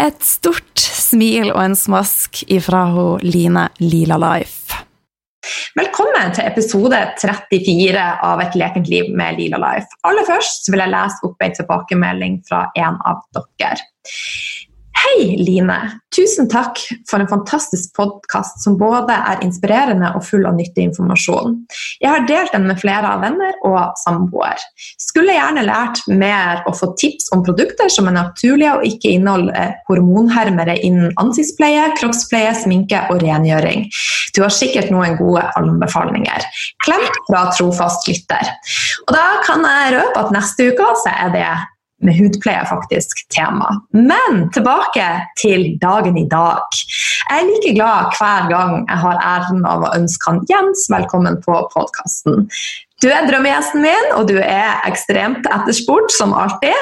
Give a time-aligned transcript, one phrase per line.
[0.00, 4.78] Et stort smil og en smask ifra hun Line Lila Life.
[5.76, 9.92] Velkommen til episode 34 av Et lekent liv med Lila Life.
[10.08, 13.84] Aller først vil jeg lese opp en tilbakemelding fra en av dere.
[15.00, 15.76] Hei, Line.
[16.16, 16.76] Tusen takk
[17.08, 21.54] for en fantastisk podkast som både er inspirerende og full av nyttig informasjon.
[22.02, 24.60] Jeg har delt den med flere av venner og samboer.
[25.00, 29.72] Skulle gjerne lært mer og fått tips om produkter som er naturlige og ikke inneholder
[29.88, 33.88] hormonhermere innen ansiktspleie, kroppspleie, sminke og rengjøring.
[34.36, 36.44] Du har sikkert noen gode anbefalinger.
[36.84, 38.52] Klem fra trofast lytter.
[39.08, 41.50] Og da kan jeg røpe at neste uke så er det
[42.04, 43.68] med hudpleie faktisk tema.
[43.92, 45.06] Men tilbake
[45.40, 46.64] til dagen i dag.
[47.30, 51.38] Jeg er like glad hver gang jeg har æren av å ønske han Jens velkommen
[51.44, 52.48] på podkasten.
[53.00, 56.76] Du er drømmegjesten min, og du er ekstremt etterspurt, som alltid.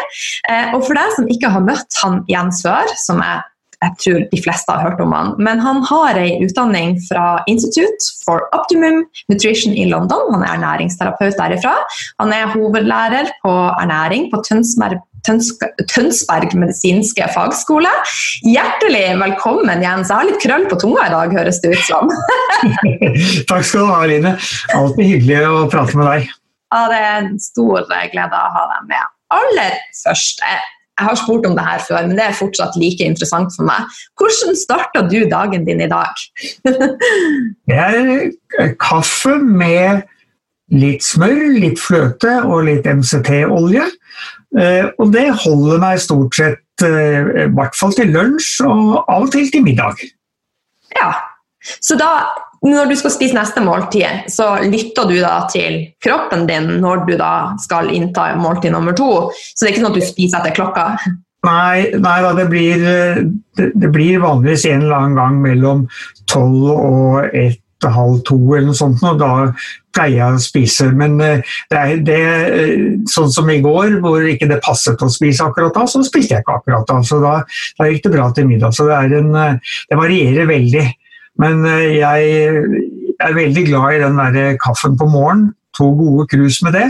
[0.51, 3.45] Eh, og for deg som ikke har møtt han Jens før, som jeg
[3.79, 5.35] jeg tror de fleste har hørt om han.
[5.39, 10.33] Men han har en utdanning fra Institute for Optimum Nutrition i London.
[10.35, 11.77] Han er ernæringsterapeut derifra.
[12.19, 17.91] Han er hovedlærer på ernæring på Tønsberg Tønsberg medisinske fagskole.
[18.47, 20.11] Hjertelig velkommen, Jens.
[20.11, 22.11] Jeg har litt krøll på tunga i dag, høres det ut som.
[23.51, 24.34] Takk skal du ha, Line.
[24.77, 26.33] Alltid hyggelig å prate med deg.
[26.73, 29.15] Ja, Det er en stor glede å ha deg med.
[29.34, 30.43] Aller først,
[30.99, 33.99] jeg har spurt om det her før, men det er fortsatt like interessant for meg.
[34.19, 36.25] Hvordan starta du dagen din i dag?
[37.69, 40.06] det er kaffe med
[40.75, 43.87] litt smør, litt fløte og litt MCT-olje.
[44.59, 49.27] Eh, og det holder meg stort sett eh, i hvert fall til lunsj og av
[49.27, 50.01] og til til middag.
[50.97, 51.12] Ja,
[51.84, 52.11] så da
[52.65, 57.15] når du skal spise neste måltid, så lytter du da til kroppen din når du
[57.21, 59.29] da skal innta måltid nummer to?
[59.55, 60.89] Så det er ikke sånn at du spiser etter klokka?
[61.47, 62.83] Nei, nei da, det blir,
[63.55, 65.87] det, det blir vanligvis en eller annen gang mellom
[66.27, 69.53] tolv og ett halv to eller noe sånt, og da
[69.94, 70.89] pleier jeg å spise.
[70.99, 75.11] Men eh, det er det, eh, sånn som i går, hvor ikke det passet å
[75.12, 77.00] spise akkurat da, så spiste jeg ikke akkurat da.
[77.06, 77.34] Så da,
[77.78, 78.75] da gikk det bra til middag.
[78.77, 80.87] Så det, en, eh, det varierer veldig.
[81.38, 81.62] Men
[81.94, 82.31] jeg
[83.22, 85.53] er veldig glad i den der kaffen på morgenen.
[85.78, 86.88] To gode krus med det.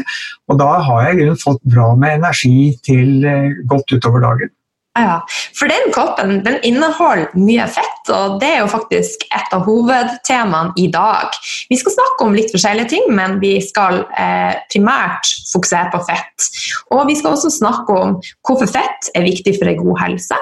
[0.48, 3.26] Og da har jeg i grunnen fått bra med energi til
[3.68, 4.54] godt utover dagen.
[4.98, 5.18] Ja,
[5.54, 10.74] for den koppen den inneholder mye fett, og det er jo faktisk et av hovedtemaene
[10.80, 11.36] i dag.
[11.70, 16.48] Vi skal snakke om litt forskjellige ting, men vi skal eh, primært fokusere på fett.
[16.94, 20.38] Og vi skal også snakke om hvorfor fett er viktig for en god helse.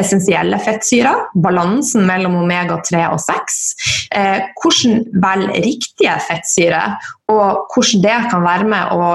[0.00, 3.58] Essensielle fettsyrer, balansen mellom omega-3 og 6.
[4.16, 6.96] Eh, hvordan velge riktige fettsyrer,
[7.30, 9.10] og hvordan det kan være med å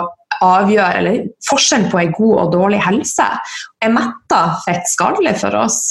[0.45, 3.27] avgjør, eller forskjellen på en god og dårlig helse.
[3.83, 5.81] Er metta fett skadelig for oss?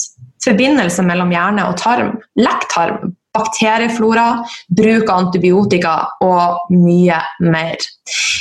[0.45, 4.45] Forbindelse mellom hjerne og tarm, lekktarm, bakterieflora,
[4.77, 7.89] bruk av antibiotika og mye mer.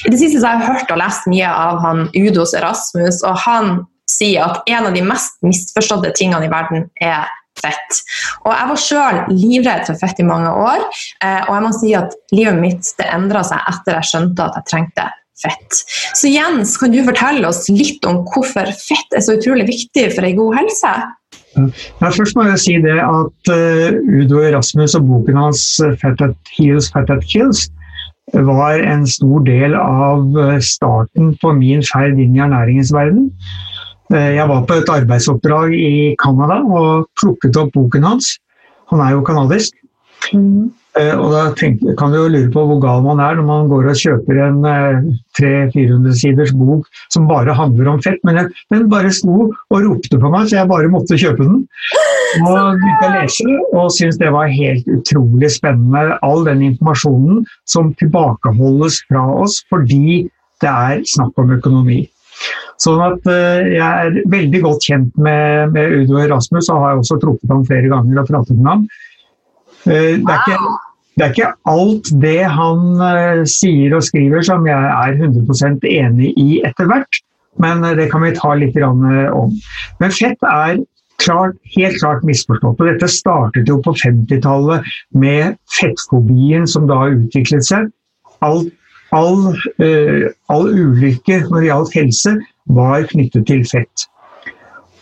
[0.04, 3.72] I det siste har jeg hørt og lest mye av han Udos Erasmus, og han
[4.10, 8.00] sier at en av de mest misforståtte tingene i verden er fett.
[8.44, 10.86] Og Jeg var sjøl livredd for fett i mange år,
[11.24, 14.58] eh, og jeg må si at livet mitt det endra seg etter jeg skjønte at
[14.60, 15.10] jeg trengte
[15.42, 15.82] fett.
[16.18, 20.28] Så Jens, kan du fortelle oss litt om hvorfor fett er så utrolig viktig for
[20.28, 20.94] ei god helse?
[21.54, 26.22] Ja, først må jeg si det at uh, Udo Erasmus og boken hans eh, 'Fat
[26.26, 27.68] at Heals, Fat at Kills'
[28.34, 33.28] var en stor del av eh, starten på min ferd inn i ernæringens verden.
[34.14, 38.36] Jeg var på et arbeidsoppdrag i Canada og plukket opp boken hans.
[38.92, 39.74] Han er jo canadisk.
[40.34, 40.70] Mm.
[41.00, 43.70] Eh, og da tenker, kan du jo lure på hvor gal man er når man
[43.72, 44.60] går og kjøper en
[45.40, 48.22] 300-400 eh, siders bok som bare handler om fett.
[48.28, 51.64] Men den bare sto og ropte på meg, så jeg bare måtte kjøpe den.
[52.44, 56.20] Og begynte å lese og syntes det var helt utrolig spennende.
[56.26, 60.28] All den informasjonen som tilbakeholdes fra oss fordi
[60.62, 62.04] det er snakk om økonomi.
[62.82, 67.20] Sånn at uh, Jeg er veldig godt kjent med, med Udo Erasmus og har også
[67.22, 68.86] truffet ham flere ganger og pratet med ham.
[69.84, 70.58] Det, er ikke,
[71.18, 76.34] det, er ikke, alt det han uh, sier og skriver som jeg er 100% enig
[76.42, 77.20] i etter hvert,
[77.62, 79.04] men det kan vi ta litt om.
[80.02, 80.80] Men fett er
[81.22, 82.80] klart, helt klart misforstått.
[82.82, 87.92] og Dette startet jo på 50-tallet med fettfobien som da utviklet seg.
[88.42, 88.66] All,
[89.14, 92.36] all, uh, all ulykke når det gjaldt helse,
[92.74, 94.08] var knyttet til fett.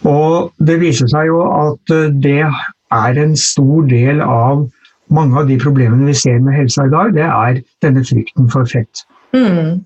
[0.09, 1.91] Og det viser seg jo at
[2.23, 4.65] det er en stor del av
[5.11, 8.67] mange av de problemene vi ser med helsa i dag, det er denne frykten for
[8.69, 9.03] fett.
[9.35, 9.81] Mm.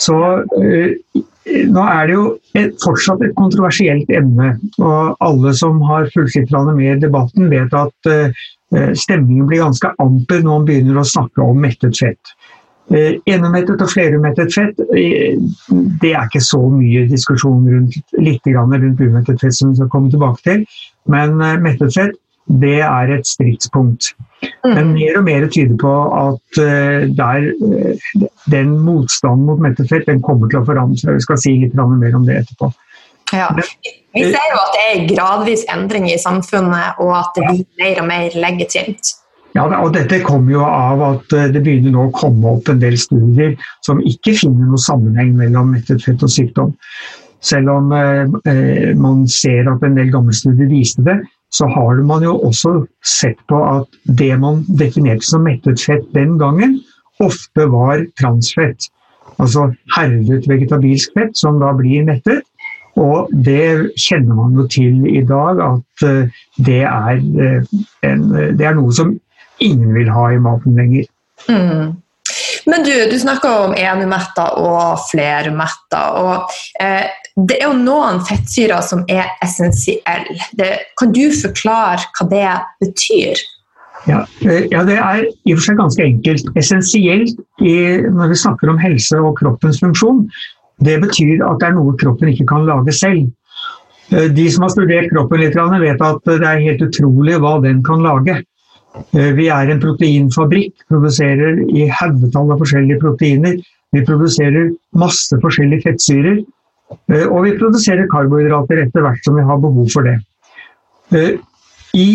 [0.00, 2.24] Så uh, nå er det jo
[2.56, 4.54] et, fortsatt et kontroversielt emne.
[4.80, 8.44] Og alle som har fulgt med i debatten, vet at uh,
[8.96, 12.34] stemningen blir ganske amper når man begynner å snakke om mettet fett.
[12.92, 19.00] Uh, enemettet og flerumettet fett, uh, det er ikke så mye diskusjon rundt litt rundt
[19.00, 20.66] umettet fett som vi skal komme tilbake til.
[21.10, 22.14] Men eh, mettet fett
[22.46, 24.12] det er et stridspunkt.
[24.64, 24.74] Mm.
[24.74, 26.58] Men mer og mer tyder på at
[27.16, 27.46] der,
[28.52, 31.16] den motstanden mot mettet fett den kommer til å forandre seg.
[31.16, 32.68] Vi skal si litt mer om det etterpå.
[33.32, 33.48] Ja.
[34.14, 38.02] Vi ser jo at det er gradvis endring i samfunnet, og at det blir mer
[38.02, 39.14] og mer legitimt.
[39.54, 42.80] Ja, og Dette kommer jo av at eh, det begynner nå å komme opp en
[42.82, 43.52] del studier
[43.86, 46.72] som ikke finner noen sammenheng mellom mettet fett og sykdom.
[47.44, 51.20] Selv om eh, eh, man ser at en del gamle studier viste det,
[51.54, 52.72] så har man jo også
[53.06, 53.86] sett på at
[54.18, 56.80] det man definerte som mettet fett den gangen,
[57.22, 58.88] ofte var transfett.
[59.38, 62.42] Altså herdet vegetabilsk fett som da blir mettet.
[62.98, 66.04] Og det kjenner man jo til i dag, at
[66.66, 67.18] det er,
[68.06, 68.22] en,
[68.58, 69.16] det er noe som
[69.62, 71.08] ingen vil ha i maten lenger.
[71.50, 71.94] Mm.
[72.70, 76.04] Men du, du snakker om enemetta og flermetta.
[76.22, 80.68] og eh, Det er jo noen fettsyrer som er essensielle.
[81.00, 82.46] Kan du forklare hva det
[82.84, 83.42] betyr?
[84.06, 86.50] Ja, eh, ja, Det er i og for seg ganske enkelt.
[86.60, 87.74] Essensielt i,
[88.06, 90.26] når vi snakker om helse og kroppens funksjon,
[90.84, 93.30] det betyr at det er noe kroppen ikke kan lage selv.
[94.12, 97.82] Eh, de som har studert kroppen litt, vet at det er helt utrolig hva den
[97.82, 98.42] kan lage.
[99.10, 103.58] Eh, vi er en proteinfabrikk, produserer i haugetall av forskjellige proteiner.
[103.94, 106.44] Vi produserer masse forskjellige fettsyrer.
[107.12, 110.18] Eh, og vi produserer karbohydrater etter hvert som vi har behov for det.
[111.14, 111.36] Eh,
[111.94, 112.10] I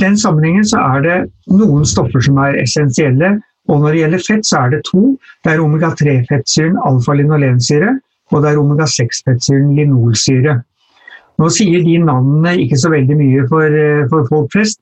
[0.00, 1.16] den sammenhengen så er det
[1.52, 3.36] noen stoffer som er essensielle.
[3.70, 5.02] Og når det gjelder fett, så er det to.
[5.44, 7.92] Det er omega-3-fettsyren alfa-linolensyre,
[8.32, 10.56] og det er omega-6-fettsyren linolsyre.
[11.40, 14.80] Nå sier de navnene ikke så veldig mye for, eh, for folk flest,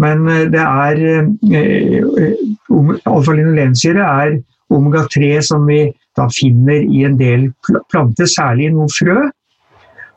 [0.00, 2.30] men eh, det er eh,
[3.10, 4.38] Alfa-linolensyre er
[4.70, 5.84] omega-3 som vi
[6.18, 7.50] da finner i en del
[7.92, 9.28] planter, særlig i noen frø.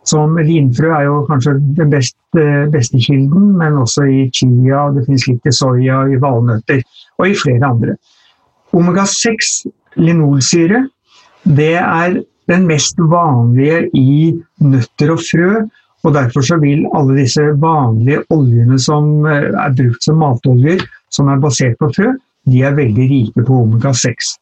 [0.07, 2.43] Som linfrø er jo kanskje den beste,
[2.73, 6.83] beste kilden, men også i chia, det finnes litt i soya, i valnøtter
[7.19, 7.95] og i flere andre.
[8.75, 9.53] Omega-6,
[10.01, 10.83] linolsyre,
[11.43, 12.19] det er
[12.51, 15.63] den mest vanlige i nøtter og frø,
[16.03, 21.29] og Derfor så vil alle disse vanlige oljene som eh, er brukt som matoljer, som
[21.31, 22.09] er basert på frø,
[22.51, 24.33] de er veldig rike på omega-6.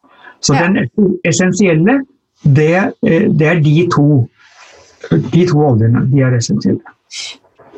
[0.42, 0.68] Så ja.
[0.68, 0.90] den
[1.28, 2.02] essensielle,
[2.42, 2.76] det,
[3.08, 4.26] eh, det, er de to.
[5.12, 6.06] De to oljene.
[6.10, 6.98] De er essensielle.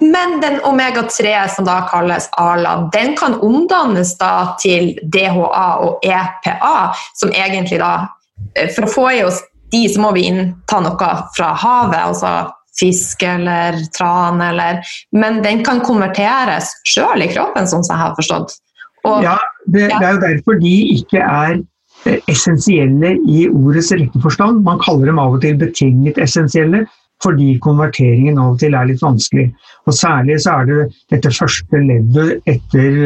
[0.03, 6.91] Men den omega-3 som da kalles ALA, den kan omdannes da til DHA og EPA,
[7.20, 7.93] som egentlig da
[8.55, 9.43] eh, For å få i oss
[9.74, 12.01] de, så må vi innta noe fra havet.
[12.01, 12.34] altså
[12.79, 18.15] fisk eller tran eller Men den kan konverteres sjøl i kroppen, sånn som jeg har
[18.17, 18.55] forstått.
[19.03, 19.36] Og, ja,
[19.67, 21.60] det, det, er jo derfor de ikke er
[22.05, 24.63] essensielle i ordets rette forstand.
[24.65, 26.83] Man kaller dem av og til betinget essensielle,
[27.24, 29.48] fordi konverteringen av og til er litt vanskelig.
[29.88, 30.79] Og Særlig så er det
[31.13, 32.98] dette første leddet etter,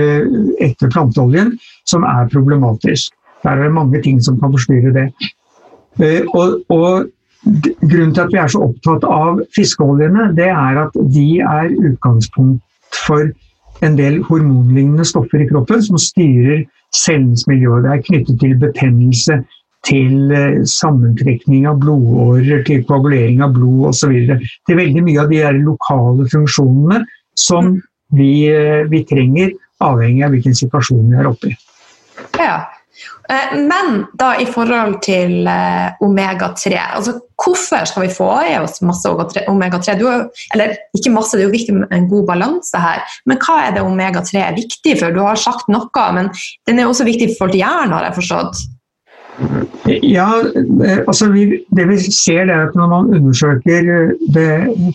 [0.64, 1.54] etter planteoljen
[1.90, 3.14] som er problematisk.
[3.44, 5.08] Der er det mange ting som kan forstyrre det.
[6.02, 7.08] Eh, og, og
[7.46, 12.98] Grunnen til at vi er så opptatt av fiskeoljene, det er at de er utgangspunkt
[13.06, 13.30] for
[13.86, 16.66] en del hormonlignende stoffer i kroppen som styrer
[16.96, 17.82] cellens miljø.
[17.84, 19.42] Det er knyttet til betennelse,
[19.88, 24.16] til eh, sammentrekning av blodårer, til koagulering av blod osv.
[24.68, 27.04] Til veldig mye av de lokale funksjonene
[27.38, 27.78] som mm.
[28.18, 29.54] vi, eh, vi trenger,
[29.84, 31.58] avhengig av hvilken situasjon vi er oppe i.
[32.40, 32.66] Ja,
[33.54, 39.10] men da i forhold til eh, omega-3, altså hvorfor skal vi få i oss masse
[39.10, 39.98] omega-3?
[40.56, 43.76] Eller ikke masse, det er jo viktig med en god balanse her, men hva er
[43.76, 45.14] det omega-3 er viktig for?
[45.14, 46.32] Du har sagt noe, men
[46.70, 48.64] den er også viktig for hjernen, har jeg forstått?
[50.02, 51.44] Ja, eh, altså vi,
[51.78, 54.16] det vi ser er at når man undersøker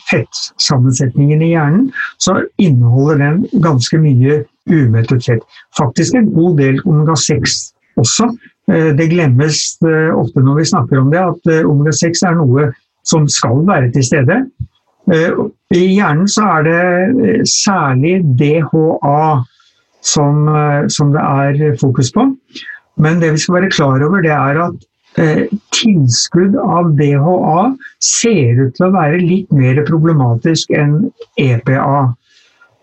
[0.09, 4.41] fettsammensetningen i hjernen, så inneholder den ganske mye
[4.71, 5.47] umettet fett.
[5.79, 7.61] Faktisk en god del omega-6
[8.01, 8.29] også.
[8.71, 12.69] Eh, det glemmes eh, ofte når vi snakker om det, at eh, omega-6 er noe
[13.09, 14.45] som skal være til stede.
[15.75, 19.23] I hjernen så er det særlig DHA
[20.07, 20.45] som,
[20.87, 22.29] som det er fokus på.
[23.03, 24.87] Men det vi skal være klar over, det er at
[25.75, 27.65] tilskudd av DHA
[27.99, 32.13] ser ut til å være litt mer problematisk enn EPA.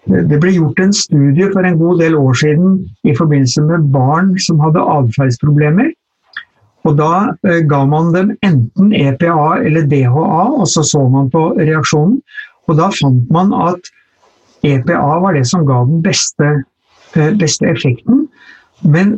[0.10, 4.34] Det ble gjort en studie for en god del år siden i forbindelse med barn
[4.42, 5.92] som hadde atferdsproblemer.
[6.88, 11.52] Og Da eh, ga man dem enten EPA eller DHA, og så så man på
[11.60, 12.22] reaksjonen.
[12.68, 13.92] Og Da fant man at
[14.66, 16.64] EPA var det som ga den beste,
[17.16, 18.28] eh, beste effekten.
[18.84, 19.18] Men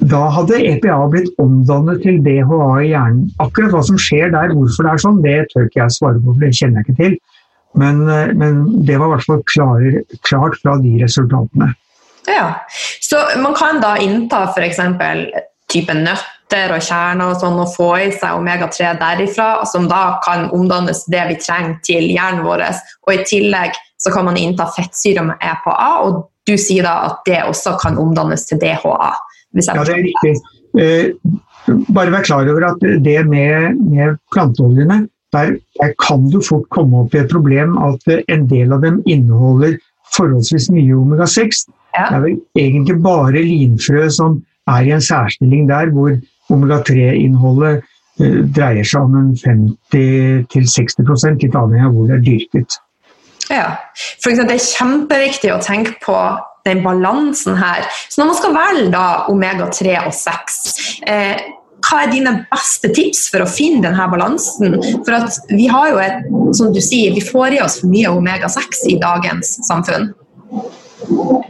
[0.00, 3.30] da hadde EPA blitt omdannet til DHA i hjernen.
[3.40, 6.34] Akkurat hva som skjer der, hvorfor det er sånn, det tør ikke jeg svare på,
[6.34, 7.16] for det kjenner jeg ikke til.
[7.76, 9.82] Men, eh, men det var i hvert fall klar,
[10.28, 11.72] klart fra de resultatene.
[12.26, 12.66] Ja,
[13.00, 14.80] Så man kan da innta f.eks.
[15.72, 20.48] type nøtter og kjerner og sånn, og få i seg omega-3 derifra, som da kan
[20.54, 22.64] omdannes det vi trenger til hjernen vår.
[23.06, 27.22] Og i tillegg så kan man innta fettsyre med EPA, og du sier da at
[27.26, 29.12] det også kan omdannes til DHA.
[29.54, 30.34] ja, det er riktig.
[30.78, 31.12] Eh,
[31.94, 35.06] bare vær klar over at det med, med planteoljene
[35.36, 39.02] der, der, kan du fort komme opp i et problem at en del av dem
[39.04, 39.76] inneholder
[40.16, 41.66] forholdsvis mye omega-6.
[41.96, 42.08] Ja.
[42.08, 44.40] Det er vel egentlig bare linfrø som
[44.70, 46.16] er i en særstilling der hvor
[46.52, 47.84] omega-3-innholdet
[48.22, 52.80] uh, dreier seg om en 50-60 litt avhengig av hvor det er dyrket.
[53.46, 53.66] Ja,
[54.22, 56.16] for eksempel, Det er kjempeviktig å tenke på
[56.66, 57.86] den balansen her.
[58.10, 60.56] Så når man skal velge omega-3 og 6,
[61.06, 61.36] eh,
[61.86, 64.78] hva er dine beste tips for å finne denne balansen?
[65.06, 68.12] For at vi har jo et, som du sier, vi får i oss for mye
[68.12, 70.10] omega-6 i dagens samfunn.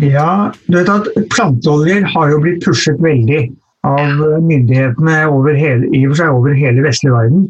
[0.03, 3.47] Ja, du vet at planteoljer har jo blitt pushet veldig
[3.87, 7.47] av myndighetene over hele, i og for seg over hele vestlige verden.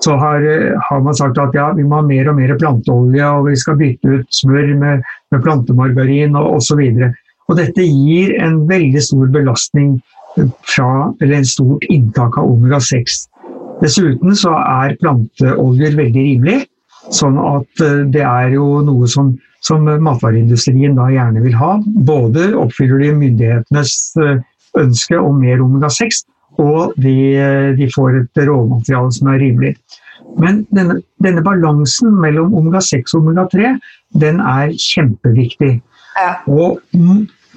[0.00, 0.44] Så har,
[0.86, 3.76] har, man sagt at ja, vi må ha mer og mer planteolje, og vi skal
[3.80, 6.80] bytte ut smør med, med plantemargarin og osv.
[7.58, 9.98] Dette gir en veldig stor belastning
[10.36, 13.24] fra, eller en stort inntak av omega-6.
[13.80, 16.58] Dessuten så er planteoljer veldig rimelig,
[17.16, 19.32] sånn at eh, det er jo noe som,
[19.64, 21.76] som matvareindustrien da gjerne vil ha.
[22.10, 24.42] Både oppfyller de myndighetenes eh,
[24.80, 26.22] ønske om mer omega-6,
[26.60, 29.74] og de, eh, de, får et råmateriale som er rimelig.
[30.40, 33.74] Men denne, denne balansen mellom omega-6 og omega-3
[34.20, 35.78] den er kjempeviktig.
[36.20, 36.32] Ja.
[36.50, 36.80] Og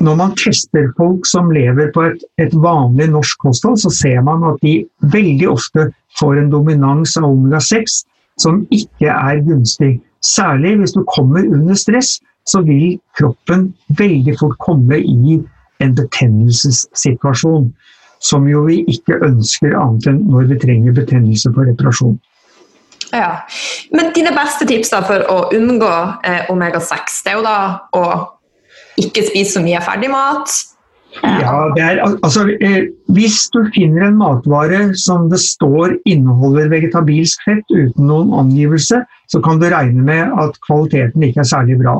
[0.01, 4.43] når man tester folk som lever på et, et, vanlig norsk kosthold, så ser man
[4.47, 4.81] at de
[5.13, 8.01] veldig ofte får en dominans av omega-6
[8.41, 9.95] som ikke er gunstig.
[10.23, 12.17] Særlig hvis du kommer under stress,
[12.49, 13.69] så vil kroppen
[13.99, 15.39] veldig fort komme i
[15.83, 17.71] en betennelsessituasjon.
[18.23, 22.15] Som jo vi ikke ønsker annet enn når vi trenger betennelse for reparasjon.
[23.13, 23.43] Ja,
[23.91, 25.91] Men dine beste tips for å unngå
[26.25, 27.57] eh, omega-6, det er jo da
[27.93, 28.05] å
[29.01, 30.53] ikke spise så mye ferdigmat.
[31.21, 37.69] Ja, er, altså, eh, Hvis du finner en matvare som det står inneholder vegetabilsk fett
[37.69, 41.99] uten noen angivelse, så kan du regne med at kvaliteten ikke er særlig bra.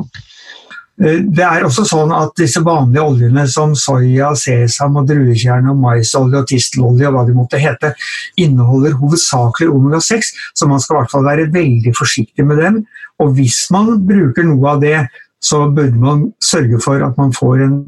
[1.02, 5.80] Eh, det er også sånn at disse vanlige oljene som soya, sesam, og druekjerne, og
[5.82, 7.94] maisolje og tistelolje og hva de måtte hete,
[8.38, 12.82] inneholder hovedsakelig omega-6, så man skal i hvert fall være veldig forsiktig med dem.
[13.22, 15.04] Og hvis man bruker noe av det,
[15.44, 17.78] så burde man sørge for at man får en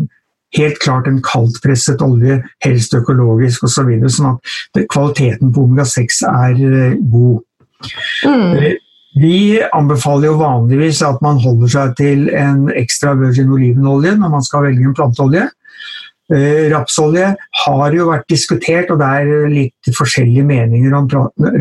[0.56, 3.74] helt klart en kaldtpresset olje, helst økologisk osv.
[3.74, 7.40] Så videre, sånn at kvaliteten på omega-6 er eh, god.
[8.24, 8.52] Mm.
[8.56, 8.74] Eh,
[9.16, 9.36] vi
[9.72, 14.66] anbefaler jo vanligvis at man holder seg til en ekstra virgin olivenolje når man skal
[14.68, 15.46] velge en planteolje.
[16.26, 21.06] Eh, rapsolje har jo vært diskutert, og det er litt forskjellige meninger om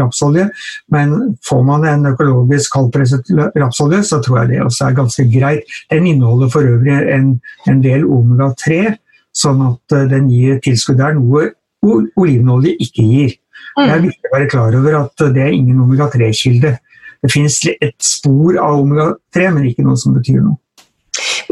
[0.01, 0.47] rapsolje.
[0.89, 5.75] Men får man en økologisk kaldpresset rapsolje, så tror jeg det også er ganske greit.
[5.93, 7.35] Den inneholder for øvrig en,
[7.69, 8.95] en del omega-3,
[9.37, 11.51] sånn at eh, den gir tilskudd der, noe
[11.85, 13.35] olivenolje ikke gir.
[13.75, 16.71] Det er viktig å være klar over at det er ingen omega-3-kilde.
[17.21, 20.57] Det finnes et spor av omega-3, men ikke noe som betyr noe.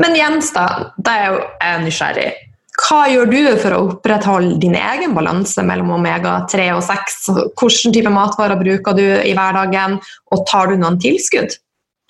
[0.01, 0.65] Men Jens, da,
[0.98, 2.32] da er jeg nysgjerrig.
[2.74, 7.20] Hva gjør du for å opprettholde din egen balanse mellom omega-3 og 6?
[7.53, 10.00] Hvilken type matvarer bruker du i hverdagen,
[10.34, 11.53] og tar du noen tilskudd?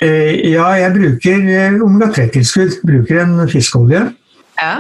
[0.03, 2.79] Eh, ja, jeg bruker eh, omega-3-tilskudd.
[2.87, 4.05] Bruker en fiskeolje.
[4.61, 4.73] Ja.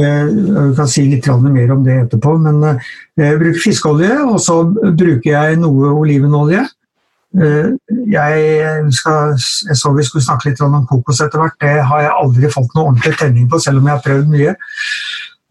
[0.00, 2.80] Eh, jeg kan si litt mer om det etterpå, men
[3.20, 6.64] jeg bruker fiskeolje, og så bruker jeg noe olivenolje.
[7.36, 11.58] Jeg, skal, jeg, så vi skulle snakke litt om kokos etter hvert.
[11.60, 14.54] Det har jeg aldri fått noe ordentlig tenning på, selv om jeg har prøvd mye.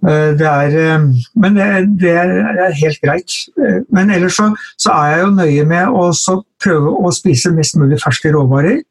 [0.06, 1.00] Det er,
[1.40, 1.66] men det,
[2.02, 3.38] det er helt greit.
[3.90, 6.10] Men ellers så, så, er jeg jo nøye med å
[6.62, 8.84] prøve å spise mest mulig ferske råvarer.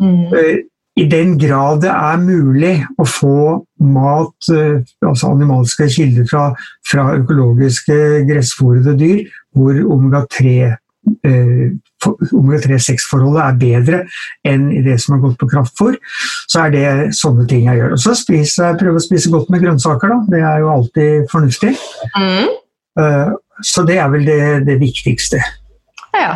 [0.00, 0.30] Mm.
[0.94, 3.38] I den grad det er mulig å få
[3.82, 4.48] mat,
[5.02, 6.44] altså animalske kilder fra,
[6.86, 7.98] fra økologiske
[8.30, 9.24] gressfòrede dyr,
[9.58, 10.70] hvor omega-3
[11.24, 14.00] omega-3-6-forholdet er bedre
[14.46, 15.96] enn i det som har gått på kraftfôr,
[16.50, 17.96] så er det sånne ting jeg gjør.
[17.96, 20.18] Og så spiser jeg prøver å spise godt med grønnsaker, da.
[20.34, 21.72] Det er jo alltid fornuftig.
[22.18, 22.46] Mm.
[23.64, 25.40] Så det er vel det, det viktigste.
[26.14, 26.34] Ja.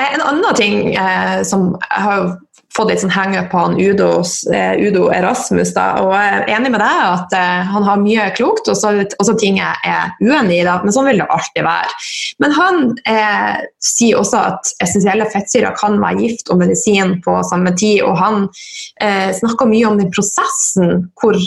[0.00, 2.30] En annen ting eh, som jeg har
[2.76, 5.72] fått litt sånn henge på han Udos, eh, Udo Erasmus.
[5.74, 8.92] Da, og jeg er enig med deg at eh, han har mye klokt, og så
[9.18, 10.66] også ting jeg er uenig i.
[10.66, 11.98] Da, men sånn vil det alltid være.
[12.44, 17.74] Men han eh, sier også at essensielle fettsyrer kan være gift og medisin på samme
[17.78, 18.04] tid.
[18.06, 18.46] Og han
[19.02, 21.38] eh, snakker mye om den prosessen hvor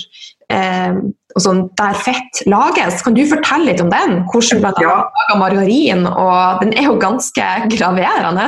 [0.54, 0.98] eh,
[1.42, 3.02] sånn, der fett lages.
[3.06, 4.20] Kan du fortelle litt om den?
[4.32, 4.98] Hvordan blant annet ja.
[5.18, 6.04] lager margarin?
[6.10, 8.48] og Den er jo ganske graverende.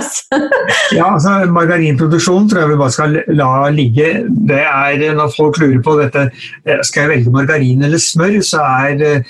[0.99, 4.12] ja, altså Margarinproduksjon tror jeg vi bare skal la ligge.
[4.49, 6.30] Det er Når folk lurer på dette,
[6.65, 9.25] eh, skal jeg velge margarin eller smør, så er,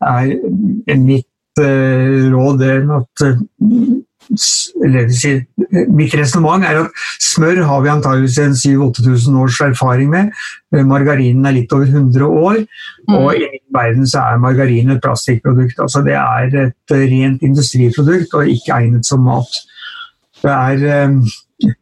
[0.00, 1.26] er mitt
[1.60, 3.42] uh, råd at uh,
[5.90, 10.30] Mitt resonnement er at smør har vi antageligvis 7000-8000 års erfaring med.
[10.74, 12.62] Eh, margarinen er litt over 100 år.
[13.08, 13.16] Mm.
[13.18, 15.82] Og i verden så er margarin et plastikkprodukt.
[15.82, 19.60] Altså det er et rent industriprodukt og ikke egnet som mat.
[20.40, 21.16] Det er eh,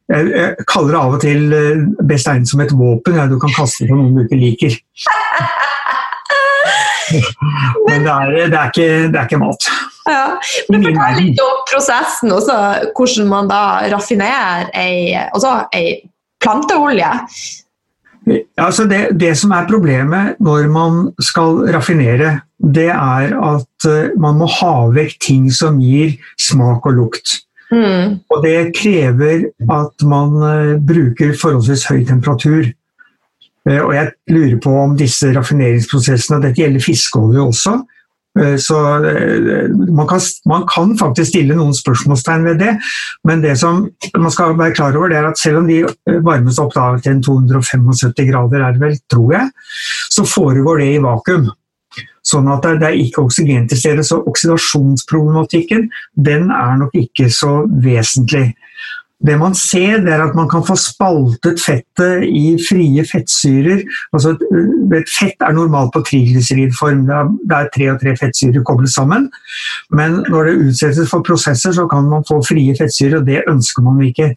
[0.09, 3.53] jeg kaller det av og til eh, best egnet som et våpen ja, du kan
[3.55, 4.79] kaste på noen du ikke liker.
[7.89, 9.69] Men det er, det er, ikke, det er ikke mat.
[10.09, 10.25] Ja.
[10.73, 12.59] Men fortell litt om prosessen, også,
[12.97, 13.63] hvordan man da
[13.93, 15.17] raffinerer ei,
[15.77, 15.87] ei
[16.43, 17.11] planteolje.
[18.61, 24.41] Altså det, det, som er problemet når man skal raffinere, det er at eh, man
[24.41, 27.39] må ha vekk ting som gir smak og lukt.
[27.71, 28.19] Mm.
[28.33, 32.71] Og det krever at man uh, bruker forholdsvis høy temperatur.
[33.69, 37.79] Uh, og jeg lurer på om disse raffineringsprosessene, dette gjelder fiskeolje også,
[38.41, 42.75] Eh, så eh, man kan, man kan, faktisk stille noen spørsmålstegn ved det,
[43.27, 46.21] men det som man skal være klar over, det er at selv om de eh,
[46.25, 49.51] varmes opp da, til 275 grader, er det vel, tror jeg,
[50.13, 51.49] så foregår det i vakuum.
[52.29, 54.03] Sånn at det er ikke oksygen til stede.
[54.05, 58.51] Så oksidasjonsproblematikken den er nok ikke så vesentlig.
[59.27, 63.81] Det man ser, er at man kan få spaltet fettet i frie fettsyrer.
[64.15, 64.37] Altså,
[65.11, 67.03] fett er normalt på triglyceridform.
[67.11, 69.27] Er tre og tre fettsyrer koblet sammen.
[69.91, 73.83] Men når det utsettes for prosesser, så kan man få frie fettsyrer, og det ønsker
[73.83, 74.31] man ikke.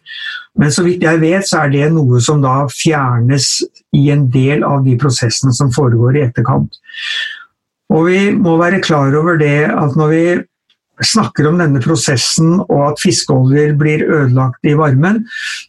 [0.58, 3.52] Men så vidt jeg vet, så er det noe som da fjernes
[3.94, 6.74] i en del av de prosessene som foregår i etterkant.
[7.92, 10.24] Og vi må være klar over det at når vi
[11.00, 15.22] snakker om denne prosessen og at fiskeoljer blir ødelagt i varmen,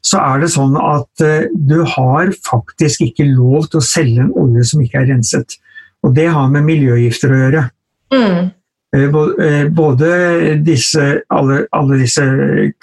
[0.05, 4.33] så er det sånn at eh, du har faktisk ikke lov til å selge en
[4.39, 5.57] olje som ikke er renset.
[6.03, 7.63] Og det har med miljøgifter å gjøre.
[8.13, 8.51] Mm.
[8.93, 10.09] Eh, eh, både
[10.65, 12.25] disse, alle, alle, disse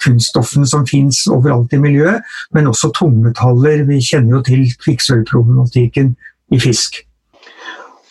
[0.03, 2.25] kunststoffene som fins overalt i miljøet,
[2.55, 3.85] men også tungmetaller.
[3.87, 6.15] Vi kjenner jo til kvikksølvproblematikken
[6.51, 6.99] i fisk.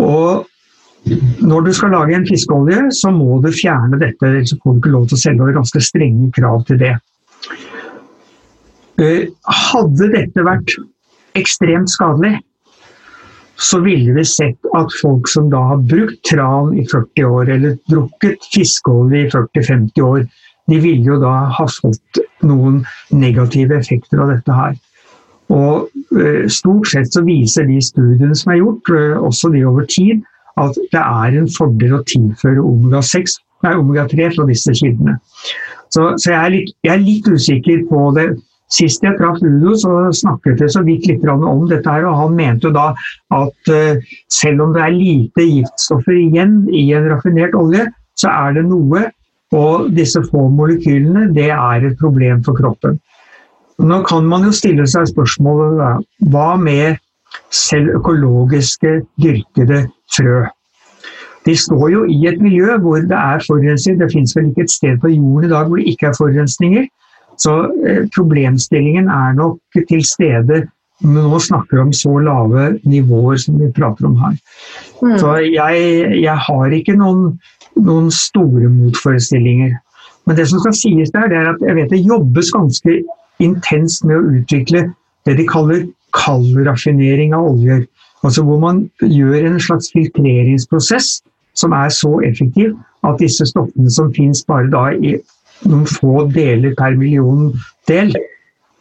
[0.00, 0.46] Og
[1.40, 4.92] når du skal lage en fiskeolje, så må du fjerne dette, ellers får du ikke
[4.92, 5.40] lov til å selge.
[5.40, 6.94] Det er ganske strenge krav til det.
[9.00, 9.22] Eh,
[9.70, 10.76] hadde dette vært
[11.38, 12.36] ekstremt skadelig,
[13.60, 17.76] så ville vi sett at folk som da har brukt tran i 40 år, eller
[17.92, 20.24] drukket fiskeolje i 40-50 år,
[20.70, 24.76] de ville jo da ha fått noen negative effekter av dette her.
[25.50, 25.88] Og
[26.20, 30.22] eh, Stort sett så viser de studiene som er gjort, eh, også de over tid,
[30.60, 33.36] at det er en fordel å tilføre omega-6,
[33.66, 35.18] nei, omega-3 fra disse kildene.
[35.90, 38.28] Så, så jeg, er litt, jeg, er litt, usikker på det.
[38.70, 41.90] Sist jeg traff Udo, så snakket jeg så vidt litt om dette.
[41.90, 42.92] her, og Han mente da
[43.34, 48.60] at uh, selv om det er lite giftstoffer igjen i en raffinert olje, så er
[48.60, 49.08] det noe
[49.50, 53.00] Og disse få molekylene det er et problem for kroppen.
[53.82, 57.00] Nå kan man jo stille seg spørsmålet hva med
[57.50, 59.84] selv økologiske dyrkede
[60.16, 60.46] frø?
[61.46, 64.00] De står jo i et miljø hvor det er forurensning.
[64.00, 66.84] Det fins vel ikke et sted på jorden i dag hvor det ikke er forurensninger.
[67.40, 67.54] Så
[67.86, 70.66] eh, problemstillingen er nok til stede
[71.00, 74.34] når vi snakker om så lave nivåer som vi prater om her.
[75.02, 75.18] Mm.
[75.18, 75.76] Så jeg,
[76.22, 77.38] jeg, har ikke noen,
[77.76, 79.78] noen, store motforestillinger.
[80.26, 82.98] Men det som skal sies der, det er at jeg vet det jobbes ganske
[83.40, 84.84] intenst med å utvikle
[85.26, 87.84] det de kaller kaldraffinering av oljer.
[88.24, 91.20] Altså hvor man gjør en slags filtreringsprosess
[91.58, 92.74] som er så effektiv
[93.08, 95.16] at disse stoffene som finnes bare da i
[95.68, 97.50] noen få deler per million
[97.88, 98.12] del,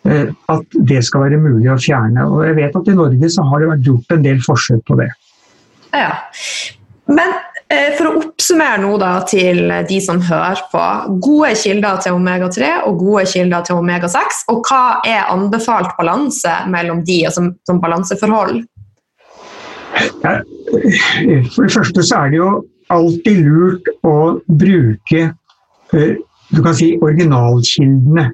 [0.07, 2.27] eh, at det skal være mulig å fjerne.
[2.27, 4.99] Og jeg vet at i Norge så har det vært gjort en del forsøk på
[4.99, 5.09] det.
[5.95, 6.11] Ja,
[7.09, 7.31] Men
[7.69, 10.85] for å oppsummere nå da til de som hører på.
[11.21, 14.43] Gode kilder til omega-3 og gode kilder til omega-6.
[14.49, 18.63] Og hva er anbefalt balanse mellom de, altså som balanseforhold?
[20.09, 22.49] For det første så er det jo
[22.93, 24.17] alltid lurt å
[24.49, 25.21] bruke
[25.93, 26.17] eh,
[26.49, 28.29] du kan si originalkildene.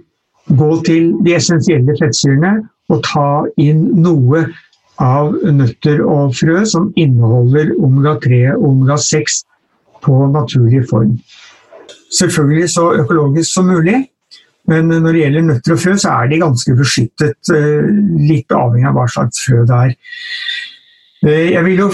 [0.56, 2.54] Gå til de essensielle fettsyrene
[2.94, 4.46] og ta inn noe
[5.02, 9.42] av nøtter og frø som inneholder omega-3 og omega-6
[10.06, 11.18] på naturlig form.
[12.16, 14.06] Selvfølgelig så økologisk som mulig,
[14.70, 17.90] men når det gjelder nøtter og frø, så er de ganske beskyttet, eh,
[18.30, 19.98] litt avhengig av hva slags frø det er.
[21.26, 21.90] Eh, jeg vil jo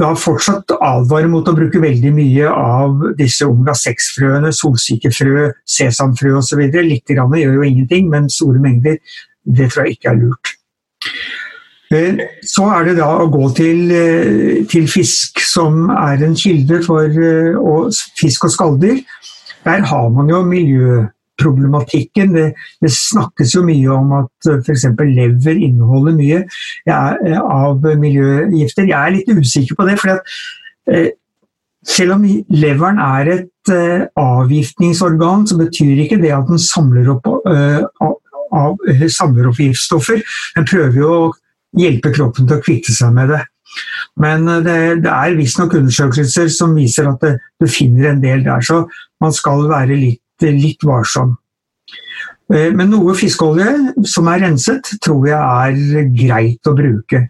[0.00, 6.64] da fortsatt advare mot å bruke veldig mye av disse omega-6-frøene, solsikkefrø, sesamfrø osv.
[6.84, 9.00] Litt grann gjør jo ingenting, men store mengder
[9.44, 10.54] det tror jeg ikke er lurt.
[11.94, 16.82] Eh, så er det da å gå til, eh, til fisk, som er en kilde
[16.82, 17.08] for
[18.18, 19.02] fisk og skalldyr.
[19.64, 22.34] Der har man jo miljøproblematikken.
[22.34, 22.46] Det,
[22.82, 24.86] det, snakkes jo mye om at eh, f.eks.
[25.00, 26.44] lever inneholder mye
[26.86, 28.88] ja, av miljøgifter.
[28.90, 29.98] Jeg er litt usikker på det.
[30.00, 31.14] for at
[31.84, 37.28] selv om leveren er et uh, avgiftningsorgan, så betyr ikke det at den samler opp,
[37.44, 37.84] uh,
[38.56, 38.78] av,
[39.12, 40.22] samler opp giftstoffer.
[40.56, 41.32] Den prøver jo å
[41.78, 43.42] hjelpe kroppen til å kvitte seg med det.
[44.22, 48.44] Men eh, det, det er visstnok undersøkelser som viser at det, du finner en del
[48.46, 48.62] der.
[48.64, 48.84] Så
[49.22, 51.36] man skal være litt litt varsom.
[52.52, 57.26] Eh, men noe fiskeolje som er renset, tror jeg er greit å bruke.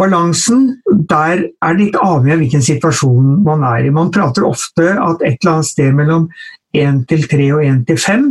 [0.00, 0.78] Balansen
[1.10, 3.92] der er litt avhengig av hvilken situasjon man er i.
[3.92, 6.30] Man prater ofte at et eller annet sted mellom
[6.76, 8.30] 1 til 3 og 1 til 5.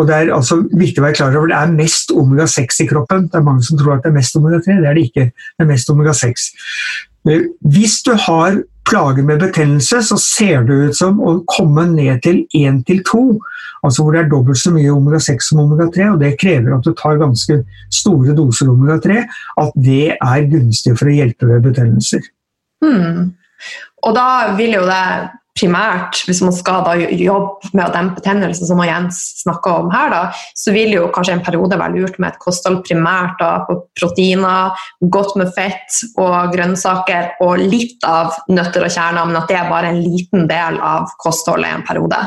[0.00, 3.26] Og det er altså viktig å være klar over det er mest omega-6 i kroppen.
[3.28, 5.26] Det er mange som tror at det er mest omega-3, det er det ikke.
[5.32, 6.46] Det er mest omega-6.
[7.28, 12.22] Eh, hvis du har plager med betennelse, så ser det ut som å komme ned
[12.24, 13.20] til 1 til 2,
[13.86, 16.94] altså hvor det er dobbelt så mye omega-6 som omega-3, og det krever at du
[16.98, 17.60] tar ganske
[17.92, 19.20] store doser omega-3,
[19.62, 22.26] at det er gunstig for å hjelpe ved betennelser.
[22.82, 23.30] Hmm.
[24.02, 24.26] Og da
[24.58, 25.04] vil jo det
[25.58, 30.08] primært, hvis man skal da jobbe med å dempe tennelse, som Jens snakka om her,
[30.12, 30.20] da,
[30.56, 34.72] så vil jo kanskje en periode være lurt med et kosthold primært da, på proteiner,
[35.12, 39.72] godt med fett og grønnsaker og litt av nøtter og kjerner, men at det er
[39.72, 42.22] bare en liten del av kostholdet i en periode.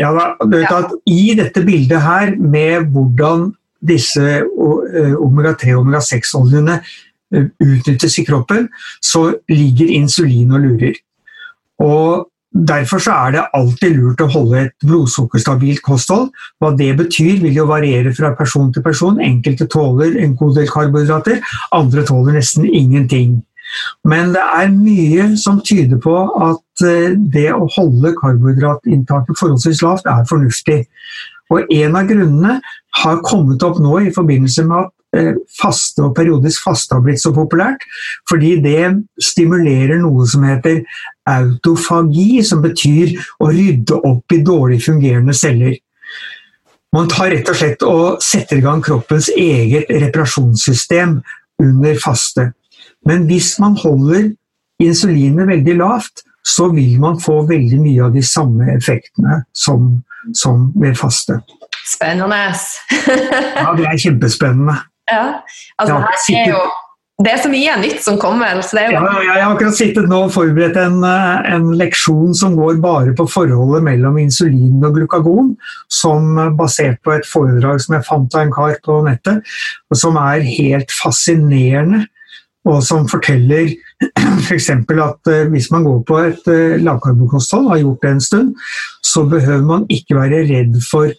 [0.00, 3.50] Ja, da, du vet at I dette bildet her med hvordan
[3.84, 8.68] disse eh, omega-3 og omega-6-oljene eh, utnyttes i kroppen,
[9.04, 11.00] så ligger insulin og lurer.
[11.84, 16.32] Og Derfor er det alltid lurt å holde et blodsukkerstabilt kosthold.
[16.58, 19.20] Hva det betyr, vil jo variere fra person til person.
[19.22, 21.38] Enkelte tåler en god del karbohydrater,
[21.72, 23.38] andre tåler nesten ingenting.
[24.02, 30.10] Men det er mye som tyder på at eh, det å holde karbohydratinntaket forholdsvis lavt
[30.10, 30.80] er fornuftig.
[31.54, 32.58] Og En av grunnene
[33.04, 37.18] har kommet opp nå i forbindelse med at Eh, faste og periodisk faste har blitt
[37.18, 37.82] så populært.
[38.30, 40.84] Fordi det stimulerer noe som heter
[41.30, 45.76] autofagi, som betyr å rydde opp i dårlig fungerende celler.
[46.94, 51.20] Man tar rett og slett og setter i gang kroppens eget reparasjonssystem
[51.62, 52.50] under faste.
[53.06, 54.32] Men hvis man holder
[54.82, 60.00] insulinet veldig lavt, så vil man få veldig mye av de samme effektene som,
[60.34, 61.38] som ved faste.
[61.86, 62.40] Spennende.
[63.62, 64.76] ja, det er kjempespennende.
[65.10, 65.24] Ja,
[65.78, 65.96] altså
[66.30, 66.62] ja, er jo
[67.20, 68.62] det er så mye nytt som kommer.
[68.64, 69.00] Så det er jo...
[69.00, 73.12] ja, jeg har akkurat sittet nå og forberedt en, eh, en, leksjon som går bare
[73.16, 75.52] på forholdet mellom insulin og glukagon,
[75.92, 79.52] som basert på et foredrag som jeg fant av en kar på nettet,
[79.92, 82.06] og som er helt fascinerende,
[82.68, 83.74] og som forteller
[84.46, 84.70] F.eks.
[84.72, 84.88] at
[85.28, 88.52] uh, hvis man går på et lavkarbokosthold, har gjort det en stund,
[89.04, 91.12] så behøver man ikke være redd for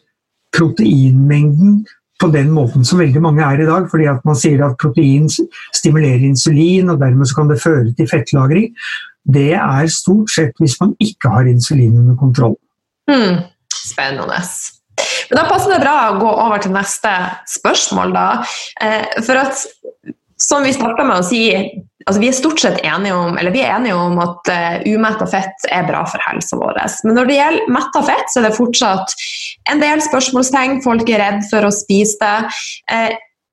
[0.55, 1.81] proteinmengden
[2.21, 3.87] på den måten som veldig mange er i dag.
[3.91, 8.71] fordi at man sier at protein stimulerer insulin, og dermed kan det føre til fettlagring.
[9.21, 12.57] Det er stort sett hvis man ikke har insulin under kontroll.
[13.09, 13.43] Mm.
[13.73, 14.39] Spennende.
[15.29, 17.11] Men Da passer det bra å gå over til neste
[17.49, 18.13] spørsmål.
[18.13, 18.25] da.
[18.81, 19.65] Eh, for at,
[20.41, 21.41] som vi starta med å si,
[22.07, 26.01] altså vi er stort sett enige om, enige om at uh, umetta fett er bra
[26.09, 26.79] for helsa vår.
[27.05, 29.13] Men når det gjelder metta fett, så er det fortsatt
[29.71, 30.79] en del spørsmålstegn.
[30.85, 32.55] Folk er redd for å spise det.
[32.89, 33.11] Uh,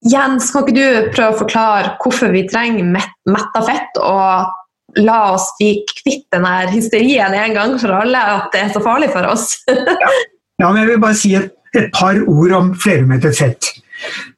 [0.08, 5.50] Jens, kan ikke du prøve å forklare hvorfor vi trenger metta fett, og la oss
[5.58, 9.50] bli kvitt denne hysterien en gang for alle at det er så farlig for oss?
[9.68, 10.12] ja.
[10.62, 13.72] ja, men jeg vil bare si et, et par ord om flerumettet fett.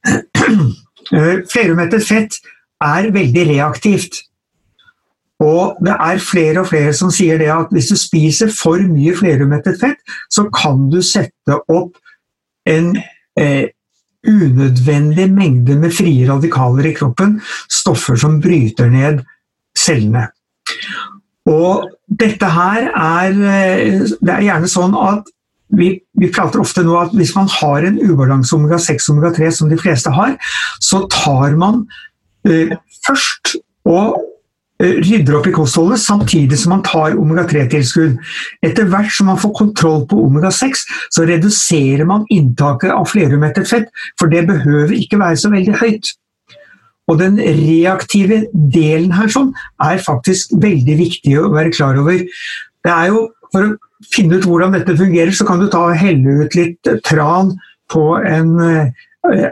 [1.11, 2.41] Eh, flerumettet fett
[2.81, 4.23] er veldig reaktivt.
[5.41, 9.15] Og det er flere og flere som sier det at hvis du spiser for mye
[9.17, 11.97] flerumettet fett, så kan du sette opp
[12.69, 12.93] en
[13.41, 13.71] eh,
[14.29, 17.39] unødvendig mengde med frie radikaler i kroppen,
[17.73, 19.25] stoffer som bryter ned
[19.79, 20.27] cellene.
[21.49, 21.89] Og
[22.21, 25.31] dette her er eh, Det er gjerne sånn at
[25.77, 29.71] vi, vi, prater ofte nå at hvis man har en ubalanse omega-6 og omega-3, som
[29.71, 30.37] de fleste har,
[30.83, 31.85] så tar man
[32.49, 32.75] eh,
[33.07, 33.55] først
[33.89, 34.19] og
[34.83, 38.17] eh, rydder opp i kostholdet samtidig som man tar omega-3-tilskudd.
[38.67, 43.93] Etter hvert som man får kontroll på omega-6, så reduserer man inntaket av flerumettet fett,
[44.21, 46.15] for det behøver ikke være så veldig høyt.
[47.11, 49.51] Og Den reaktive delen her sånn,
[49.83, 52.23] er faktisk veldig viktig å være klar over.
[52.87, 56.01] Det er jo, For å finne ut hvordan dette fungerer, så kan du ta og
[56.01, 57.53] helle ut litt tran
[57.91, 59.07] på en uh,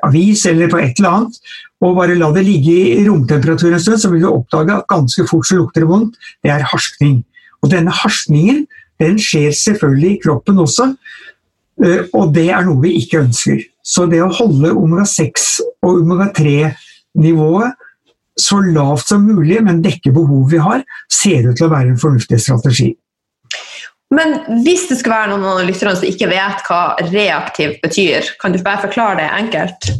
[0.06, 1.40] avis eller på et eller annet,
[1.84, 5.26] og bare la det ligge i romtemperatur en stund, så vil du oppdage at ganske
[5.28, 6.16] fort så lukter det vondt.
[6.42, 7.20] Det er harskning.
[7.62, 8.64] Og denne harskningen
[8.98, 10.92] den skjer selvfølgelig i kroppen også,
[11.84, 13.60] uh, og det er noe vi ikke ønsker.
[13.88, 15.50] Så det å holde omega-6
[15.86, 17.76] og omega-3-nivået
[18.38, 22.00] så lavt som mulig, men dekke behovet vi har, ser ut til å være en
[22.00, 22.92] fornuftig strategi.
[24.14, 28.54] Men hvis det skulle være noen av lytterne som ikke vet hva reaktiv betyr, kan
[28.54, 29.90] du bare forklare det enkelt?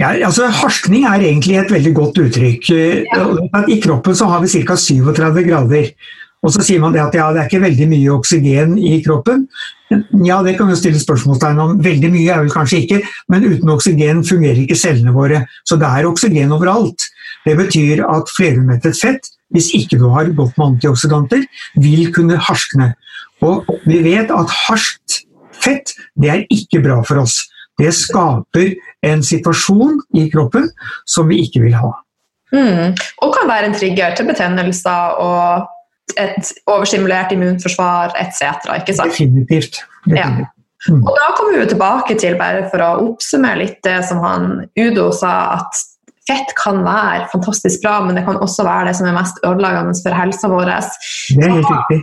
[0.00, 2.70] Ja, altså Harskning er egentlig et veldig godt uttrykk.
[2.74, 3.28] Ja.
[3.70, 4.74] I kroppen så har vi ca.
[4.74, 5.92] 37 grader.
[6.44, 9.46] Og så sier man det at ja, det er ikke veldig mye oksygen i kroppen.
[10.26, 11.78] Ja, det kan vi stille spørsmålstegn om.
[11.84, 12.98] Veldig mye er vel kanskje ikke,
[13.32, 15.44] men uten oksygen fungerer ikke cellene våre.
[15.64, 17.06] Så det er oksygen overalt.
[17.46, 21.44] Det betyr at flerumettet fett hvis ikke du har godt med antioksidanter,
[21.80, 22.92] vil kunne harskne.
[23.44, 25.22] Og vi vet at harskt
[25.64, 27.42] fett det er ikke bra for oss.
[27.78, 28.74] Det skaper
[29.06, 30.68] en situasjon i kroppen
[31.10, 31.90] som vi ikke vil ha.
[32.54, 32.94] Mm.
[33.22, 35.70] Og kan være en trigger til betennelser og
[36.20, 38.60] et overstimulert immunforsvar etc.
[38.86, 39.08] Definitivt.
[39.10, 39.80] Definitivt.
[40.14, 40.28] Ja.
[40.88, 41.00] Mm.
[41.00, 45.08] Og da kommer vi tilbake til, bare for å oppsummere litt det som han Udo
[45.16, 45.80] sa, at
[46.24, 49.96] Fett kan være fantastisk bra, men det kan også være det som er mest ødeleggende
[50.00, 50.70] for helsa vår.
[50.72, 52.00] Det er helt riktig.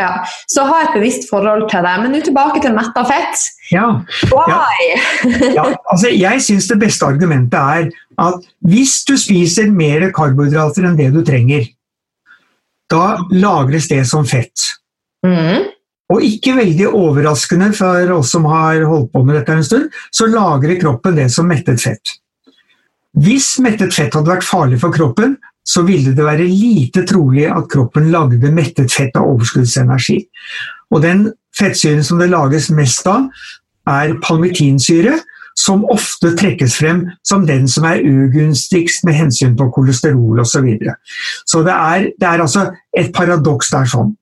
[0.00, 1.92] Ja, så ha et bevisst forhold til det.
[2.02, 3.44] Men nå tilbake til metta fett.
[3.72, 3.86] Ja.
[4.32, 4.88] Why?
[4.88, 5.50] Ja.
[5.58, 5.66] ja.
[5.92, 7.90] altså jeg syns det beste argumentet er
[8.22, 11.68] at hvis du spiser mer karbohydrater enn det du trenger,
[12.92, 14.66] da lagres det som fett.
[15.24, 15.70] Mm.
[16.12, 20.28] Og ikke veldig overraskende for oss som har holdt på med dette en stund, så
[20.28, 22.18] lagrer kroppen det som mettet fett.
[23.20, 27.68] Hvis mettet fett hadde vært farlig for kroppen, så ville det være lite trolig at
[27.70, 30.18] kroppen lagde mettet fett av overskuddsenergi.
[30.92, 33.28] Og den fettsyren som det lages mest av,
[33.88, 35.18] er palmitinsyre,
[35.58, 40.54] som ofte trekkes frem som den som er ugunstigst med hensyn på kolesterol osv.
[40.54, 40.94] Så, videre.
[41.44, 44.14] så det er, det er altså et paradoks der sånn.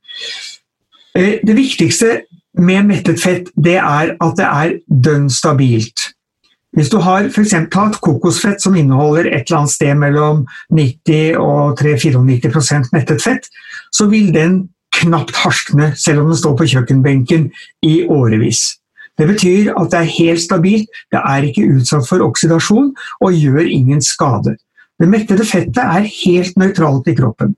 [1.14, 2.24] Eh, det viktigste
[2.58, 6.10] med mettet fett det er at det er dønn stabilt.
[6.76, 7.54] Hvis du har f.eks.
[7.72, 13.48] tatt kokosfett som inneholder et eller annet sted mellom 90 og 94% mettet fett,
[13.90, 14.68] så vil den
[15.00, 17.48] knapt harskne selv om den står på kjøkkenbenken
[17.86, 18.62] i årevis.
[19.18, 23.66] Det betyr at det er helt stabilt, det er ikke utsatt for oksidasjon og gjør
[23.66, 24.54] ingen skade.
[25.00, 27.56] Det mettede fettet er helt nøytralt i kroppen.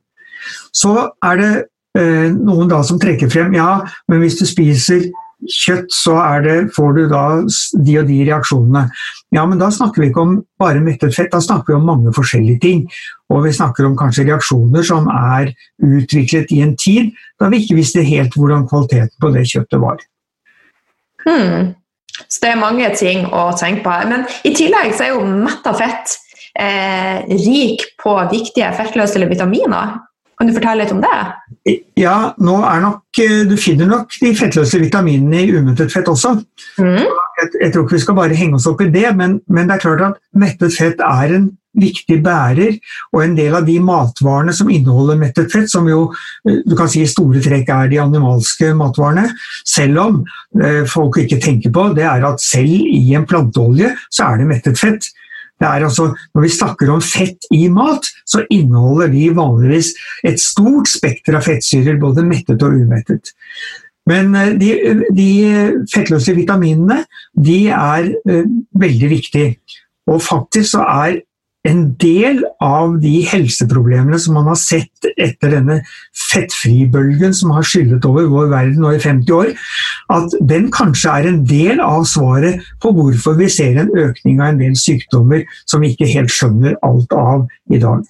[0.75, 1.53] Så er det
[1.99, 5.11] eh, noen da som trekker frem ja, men hvis du spiser
[5.51, 7.25] kjøtt, så det, får du da
[7.87, 8.85] de og de reaksjonene.
[9.35, 12.13] Ja, men da snakker vi ikke om bare mettet fett, da snakker vi om mange
[12.15, 12.85] forskjellige ting.
[13.33, 15.53] Og vi snakker om kanskje reaksjoner som er
[15.83, 20.03] utviklet i en tid da vi ikke visste helt hvordan kvaliteten på det kjøttet var.
[21.25, 21.73] Hmm.
[22.29, 23.97] Så det er mange ting å tenke på.
[24.11, 26.17] Men i tillegg så er jo metta fett
[26.61, 29.97] eh, rik på viktige fettløselige vitaminer.
[30.43, 31.77] Kan du fortelle litt om det?
[32.03, 36.33] Ja, nå er nok, eh, Du finner nok de fettløse vitaminene i umettet fett også.
[36.83, 36.99] Mm.
[36.99, 39.77] Jeg, jeg, tror ikke vi skal bare henge oss opp i det, men, men det
[39.77, 41.47] er klart at mettet fett er en
[41.79, 42.75] viktig bærer,
[43.15, 46.91] og en del av de matvarene som inneholder mettet fett, som jo eh, du kan
[46.91, 49.29] si i store trekk er de animalske matvarene,
[49.63, 50.21] selv om
[50.59, 54.51] eh, folk ikke tenker på, det er at selv i en planteolje så er det
[54.51, 55.13] mettet fett.
[55.63, 59.93] Det er altså, når vi snakker om fett i mat, så inneholder de vanligvis
[60.27, 63.31] et stort spekter av fettsyrer, både mettet og umettet.
[64.11, 64.73] Men eh, de,
[65.15, 65.29] de
[65.93, 67.05] fettløse vitaminene
[67.39, 68.49] de er uh,
[68.83, 69.53] veldig viktige.
[70.11, 71.21] Og faktisk så er
[71.69, 75.79] en del av de helseproblemene som man har sett etter denne
[76.33, 79.53] fettfribølgen som har skyllet over vår verden nå i 50 år,
[80.13, 84.53] at den kanskje er en del av svaret på hvorfor vi ser en økning av
[84.53, 88.03] en del sykdommer som vi ikke helt skjønner alt av i dag.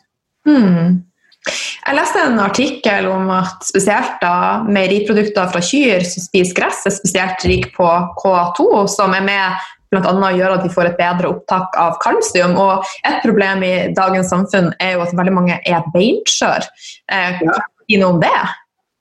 [0.48, 1.02] Hmm.
[1.42, 6.94] Jeg leste en artikkel om at spesielt da meieriprodukter fra kyr som spiser gress, er
[6.94, 7.88] spesielt rik på
[8.22, 10.30] K2, som er med bl.a.
[10.36, 12.56] gjør at de får et bedre opptak av kalsium.
[12.60, 16.66] Og et problem i dagens samfunn er jo at veldig mange er beinskjør.
[17.12, 18.32] Eh, kan du si noe om det?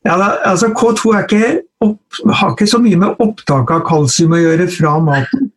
[0.08, 1.47] Ja, altså K2 ikke
[1.86, 5.51] opp, har ikke så mye med opptak av kalsium å gjøre fra maten,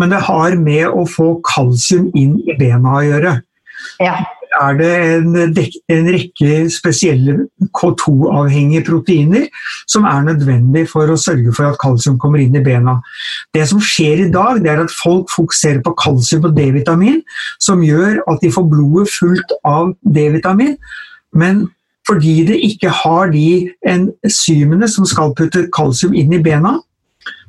[0.00, 3.34] men det har med å få kalsium inn i bena å gjøre.
[4.00, 4.16] Ja
[4.60, 5.36] er det en,
[5.94, 7.46] en rekke spesielle
[7.76, 9.46] K2-avhengige proteiner
[9.90, 12.98] som er nødvendig for å sørge for at kalsium kommer inn i bena.
[13.54, 17.20] Det som skjer i dag, det er at folk fokuserer på kalsium og D-vitamin,
[17.62, 20.76] som gjør at de får blodet fullt av D-vitamin.
[21.36, 21.66] Men
[22.08, 26.78] fordi det ikke har de enzymene som skal putte kalsium inn i bena,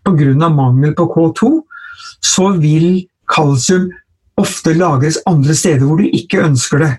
[0.05, 0.49] pga.
[0.49, 1.51] mangel på K2,
[2.21, 3.89] så vil kalsium
[4.41, 6.91] ofte lagres andre steder hvor du ikke ønsker det.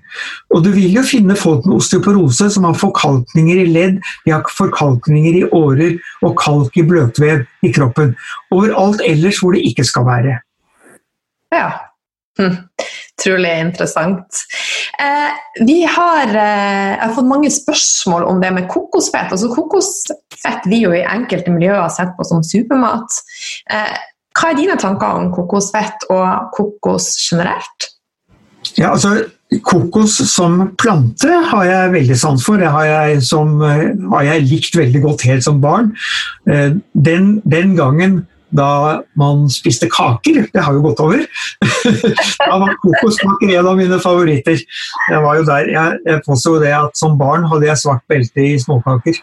[0.55, 4.47] Og Du vil jo finne folk med osteoporose som har forkalkninger i ledd, de har
[4.49, 8.15] forkalkninger i årer og kalk i bløtvev i kroppen.
[8.55, 10.41] Overalt ellers hvor det ikke skal være.
[11.53, 11.71] Ja.
[12.41, 12.55] Hm.
[13.19, 14.39] Utrolig interessant.
[14.99, 19.33] Eh, vi har, eh, har, fått mange spørsmål om det med kokosfett.
[19.33, 23.21] Altså, kokosfett vi jo i enkelte miljøer har sett på som supermat.
[23.71, 23.93] Eh,
[24.39, 27.93] hva er dine tanker om kokosfett og kokos generelt?
[28.79, 29.23] Ja, altså
[29.61, 32.57] Kokos som plante har jeg veldig sans for.
[32.57, 35.91] Det har jeg, som, har jeg likt veldig godt helt som barn.
[36.49, 40.47] Eh, den, den gangen da man spiste kaker.
[40.53, 41.25] Det har jo gått over.
[42.47, 44.61] da var kokoskaker en av mine favoritter.
[45.11, 48.45] Jeg var jo der, jeg, jeg påsto det at som barn hadde jeg svart belte
[48.45, 49.21] i småkaker.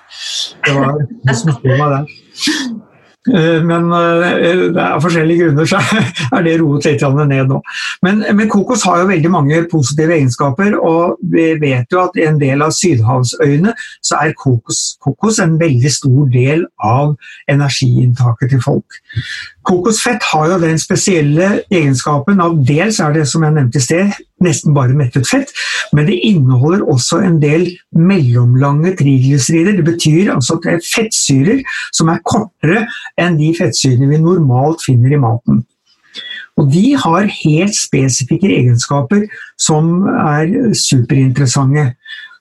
[0.66, 2.86] Det var det smitte meg der.
[3.28, 5.82] Eh, men eh, av forskjellige grunner så
[6.38, 7.60] er det roet litt ned nå.
[8.06, 12.26] Men, men, kokos har jo veldig mange positive egenskaper, og vi vet jo at i
[12.30, 17.18] en del av sydhavsøyene så er kokos, kokos en veldig stor del av
[17.52, 19.02] energiinntaket til folk.
[19.70, 24.16] Kokosfett har jo den spesielle egenskapen av dels er det som jeg nevnte i sted,
[24.42, 25.52] nesten bare mettet fett,
[25.94, 29.78] men det inneholder også en del mellomlange triglycerider.
[29.78, 31.62] Det betyr altså at det er fettsyrer
[31.94, 32.88] som er kortere
[33.22, 35.62] enn de fettsyrene vi normalt finner i maten.
[36.60, 39.28] Og De har helt spesifikke egenskaper
[39.62, 41.92] som er superinteressante.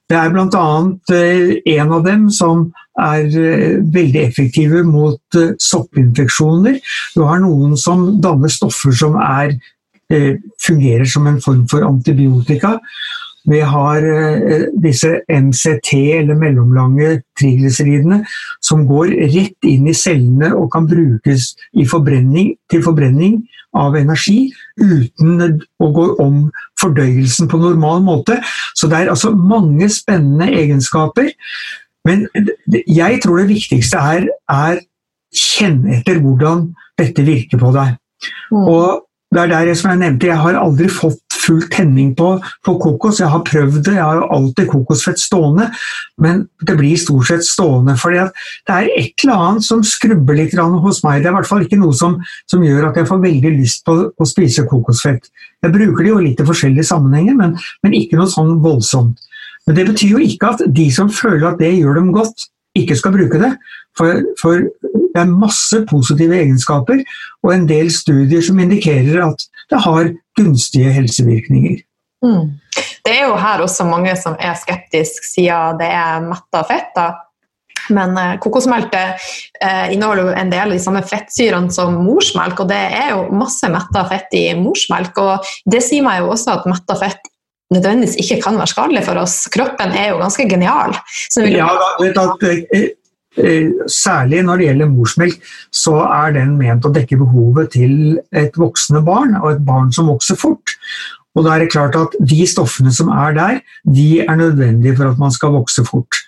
[0.09, 0.69] Det er bl.a.
[1.13, 2.69] Eh, en av dem som
[2.99, 6.79] er eh, veldig effektive mot eh, soppinfeksjoner.
[7.17, 9.59] Du har noen som danner stoffer som er,
[10.65, 12.79] fungerer som en form for antibiotika.
[13.49, 14.05] Vi har
[14.83, 18.23] disse MCT, eller mellomlange triglyceridene,
[18.65, 21.55] som går rett inn i cellene og kan brukes
[21.89, 23.39] forbrenning, til forbrenning
[23.77, 24.49] av energi
[24.81, 26.47] uten å gå om
[26.81, 28.39] fordøyelsen på normal måte.
[28.77, 31.33] Så det er altså mange spennende egenskaper.
[32.09, 32.27] Men
[32.73, 34.81] jeg tror det viktigste her er
[35.35, 37.99] kjenne etter hvordan dette virker på deg.
[38.53, 38.65] Mm.
[38.65, 39.05] Og
[39.35, 42.33] det er der som jeg nevnte, jeg har aldri fått full tenning på,
[42.67, 43.21] på, kokos.
[43.23, 45.69] Jeg har prøvd det, jeg har jo alltid kokosfett stående,
[46.23, 47.97] men det blir stort sett stående.
[48.01, 48.27] For det
[48.75, 51.23] er et eller annet som skrubber litt hos meg.
[51.23, 52.19] Det er i hvert fall ikke noe som,
[52.51, 55.31] som gjør at jeg får veldig lyst på å spise kokosfett.
[55.65, 59.19] Jeg bruker det jo litt i forskjellige sammenhenger, men, men ikke noe sånn voldsomt.
[59.67, 62.97] Men det betyr jo ikke at de som føler at det gjør dem godt, ikke
[62.97, 63.53] skal bruke det.
[63.99, 64.63] For, for,
[65.19, 67.01] det er masse positive egenskaper
[67.43, 71.83] og en del studier som indikerer at det har gunstige helsevirkninger.
[72.25, 72.59] Mm.
[73.05, 76.91] Det er jo her også mange som er skeptiske siden det er metta fett.
[76.97, 77.13] da.
[77.95, 82.71] Men eh, kokosmelk eh, inneholder jo en del av de samme fettsyrene som morsmelk, og
[82.73, 85.17] det er jo masse metta fett i morsmelk.
[85.23, 87.33] og Det sier meg jo også at metta fett
[87.75, 89.43] nødvendigvis ikke kan være skadelig for oss.
[89.53, 90.95] Kroppen er jo ganske genial.
[91.45, 91.69] ja,
[92.17, 92.89] da, eh,
[93.93, 99.05] Særlig når det gjelder morsmelk, så er den ment å dekke behovet til et voksende
[99.07, 100.77] barn, og et barn som vokser fort.
[101.37, 105.13] Og da er det klart at De stoffene som er der, de er nødvendige for
[105.13, 106.25] at man skal vokse fort.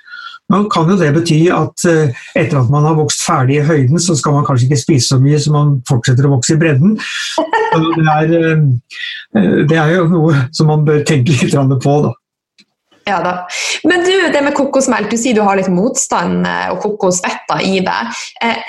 [0.50, 4.00] Nå kan jo det bety at eh, etter at man har vokst ferdig i høyden,
[4.02, 6.96] så skal man kanskje ikke spise så mye så man fortsetter å vokse i bredden.
[7.70, 11.94] Det er, eh, det er jo noe som man bør tenke litt på.
[12.02, 12.11] da.
[13.09, 13.34] Ja da.
[13.88, 17.80] Men du, det med kokosmelk, du sier du har litt motstand eh, og kokosfetter i
[17.86, 18.01] det.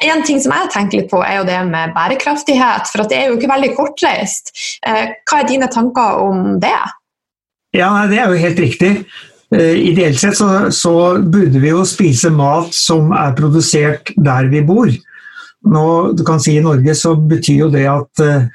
[0.07, 3.29] en ting som jeg tenker litt på, er jo det med bærekraftighet, for det er
[3.29, 4.53] jo ikke veldig kortreist.
[4.82, 6.79] hva er dine tanker om det?
[7.75, 8.95] Ja, Det er jo helt riktig.
[9.55, 14.61] Eh, ideelt sett så, så, burde vi jo spise mat som er produsert der vi
[14.63, 14.91] bor.
[15.62, 15.86] Nå,
[16.18, 18.47] du kan si I Norge så betyr jo det at uh,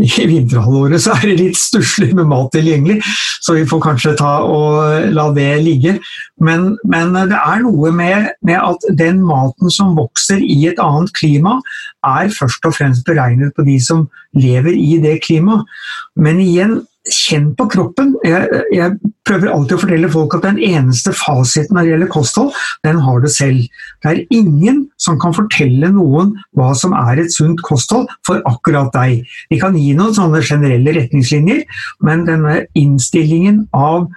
[0.00, 2.96] i vinterhalvåret så er det litt stusslig med mat tilgjengelig,
[3.44, 5.98] så vi får kanskje ta og la det ligge.
[6.42, 11.12] Men, men det er noe med, med, at den maten som vokser i et annet
[11.18, 11.58] klima,
[12.06, 15.68] er først og fremst beregnet på de som lever i det klimaet.
[16.16, 16.80] Men igjen,
[17.10, 18.14] kjenn på kroppen.
[18.24, 22.58] Jeg, jeg, prøver alltid å fortelle folk at den eneste fasiten når det gjelder kosthold,
[22.84, 23.62] den har du selv.
[24.04, 28.92] Det er ingen som kan fortelle noen hva som er et sunt kosthold for akkurat
[28.92, 29.24] deg.
[29.48, 31.64] Vi kan gi noen sånne generelle retningslinjer,
[32.04, 34.10] men denne innstillingen av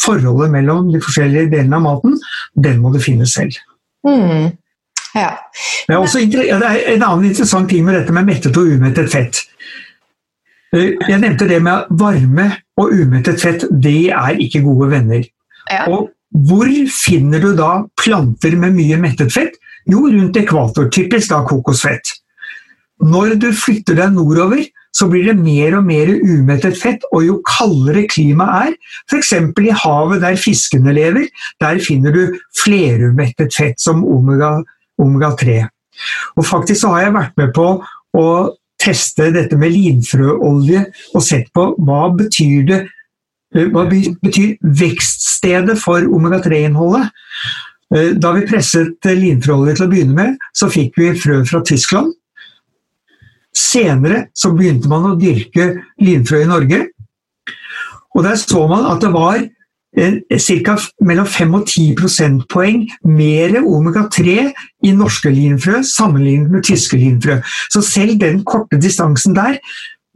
[0.00, 2.18] forholdet mellom de forskjellige delene av maten,
[2.56, 3.56] den må du finne selv.
[4.08, 4.54] Mm.
[5.14, 5.30] Ja.
[5.86, 9.12] Det, er også, det er en annen interessant ting med dette med mettet og umettet
[9.12, 9.44] fett.
[10.74, 12.50] Eh, jeg nevnte det med at varme
[12.80, 13.66] og umettet fett.
[13.70, 15.24] Det er ikke gode venner.
[15.70, 15.86] Ja.
[15.88, 16.10] Og
[16.48, 19.58] hvor finner du da planter med mye mettet fett?
[19.90, 20.88] Jo, rundt ekvator.
[20.92, 22.16] Typisk da kokosfett.
[23.04, 24.62] Når du flytter deg nordover,
[24.94, 28.76] så blir det mer og mer umettet fett, og jo kaldere klimaet er,
[29.10, 29.32] f.eks.
[29.34, 31.26] i havet der fiskene lever,
[31.60, 34.62] der finner du flerumettet fett som omega-3.
[35.02, 35.32] Omega
[36.38, 37.66] og faktisk så har jeg vært med på
[38.18, 38.26] å
[38.84, 42.80] teste dette med linfrøolje og sett på hva betyr det
[43.56, 47.08] eh, hva betyr vekststedet for omega-3-innholdet?
[47.94, 52.12] Eh, da vi presset linfrøolje til å begynne med, så fikk vi frø fra Tyskland.
[53.54, 55.70] Senere så begynte man å dyrke
[56.02, 56.80] linfrø i Norge.
[58.14, 59.42] Og der så man at det var
[59.94, 60.76] ca.
[61.00, 64.36] mellom 5 og 10 prosentpoeng mer omega-3
[64.84, 67.40] i norske linfrø sammenlignet med tyske linfrø.
[67.70, 69.58] Så selv den korte distansen der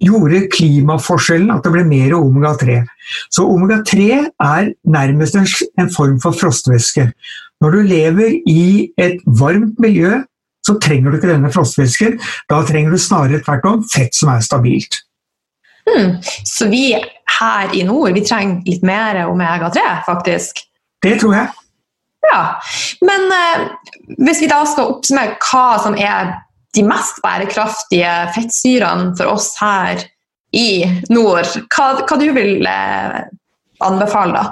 [0.02, 2.80] gjorde klimaforskjellen at det ble mer omega-3.
[3.30, 7.10] Så omega-3 er nærmest en form for frostvæske.
[7.60, 10.22] Når du lever i et varmt miljø,
[10.66, 12.18] så trenger du ikke denne frostvæsken.
[12.50, 15.02] Da trenger du snarere tvert om fett som er stabilt.
[15.88, 16.18] Hmm.
[16.44, 16.92] Så vi
[17.38, 20.60] her i nord vi trenger litt mer omega-3, faktisk?
[21.04, 21.64] Det tror jeg.
[22.28, 22.42] Ja.
[23.06, 23.64] Men eh,
[24.18, 26.34] hvis vi da skal oppsummere hva som er
[26.76, 30.02] de mest bærekraftige fettsyrene for oss her
[30.56, 33.20] i nord, hva, hva du vil eh,
[33.84, 34.46] anbefale da?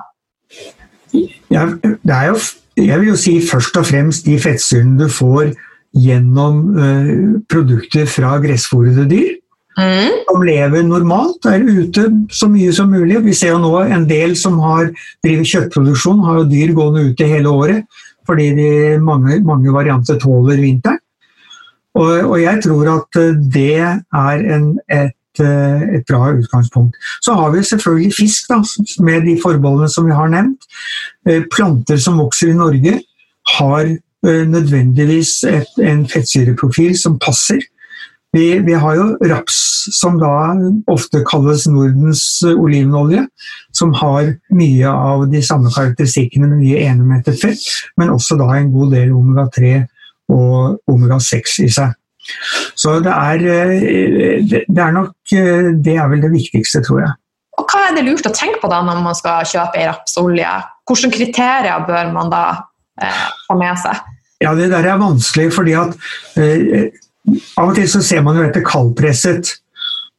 [1.52, 2.38] Ja, det jo,
[2.76, 5.54] jeg vil jo si først og fremst de fettsyrene du får
[5.96, 7.12] gjennom eh,
[7.50, 9.34] produkter fra gressfòrede dyr.
[9.76, 10.22] Mm.
[10.24, 13.18] Som lever normalt, er ute så mye som mulig.
[13.26, 14.88] Vi ser jo nå en del som har
[15.24, 20.58] driver kjøttproduksjon, har jo dyr gående ute hele året fordi de, mange, mange, varianter tåler
[20.58, 20.98] vinteren.
[21.94, 26.98] Og, og, jeg tror at eh, det er en, et, eh, et, bra utgangspunkt.
[27.24, 28.58] Så har vi selvfølgelig fisk, da,
[29.06, 30.66] med de forbeholdene som vi har nevnt.
[31.28, 32.98] Eh, planter som vokser i Norge,
[33.56, 33.94] har
[34.26, 37.60] nødvendigvis et, en fettsyreprofil som passer.
[38.36, 39.58] Vi, vi, har jo raps,
[39.96, 40.52] som da
[40.92, 42.22] ofte kalles Nordens
[42.52, 43.24] olivenolje,
[43.76, 47.62] som har mye av de samme karakteristikkene med mye enemettet fett,
[47.96, 49.76] men også da en god del omega-3
[50.36, 51.94] og omega-6 i seg.
[52.74, 57.12] Så det er, eh, det er nok eh, Det er vel det viktigste, tror jeg.
[57.56, 60.50] Og Hva er det lurt å tenke på da når man skal kjøpe ei rapsolje?
[60.90, 62.42] Hvilke kriterier bør man da
[63.00, 64.02] eh, ha med seg?
[64.42, 65.94] Ja, Det der er vanskelig, fordi at
[66.36, 66.90] eh,
[67.58, 69.54] av og til så ser man jo etter kaldpresset.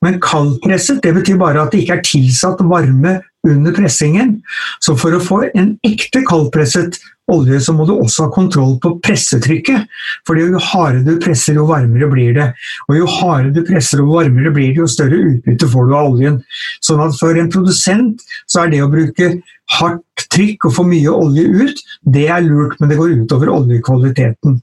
[0.05, 4.39] Men kaldpresset det betyr bare at det ikke er tilsatt varme under pressingen.
[4.83, 6.99] Så for å få en ekte kaldpresset
[7.31, 9.87] olje, så må du også ha kontroll på pressetrykket.
[10.27, 12.47] For jo hardere du presser, jo varmere blir det.
[12.87, 16.11] Og jo hardere du presser, jo varmere blir det, jo større utbytte får du av
[16.13, 16.39] oljen.
[16.85, 19.33] Sånn at for en produsent så er det å bruke
[19.77, 24.61] hardt trykk og få mye olje ut, det er lurt, men det går utover oljekvaliteten.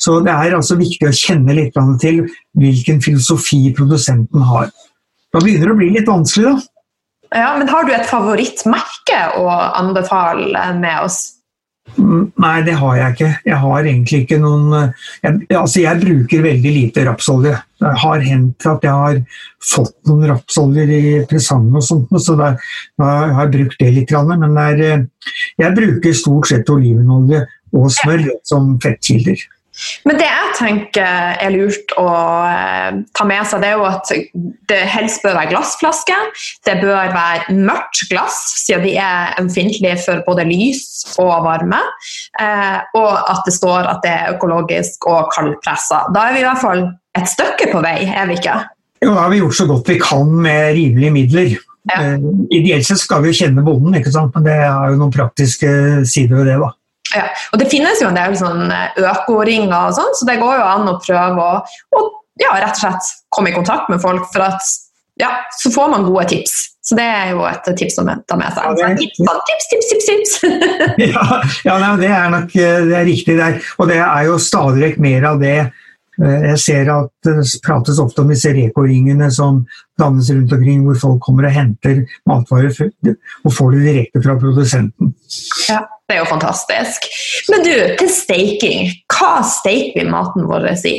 [0.00, 2.22] Så det er altså viktig å kjenne litt til
[2.58, 4.70] hvilken filosofi produsenten har.
[5.30, 6.70] Da begynner det å bli litt vanskelig, da.
[7.30, 9.46] Ja, men Har du et favorittmerke å
[9.78, 11.20] anbefale med oss?
[11.98, 13.28] Mm, nei, det har jeg ikke.
[13.46, 17.54] Jeg har egentlig ikke noen jeg, altså jeg bruker veldig lite rapsolje.
[17.80, 19.20] Det har hendt at jeg har
[19.72, 22.52] fått noen rapsoljer i presang og sånt, så da,
[23.00, 24.14] har jeg brukt det litt.
[24.30, 24.84] Men er,
[25.58, 27.42] jeg bruker stort sett olivenolje
[27.74, 29.40] og smør som fettkilder.
[30.08, 32.06] Men det jeg tenker er lurt å
[32.48, 34.12] eh, ta med seg, det er jo at
[34.70, 36.18] det helst bør være glassflaske.
[36.66, 41.80] Det bør være mørkt glass, siden de er ømfintlige for både lys og varme.
[42.40, 46.06] Eh, og at det står at det er økologisk og kaldpressa.
[46.14, 46.86] Da er vi i hvert fall
[47.18, 48.60] et stykke på vei, er vi ikke?
[49.00, 51.56] Jo, da har vi gjort så godt vi kan med rimelige midler.
[51.88, 52.02] Ja.
[52.02, 54.34] Eh, ideelt sett skal vi jo kjenne bonden, ikke sant?
[54.36, 55.70] men det er jo noen praktiske
[56.08, 56.58] sider ved det.
[56.60, 56.74] da.
[57.16, 60.60] Ja, og Det finnes jo en del sånn eh, økoringer, og sånn, så det går
[60.60, 61.60] jo an å prøve å,
[61.96, 62.04] å
[62.40, 64.28] ja, rett og slett komme i kontakt med folk.
[64.32, 64.64] for at
[65.20, 66.54] ja, Så får man gode tips.
[66.80, 68.80] Så det er jo et tips som tar med seg.
[68.80, 70.32] Ja, tips, tips, tips, tips, tips.
[71.12, 71.26] ja,
[71.66, 73.36] ja det er nok eh, det er riktig.
[73.38, 73.60] Der.
[73.78, 75.58] Og det er jo stadig vekk mer av det.
[76.20, 79.62] Eh, jeg ser at det prates ofte om disse rekoringene som
[80.00, 82.74] dannes rundt omkring, hvor folk kommer og henter matvarer
[83.44, 85.14] og får det direkte fra produsenten.
[85.68, 85.86] Ja.
[86.10, 87.04] Det er jo fantastisk.
[87.52, 88.88] Men du, til steiking.
[89.14, 90.96] Hva steiker vi maten vår i?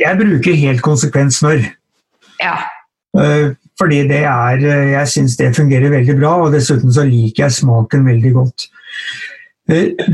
[0.00, 1.62] jeg bruker helt konsekvent smør.
[2.42, 2.56] Ja.
[3.14, 7.44] Eh, fordi det er eh, Jeg syns det fungerer veldig bra, og dessuten så liker
[7.44, 8.66] jeg smaken veldig godt.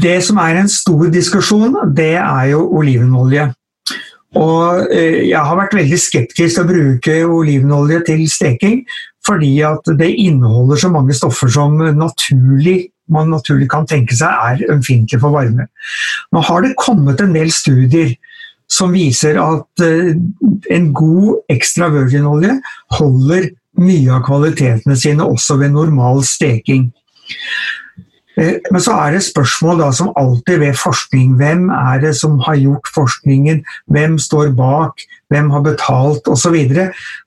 [0.04, 3.48] Det som er en stor diskusjon, det er jo olivenolje.
[4.38, 8.84] Og jeg har vært veldig skeptisk til å bruke olivenolje til steking,
[9.26, 14.60] fordi at det inneholder så mange stoffer som naturlig man naturlig kan tenke seg er
[14.70, 15.66] ømfintlig for varme.
[16.30, 18.14] Nå har det kommet en del studier
[18.70, 20.12] som viser at eh,
[20.70, 22.54] en god ekstra virginolje
[22.98, 23.50] holder
[23.80, 26.90] mye av kvalitetene sine også ved normal steking.
[28.40, 31.34] Eh, men så er det spørsmål da, som alltid ved forskning.
[31.40, 33.62] Hvem er det som har gjort forskningen?
[33.92, 35.04] Hvem står bak?
[35.30, 36.28] Hvem har betalt?
[36.30, 36.56] Osv.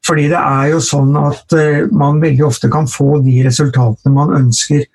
[0.08, 4.34] Fordi det er jo sånn at eh, man veldig ofte kan få de resultatene man
[4.40, 4.88] ønsker.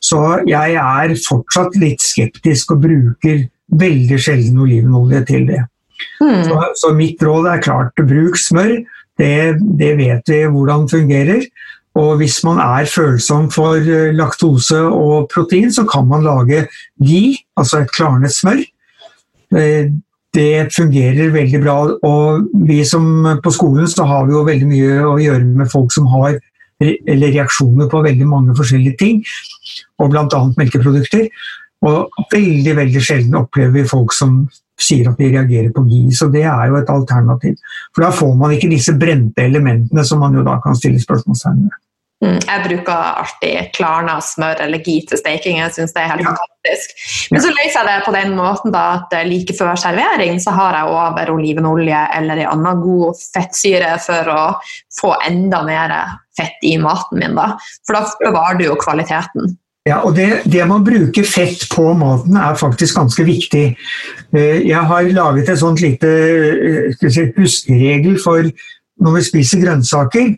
[0.00, 3.44] Så jeg er fortsatt litt skeptisk og bruker
[3.80, 5.60] veldig sjelden olivenolje til det.
[6.20, 6.40] Mm.
[6.48, 8.80] Så, så, mitt råd er klart bruk smør.
[9.20, 11.44] Det, det vet vi hvordan fungerer.
[12.00, 16.66] Og hvis man er følsom for eh, laktose og protein, så kan man lage
[17.02, 18.62] ghee, altså et klarnet smør.
[19.56, 19.90] Eh,
[20.34, 21.76] det fungerer veldig bra.
[22.06, 25.92] Og vi som på skolen så har vi jo veldig mye å gjøre med folk
[25.92, 26.38] som har
[26.80, 29.18] reaksjoner på veldig mange forskjellige ting,
[30.00, 30.40] og bl.a.
[30.56, 31.26] melkeprodukter.
[31.88, 34.42] Og veldig veldig sjelden opplever vi folk som
[34.80, 37.56] sier at de reagerer på GI, så det er jo et alternativ.
[37.94, 41.64] For da får man ikke disse brente elementene som man jo da kan stille spørsmålstegn
[41.66, 41.78] ved.
[42.20, 45.56] Mm, jeg bruker alltid Klarna smør eller gi til steking.
[45.62, 46.34] Jeg syns det er helt ja.
[46.36, 46.98] fantastisk.
[47.32, 50.76] Men så løser jeg det på den måten da, at like før servering så har
[50.76, 54.42] jeg over olivenolje eller en annen god fettsyre for å
[55.00, 55.96] få enda mer
[56.36, 57.38] fett i maten min.
[57.38, 57.54] Da.
[57.88, 59.56] For da bevarer du jo kvaliteten.
[59.88, 63.64] Ja, og det, det man bruker fett på maten er faktisk ganske viktig.
[64.36, 66.10] Eh, jeg har laget et sånt lite
[66.92, 68.44] eh, si, huskeregel for
[69.00, 70.34] når vi spiser grønnsaker.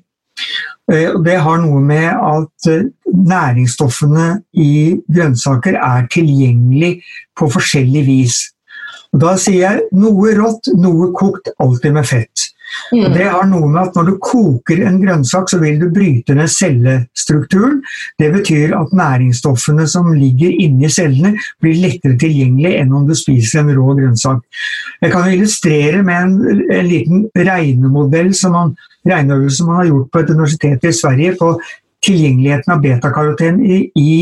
[0.90, 6.96] Eh, det har noe med at eh, næringsstoffene i grønnsaker er tilgjengelig
[7.38, 8.40] på forskjellig vis.
[9.12, 12.48] Da sier jeg noe rått, noe kokt, alltid med fett.
[12.92, 13.12] Mm.
[13.14, 16.50] Det har noe med at Når du koker en grønnsak, så vil du bryte ned
[16.52, 17.80] cellestrukturen.
[18.20, 23.62] Det betyr at næringsstoffene som ligger inni cellene, blir lettere tilgjengelig enn om du spiser
[23.62, 24.42] en rå grønnsak.
[25.02, 28.74] Jeg kan illustrere med en, en liten regnemodell som man,
[29.08, 31.54] regneøvelse man har gjort på et universitet i Sverige på
[32.02, 34.14] tilgjengeligheten av betakaroten i, i,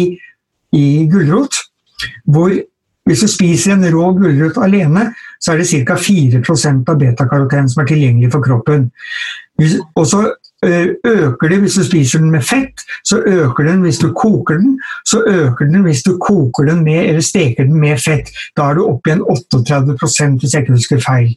[0.76, 1.62] i gulrot.
[2.24, 2.52] Hvor
[3.08, 5.08] hvis du spiser en rå gulrot alene,
[5.40, 5.96] så er det ca.
[5.96, 8.90] 4% av betakaroten som er tilgjengelig for kroppen.
[9.96, 10.20] Og så
[10.64, 14.78] øker det hvis du spiser den med fett, så øker den hvis du koker den.
[15.06, 18.28] Så øker den hvis du koker den med, eller steker den med fett.
[18.56, 19.96] Da er du oppe igjen 38
[20.40, 21.34] hvis jeg ikke husker feil.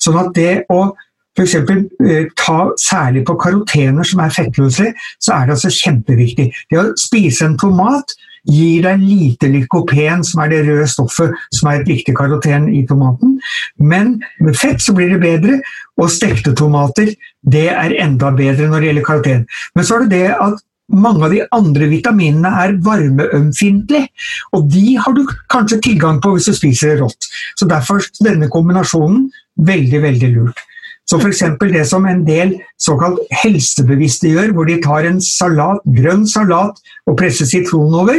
[0.00, 0.92] Sånn at det å
[1.36, 1.54] f.eks.
[1.54, 6.46] Eh, ta særlig på karotener som er fettløse, så er det altså kjempeviktig.
[6.70, 8.16] Det å spise en tomat
[8.46, 12.84] gir deg lite lykopen, som er det røde stoffet som er et viktig karoten i
[12.88, 13.36] tomaten.
[13.78, 15.60] Men med fett så blir det bedre,
[15.96, 17.12] og stekte tomater
[17.46, 19.44] det er enda bedre når det gjelder karoten.
[19.74, 24.06] Men så er det det at mange av de andre vitaminene er varmeømfintlige,
[24.54, 27.28] og de har du kanskje tilgang på hvis du spiser det rått.
[27.58, 29.26] Så Derfor denne kombinasjonen
[29.66, 30.62] veldig, veldig lurt.
[31.06, 31.44] Så f.eks.
[31.60, 37.18] det som en del såkalt helsebevisste gjør, hvor de tar en salat, grønn salat og
[37.18, 38.18] presser sitron over,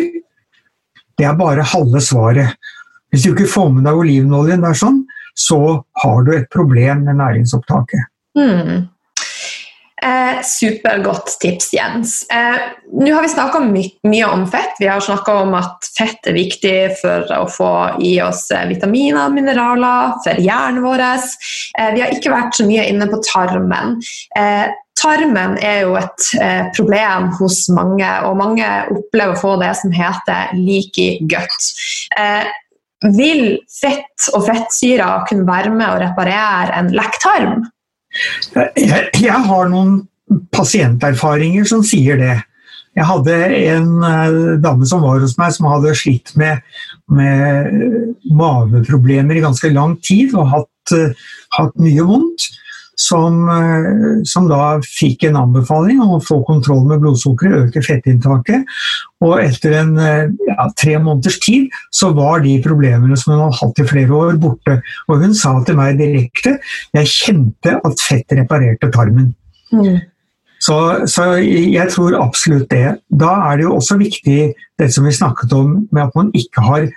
[1.17, 2.55] det er bare halve svaret.
[3.11, 5.01] Hvis du ikke får med deg olivenoljen der sånn,
[5.38, 5.59] så
[6.03, 8.07] har du et problem med næringsopptaket.
[8.38, 8.88] Mm.
[10.03, 12.29] Eh, supergodt tips, Jens.
[12.29, 12.55] Eh,
[12.91, 14.75] Nå har vi snakka my mye om fett.
[14.79, 17.69] Vi har snakka om at fett er viktig for å få
[18.05, 21.01] i oss eh, vitaminer, mineraler, for hjernen vår.
[21.01, 23.95] Eh, vi har ikke vært så mye inne på tarmen.
[24.37, 24.67] Eh,
[25.01, 29.95] tarmen er jo et eh, problem hos mange, og mange opplever å få det som
[29.95, 31.71] heter leaky gut.
[33.17, 37.65] vil fett og fettsyrer kunne være med å reparere en lekk tarm?
[38.78, 40.01] Jeg, jeg har noen
[40.55, 42.36] pasienterfaringer som sier det.
[42.97, 43.34] Jeg hadde
[43.70, 46.63] en uh, dame som var hos meg som hadde slitt med,
[47.13, 51.28] med maveproblemer i ganske lang tid og hatt, uh,
[51.59, 52.49] hatt mye vondt
[52.97, 58.65] som, eh, som, da fikk en anbefaling om å få kontroll med blodsukkeret, øke fettinntaket.
[59.25, 63.61] Og etter en eh, ja, tre måneders tid så var de problemene som hun hadde
[63.61, 64.79] hatt i flere år, borte.
[65.07, 66.57] Og hun sa til meg direkte
[66.97, 69.33] jeg kjente at fett reparerte tarmen.
[69.71, 69.99] Mm.
[70.63, 70.75] Så,
[71.05, 72.97] så, jeg tror absolutt det.
[73.13, 74.39] Da er det jo også viktig
[74.81, 76.87] det som vi snakket om, med at man ikke har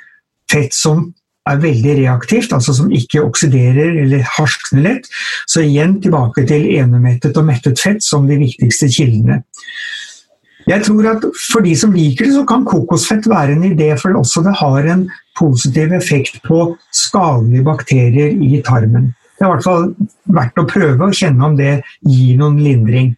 [0.50, 1.10] fett som
[1.50, 5.08] er veldig reaktivt, altså som ikke oksiderer eller harskner lett.
[5.50, 9.42] Så igjen tilbake til enemettet og mettet fett som de viktigste kildene.
[10.68, 14.14] Jeg tror at For de som liker det, så kan kokosfett være en idé, for
[14.18, 15.06] også det har en
[15.38, 19.14] positiv effekt på skadelige bakterier i tarmen.
[19.40, 19.86] Det er i hvert fall
[20.36, 23.14] verdt å prøve å kjenne om det gir noen lindring.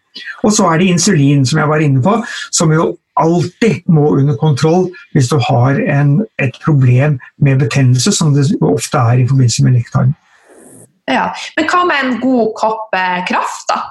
[0.46, 2.12] Og så er det insulin, som jeg var inne på,
[2.54, 8.30] som jo alltid må under kontroll hvis du har en, et problem med betennelse, som
[8.36, 10.14] det ofte er i forbindelse med lekktarm.
[11.10, 13.82] Ja, Men hva med en god kopp eh, kraft, da?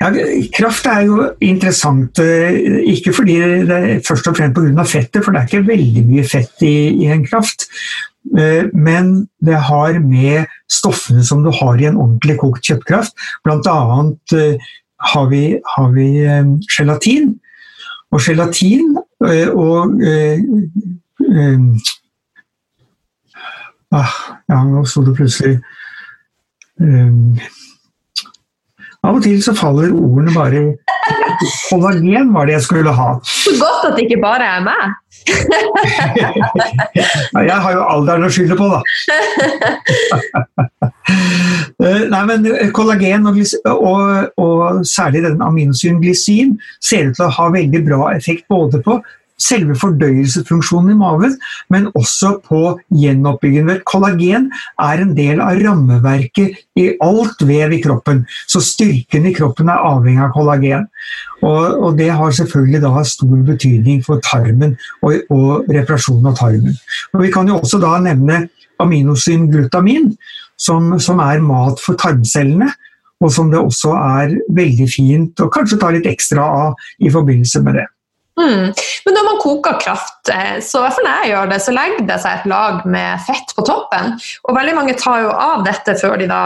[0.00, 0.10] Ja,
[0.54, 2.58] kraft er jo interessant, eh,
[2.92, 3.38] ikke fordi
[3.68, 4.84] det er først og fremst pga.
[4.84, 7.68] fettet, for det er ikke veldig mye fett i, i, en kraft.
[8.36, 13.16] Eh, men det har med stoffene som du har i en ordentlig kokt kjøttkraft.
[13.44, 14.38] Blant annet
[15.12, 16.08] har vi, har vi
[16.76, 17.34] gelatin,
[18.16, 18.96] og gelatin
[19.26, 20.40] eh, og eh,
[21.36, 21.60] eh,
[23.92, 24.16] ah,
[24.48, 25.56] Ja, nå sto det plutselig
[26.80, 27.46] eh,
[29.06, 30.62] Av og til så faller ordene bare
[31.70, 33.08] Kollagen var det jeg skulle ha.
[33.22, 34.94] Så godt at det ikke bare er meg.
[37.50, 38.80] jeg har jo alderen å skylde på, da.
[41.76, 43.36] Eh, nei, men eh, Kollagen og,
[43.68, 48.80] og, og særlig den aminosyren glysin ser ut til å ha veldig bra effekt både
[48.82, 48.96] på
[49.40, 51.34] selve fordøyelsesfunksjonen i maven,
[51.72, 52.60] men også på
[52.94, 53.82] gjenoppbyggingen.
[53.88, 54.48] Kollagen
[54.82, 59.84] er en del av rammeverket i alt vev i kroppen, så styrken i kroppen er
[59.90, 60.88] avhengig av kollagen.
[61.42, 66.76] Og, og det har selvfølgelig da stor betydning for tarmen og, og reparasjon av tarmen.
[67.12, 68.46] Og vi kan jo også da nevne
[68.82, 70.12] aminosyn glutamin,
[70.56, 72.70] som, som er mat for tarmcellene
[73.24, 77.62] og som det også er veldig fint å kanskje ta litt ekstra av i forbindelse
[77.64, 77.86] med det.
[78.36, 78.72] Mm.
[79.06, 82.08] Men når man koker kraft, eh, så hvert fall når jeg gjør det, så legger
[82.10, 84.16] det seg et lag med fett på toppen.
[84.44, 86.42] Og veldig mange tar jo av dette før de da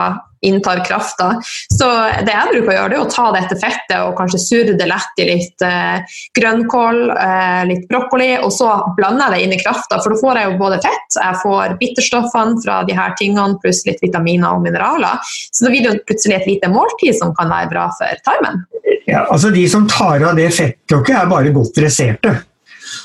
[0.47, 1.35] inntar krafta.
[1.79, 1.89] Så
[2.25, 4.89] det jeg bruker å gjøre, det er å ta dette fettet og kanskje surre det
[4.89, 9.61] lett i litt eh, grønnkål, eh, litt brokkoli, og så blander jeg det inn i
[9.63, 10.01] krafta.
[10.01, 13.85] For da får jeg jo både fett, jeg får bitterstoffene fra de her tingene, pluss
[13.89, 15.21] litt vitaminer og mineraler.
[15.51, 18.65] Så da blir det plutselig et lite måltid som kan være bra for tarmen.
[19.09, 22.37] Ja, altså De som tar av det fettlokket, er bare godt dresserte.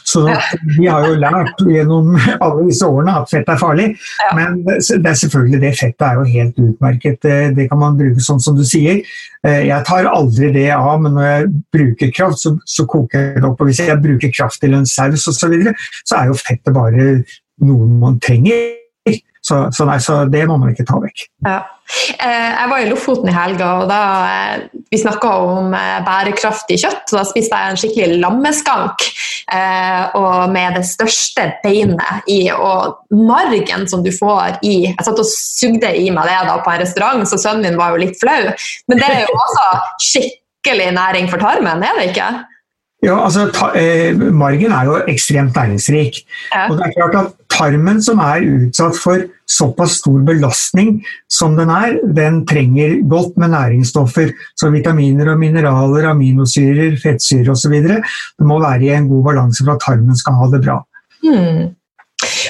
[0.06, 0.24] Så
[0.76, 3.88] vi har jo lært gjennom alle disse årene at fett er farlig.
[4.38, 4.80] Men det
[5.12, 7.20] er selvfølgelig det fettet er jo helt utmerket.
[7.26, 9.02] Det, det, kan man bruke sånn som du sier.
[9.46, 13.42] Eh, jeg tar aldri det av, men når jeg bruker kraft, så, så koker jeg
[13.42, 13.62] det opp.
[13.62, 15.76] Og hvis jeg bruker kraft til en saus osv., så, videre,
[16.08, 17.12] så er jo fettet bare
[17.66, 18.85] noe man trenger.
[19.46, 21.28] Så, så, nei, så det må man ikke ta vekk.
[21.46, 21.60] Ja.
[22.18, 26.80] Eh, jeg var i Lofoten i helga, og da eh, vi snakka om eh, bærekraftig
[26.82, 27.04] kjøtt.
[27.12, 29.10] og Da spiste jeg en skikkelig lammeskank
[30.18, 32.48] og med det største beinet i.
[32.50, 36.74] Og margen som du får i Jeg satt og sugde i meg det da på
[36.74, 38.50] en restaurant, så sønnen min var jo litt flau.
[38.90, 39.68] Men det er jo også
[40.08, 42.32] skikkelig næring for tarmen, er det ikke?
[43.06, 46.24] Ja, altså ta, eh, Margen er jo ekstremt næringsrik.
[46.54, 46.68] Ja.
[46.70, 50.98] Og det er klart at Tarmen, som er utsatt for såpass stor belastning
[51.32, 54.34] som den er, den trenger godt med næringsstoffer.
[54.58, 57.78] Så vitaminer og mineraler, aminosyrer, fettsyrer osv.
[57.86, 60.82] Det må være i en god balanse for at tarmen skal ha det bra.
[61.24, 61.76] Hmm.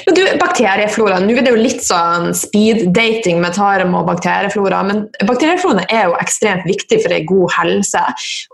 [0.06, 5.02] Men du, bakterieflora, nå er det jo litt sånn speed-dating med tarm og bakterieflora, men
[5.26, 8.02] bakterieflora er jo ekstremt viktig for en god helse.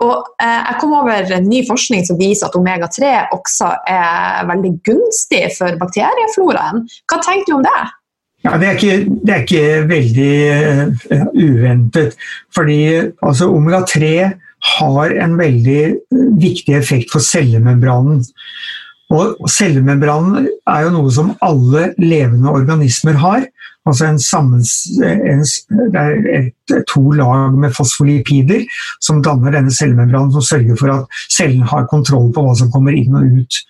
[0.05, 5.45] Og eh, jeg kom over ny forskning som viser at omega-3 også er veldig gunstig
[5.59, 6.87] for bakteriefloraen.
[7.11, 7.83] Hva tenker du om det?
[8.43, 10.33] Ja, det, er ikke, det er ikke veldig
[11.13, 12.17] uh, uventet.
[12.57, 12.81] Fordi
[13.23, 14.33] altså, omega-3
[14.79, 15.83] har en veldig
[16.43, 18.25] viktig effekt for cellemembranen.
[19.13, 23.45] Og cellemembranen er jo noe som alle levende organismer har.
[23.89, 25.43] Altså en sammens, en,
[25.93, 28.63] det er et, to lag med fosfolipider
[29.03, 32.95] som danner denne cellemembranen, som sørger for at cellen har kontroll på hva som kommer
[32.97, 33.61] inn og ut.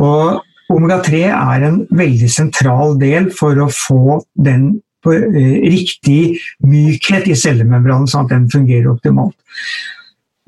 [0.00, 7.28] Og Omega-3 er en veldig sentral del for å få den på eh, riktig mykhet
[7.30, 9.36] i cellemembranen, sånn at den fungerer optimalt.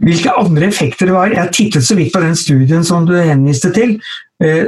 [0.00, 3.72] Hvilke andre effekter det var Jeg tittet så vidt på den studien som du henviste
[3.76, 3.98] til.
[4.42, 4.66] Eh,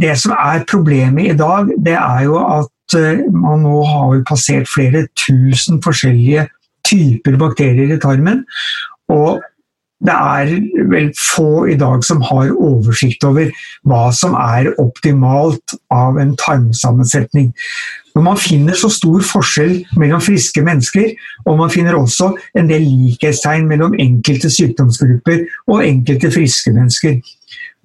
[0.00, 4.68] det som er problemet i dag, det er jo at eh, man nå har passert
[4.70, 6.48] flere tusen forskjellige
[6.86, 8.42] typer bakterier i tarmen.
[9.08, 9.42] Og
[10.04, 10.50] det er
[10.90, 13.48] vel få i dag som har oversikt over
[13.88, 17.52] hva som er optimalt av en tarmsammensetning.
[18.16, 21.10] Når man finner så stor forskjell mellom friske mennesker,
[21.44, 27.20] og man finner også en del likhetstegn mellom enkelte sykdomsgrupper og enkelte friske mennesker.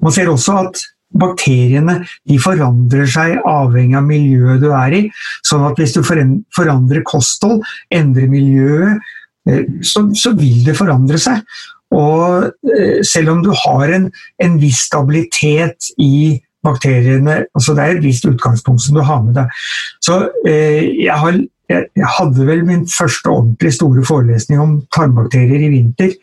[0.02, 0.80] Man ser også at
[1.20, 1.98] bakteriene
[2.40, 5.02] forandrer seg avhengig av miljøet du er i.
[5.44, 7.60] sånn at hvis du forandrer kosthold,
[7.92, 9.02] endrer miljøet,
[9.50, 11.44] eh, så, så vil det forandre seg.
[11.92, 14.08] Og eh, selv om du har en,
[14.40, 19.38] en viss stabilitet i bakteriene altså Det er et visst utgangspunkt som du har med
[19.40, 19.62] deg.
[20.04, 21.40] Så eh, jeg, har,
[21.70, 26.16] jeg, hadde vel min første ordentlig store forelesning om tarmbakterier i vinter.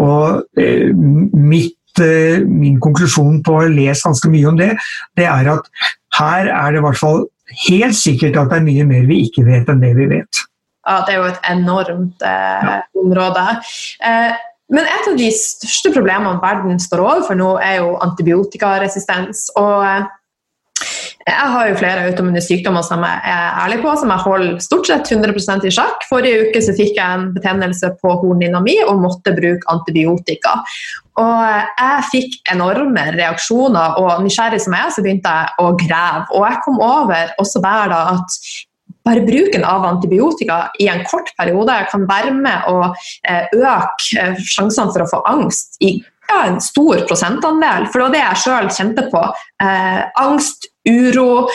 [0.00, 4.72] Og eh, mitt, eh, min konklusjon på å ha lest ganske mye om det,
[5.20, 5.68] det er at
[6.18, 7.26] her er det i hvert fall
[7.66, 10.44] helt sikkert at det er mye mer vi ikke vet enn det vi vet.
[10.88, 12.78] Ja, det er jo et enormt eh, ja.
[12.98, 13.42] område.
[14.06, 19.48] Eh, men et av de største problemene verden står overfor nå, er jo antibiotikaresistens.
[19.58, 20.08] Og eh,
[21.26, 24.88] jeg har jo flere autoimmune sykdommer som jeg er ærlig på, som jeg holder stort
[24.88, 26.06] sett 100% i sjakk.
[26.08, 30.56] Forrige uke så fikk jeg en betennelse på hornhinna mi og måtte bruke antibiotika.
[31.20, 35.74] Og eh, jeg fikk enorme reaksjoner, og nysgjerrig som jeg er, så begynte jeg å
[35.82, 36.26] grave.
[36.30, 38.42] Og jeg kom over også der da at
[39.04, 44.40] bare bruken av antibiotika i en kort periode kan være med å eh, øke eh,
[44.44, 45.96] sjansene for å få angst i
[46.30, 47.88] ja, en stor prosentandel.
[47.90, 49.22] For det var det jeg sjøl kjente på.
[49.64, 51.48] Eh, angst, uro.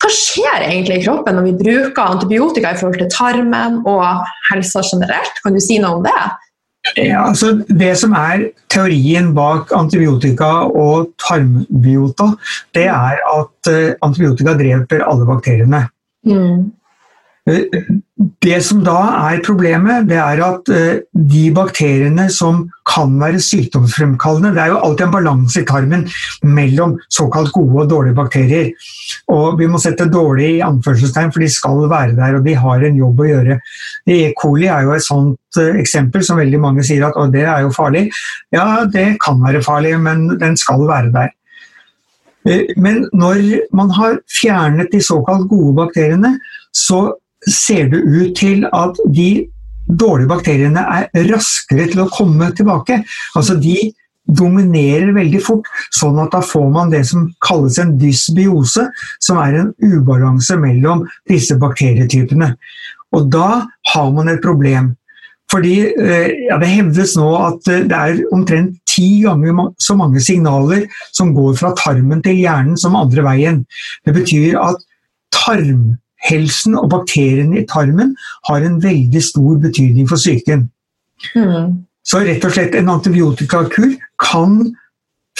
[0.00, 4.04] Hva skjer egentlig i kroppen når vi bruker antibiotika i forhold til tarmen og
[4.50, 5.42] helsa generelt?
[5.44, 6.20] Kan du si noe om det?
[6.96, 12.30] Ja, altså det som er teorien bak antibiotika og tarmbiota,
[12.72, 15.82] det er at antibiotika dreper alle bakteriene.
[16.24, 16.70] Mm.
[17.46, 18.98] Det som da
[19.30, 24.80] er problemet, det er at eh, de bakteriene som kan være sykdomsfremkallende Det er jo
[24.84, 26.04] alltid en balanse i tarmen
[26.44, 28.70] mellom såkalt gode og dårlige bakterier.
[29.32, 32.84] Og vi må sette dårlig i anførselstegn, for de skal være der og de har
[32.86, 33.58] en jobb å gjøre.
[34.06, 34.20] E.
[34.40, 37.74] coli er jo et sånt eh, eksempel som veldig mange sier at det er jo
[37.74, 38.08] farlig.
[38.52, 41.34] Ja, det kan være farlig, men den skal være der.
[42.44, 43.42] Eh, men når
[43.76, 46.36] man har fjernet de såkalt gode bakteriene,
[46.72, 47.08] så
[47.48, 49.30] ser det ut til at de
[49.88, 53.00] dårlige bakteriene er raskere til å komme tilbake.
[53.38, 53.90] Altså de
[54.30, 55.66] dominerer veldig fort,
[55.96, 58.86] sånn at da får man det som kalles en dysbiose,
[59.22, 62.52] som er en ubalanse mellom disse bakterietypene.
[63.16, 63.64] Og da
[63.94, 64.94] har man et problem.
[65.50, 70.22] Fordi eh, ja, Det hevdes nå at eh, det er omtrent ti ganger så mange
[70.22, 73.64] signaler som går fra tarmen til hjernen som andre veien.
[74.06, 74.78] Det betyr at
[75.34, 78.14] tarm helsen og bakteriene i tarmen
[78.48, 80.68] har en veldig stor betydning for psyken.
[81.36, 81.80] Mm.
[82.06, 84.60] Så rett og slett en antibiotikakur kan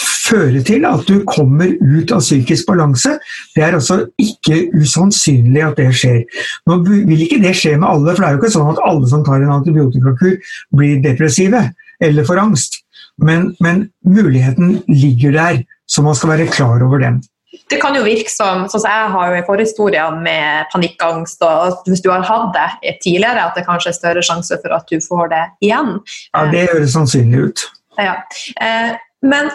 [0.01, 3.17] føre til at du kommer ut av psykisk balanse.
[3.55, 6.21] Det er altså ikke usannsynlig at det skjer.
[6.69, 9.11] Nå vil ikke det skje med alle, for det er jo ikke sånn at alle
[9.11, 10.37] som tar en antibiotikakur
[10.77, 11.65] blir depressive
[12.01, 12.79] eller får angst.
[13.21, 15.61] Men, men muligheten ligger der,
[15.91, 17.19] så man skal være klar over den
[17.51, 21.41] det kan jo virke som sånn som Jeg har jo i forhistorie med panikkangst.
[21.43, 24.87] og Hvis du har hatt det tidligere, at det kanskje er større sjanse for at
[24.87, 25.97] du får det igjen.
[26.33, 27.65] Ja, Det høres sannsynlig ut.
[27.99, 28.15] Ja.
[28.55, 29.51] Eh, men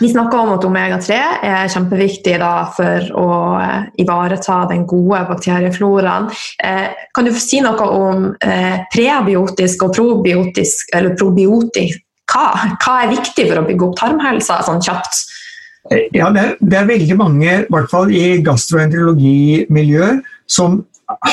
[0.00, 2.36] vi snakka om at omega-3 er kjempeviktig
[2.76, 6.30] for å eh, ivareta den gode bakteriefloraen.
[6.62, 8.30] Eh, kan du si noe om
[8.94, 12.06] prebiotisk og probiotisk, eller probiotisk?
[12.30, 12.76] Hva?
[12.78, 15.24] Hva er viktig for å bygge opp tarmhelsa sånn kjapt?
[15.88, 20.20] Ja, det er, det er, veldig mange, i hvert fall i gastroenterologimiljøet,
[20.50, 20.82] som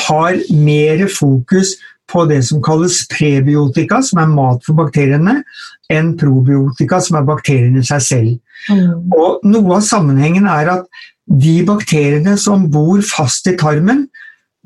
[0.08, 1.76] har mer fokus
[2.08, 5.42] på det som kalles prebiotika, som er mat for bakteriene,
[5.92, 8.32] enn probiotika, som er bakteriene i seg selv.
[8.72, 9.12] Mm.
[9.12, 10.88] Og Noe av sammenhengen er at
[11.28, 14.06] de bakteriene som bor fast i tarmen,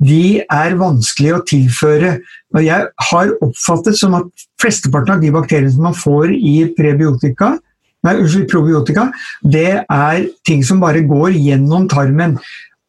[0.02, 2.14] de er vanskelig å tilføre.
[2.54, 7.56] Og jeg har oppfattet som at flesteparten av de bakteriene som man får i prebiotika,
[8.06, 9.08] nei, unnskyld, probiotika,
[9.42, 12.38] det er ting som bare går gjennom tarmen.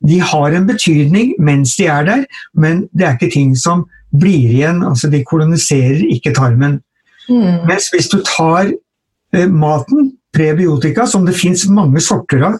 [0.03, 4.51] De har en betydning mens de er der, men det er ikke ting som blir
[4.51, 4.83] igjen.
[4.83, 6.81] altså De koloniserer ikke tarmen.
[7.29, 7.63] Mm.
[7.69, 8.71] Mens hvis du tar
[9.33, 12.55] eh, maten, prebiotika, som det fins mange sorter av,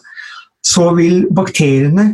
[0.64, 2.12] så vil bakteriene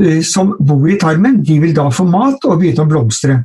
[0.00, 3.42] eh, som bor i tarmen, de vil da få mat og begynne å blomstre.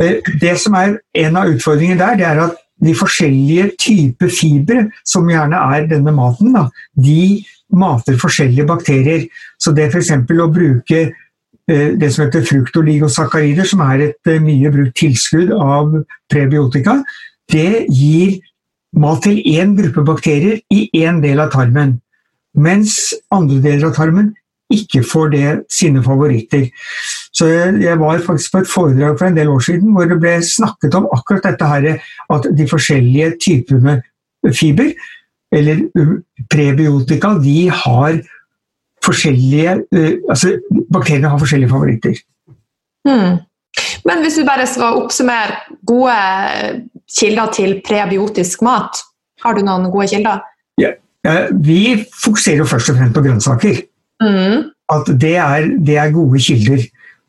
[0.00, 4.86] Eh, det som er En av utfordringene der, det er at de forskjellige typer fibre,
[5.06, 9.26] som gjerne er denne maten, da, de mater forskjellige bakterier.
[9.58, 10.12] Så det f.eks.
[10.12, 15.94] å bruke eh, det som heter fruktoligosakarider, som er et eh, mye brukt tilskudd av
[16.32, 17.00] prebiotika,
[17.52, 18.36] det gir
[18.96, 21.96] mat til én gruppe bakterier i én del av tarmen.
[22.56, 24.32] Mens andre deler av tarmen
[24.72, 26.68] ikke får det sine favoritter.
[27.32, 30.36] Så jeg var faktisk på et foredrag for en del år siden hvor det ble
[30.42, 32.00] snakket om akkurat dette her,
[32.34, 34.00] at de forskjellige typene
[34.54, 34.90] fiber,
[35.52, 35.84] eller
[36.50, 38.18] prebiotika, de har
[39.06, 39.76] forskjellige
[40.28, 40.56] altså
[40.92, 42.16] Bakteriene har forskjellige favoritter.
[43.06, 43.38] Hmm.
[44.06, 46.16] Men hvis du bare skal oppsummere gode
[47.20, 48.98] kilder til prebiotisk mat,
[49.44, 50.42] har du noen gode kilder?
[50.80, 50.94] Ja,
[51.52, 53.82] vi fokuserer jo først og fremst på grønnsaker.
[54.22, 54.70] Mm.
[54.92, 56.84] At det er, det er gode kilder.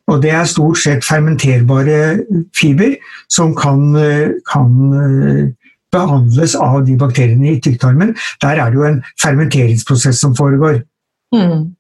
[0.07, 2.19] Og det er stort sett fermenterbare
[2.55, 2.95] fiber
[3.31, 3.81] som kan,
[4.47, 8.13] kan eh, behandles av de bakteriene i tykktarmen.
[8.43, 10.79] Der er det jo en fermenteringsprosess som foregår.
[11.35, 11.73] Mm.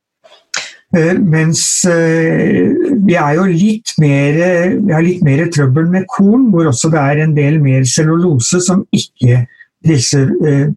[0.97, 2.75] Eh, mens eh,
[3.07, 4.41] vi er jo litt mer,
[4.75, 8.59] vi har litt mer trøbbel med korn, hvor også det er en del mer cellulose
[8.65, 9.45] som ikke
[9.87, 10.19] disse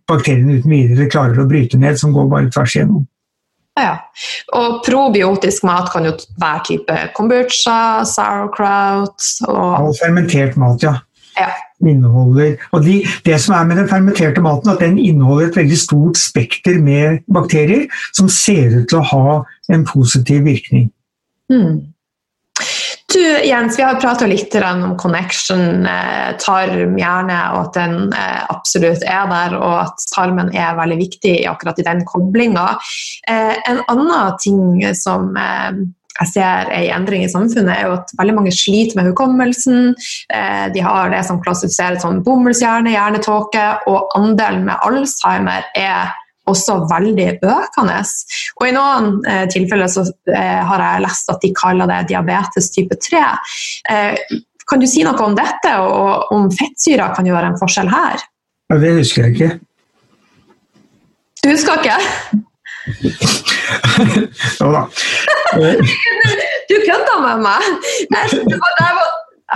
[0.07, 3.09] bakteriene uten videre klarer å bryte ned, som går bare tvers igjennom.
[3.81, 3.97] Ja.
[4.57, 10.95] Og probiotisk mat kan jo være type kombucha, sauerkraut og Og fermentert mat, ja.
[11.39, 11.51] ja.
[11.81, 15.79] Inneholder, og de, Det som er med den fermenterte maten, at den inneholder et veldig
[15.79, 19.39] stort spekter med bakterier som ser ut til å ha
[19.73, 20.91] en positiv virkning.
[21.51, 21.81] Mm.
[23.13, 28.43] Du Jens, vi har prata litt om connection, eh, tarm, hjerne, og at den eh,
[28.53, 32.69] absolutt er der, og at tarmen er veldig viktig akkurat i den koblinga.
[33.27, 38.15] Eh, en annen ting som jeg ser er i endring i samfunnet, er jo at
[38.21, 39.95] veldig mange sliter med hukommelsen.
[40.75, 46.13] De har det som klassifiseres som bomullshjerne, hjernetåke, og andelen med Alzheimer er
[46.49, 47.99] også veldig økende.
[48.61, 52.71] Og I noen eh, tilfeller så, eh, har jeg lest at de kaller det diabetes
[52.75, 53.25] type 3.
[53.93, 54.39] Eh,
[54.71, 58.23] kan du si noe om dette, og om fettsyra kan gjøre en forskjell her?
[58.71, 59.51] Ja, Det husker jeg ikke.
[61.43, 61.99] Du husker ikke?
[64.61, 64.81] Jo da.
[66.71, 67.67] du kødda med meg!
[68.11, 69.11] Det var, det var,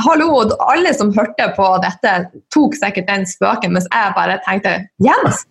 [0.04, 0.28] hallo,
[0.68, 2.12] alle som hørte på dette,
[2.54, 5.44] tok sikkert den spøken, mens jeg bare tenkte Jens!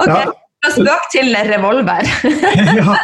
[0.00, 0.24] Ok, ja.
[0.60, 2.04] fra spøk til revolver.
[2.80, 2.96] ja,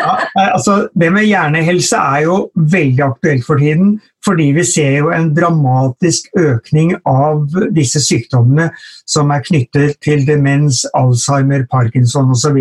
[0.00, 3.96] ja, altså, det med hjernehelse er jo veldig aktuelt for tiden.
[4.24, 7.44] Fordi vi ser jo en dramatisk økning av
[7.76, 8.70] disse sykdommene
[9.06, 12.56] som er knyttet til demens, Alzheimer, Parkinson osv.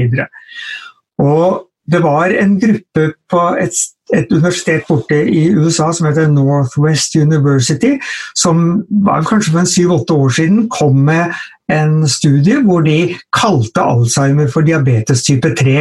[1.23, 3.75] Og det var en gruppe på et
[4.13, 7.95] et universitet borte i USA som heter Northwest University,
[8.35, 11.33] som var kanskje for syv-åtte år siden kom med
[11.71, 15.77] en studie hvor de kalte Alzheimer for diabetes type 3.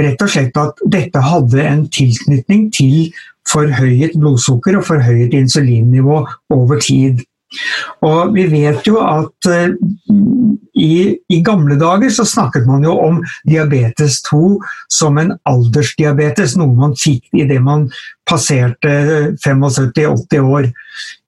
[0.00, 3.14] Rett og slett at dette hadde en tilknytning til
[3.48, 7.22] forhøyet blodsukker og forhøyet insulinnivå over tid.
[8.04, 9.74] Og vi vet jo at uh,
[10.74, 14.40] i, i, gamle dager så snakket man jo om diabetes 2
[14.92, 17.86] som en aldersdiabetes, noe man fikk idet man
[18.28, 18.90] passerte
[19.44, 20.70] 75-80 år.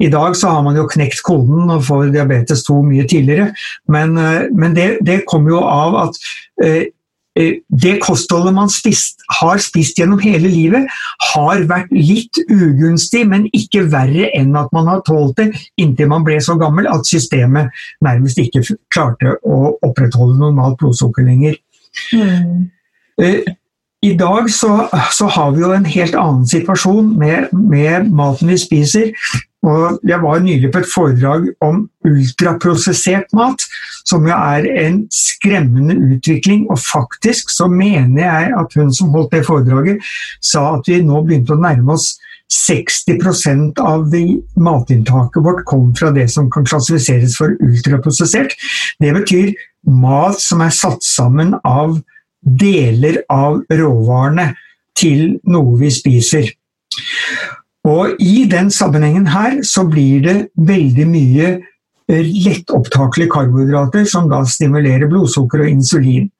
[0.02, 3.52] I dag så har man jo knekt koden og får diabetes 2 mye tidligere,
[3.92, 6.20] men, uh, men det, det kommer jo av at
[6.64, 6.84] Eh,
[7.36, 10.86] det kostholdet man spist, har spist gjennom hele livet,
[11.34, 16.24] har vært litt ugunstig, men ikke verre enn at man har tålt det inntil man
[16.24, 17.74] ble så gammel at systemet
[18.04, 18.64] nærmest ikke
[18.94, 21.58] klarte å opprettholde normalt blodsukker lenger.
[22.16, 22.70] Mm.
[23.20, 23.42] Eh,
[24.04, 28.58] I dag så, så, har vi jo en helt annen situasjon med, med maten vi
[28.60, 29.12] spiser.
[29.66, 33.64] Og jeg var nylig på et foredrag om ultraprosessert mat,
[34.06, 36.68] som jo er en skremmende utvikling.
[36.70, 39.98] Og faktisk så mener jeg at hun som holdt det foredraget,
[40.42, 42.14] sa at vi nå begynte å nærme oss
[42.52, 44.12] 60% av
[44.54, 48.54] matinntaket vårt kom fra det som kan klassifiseres for ultraprosessert.
[49.02, 49.50] Det betyr
[49.90, 51.98] mat som er satt sammen av
[52.46, 54.52] deler av råvarene
[54.96, 56.52] til noe vi spiser.
[57.86, 60.36] Og I den sammenhengen her så blir det
[60.68, 61.50] veldig mye
[62.10, 66.30] eh, lettopptakelige karbohydrater som da stimulerer blodsukker og insulin.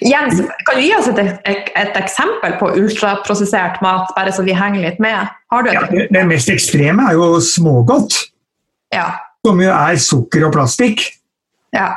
[0.00, 4.54] Jens, kan du gi oss et, et, et, eksempel på ultraprosessert mat, bare så vi
[4.56, 5.28] henger litt med?
[5.52, 8.16] Ja, det, det, mest ekstreme er jo smågodt.
[8.94, 9.10] Ja.
[9.44, 11.04] Som jo er sukker og plastikk.
[11.74, 11.92] Ja.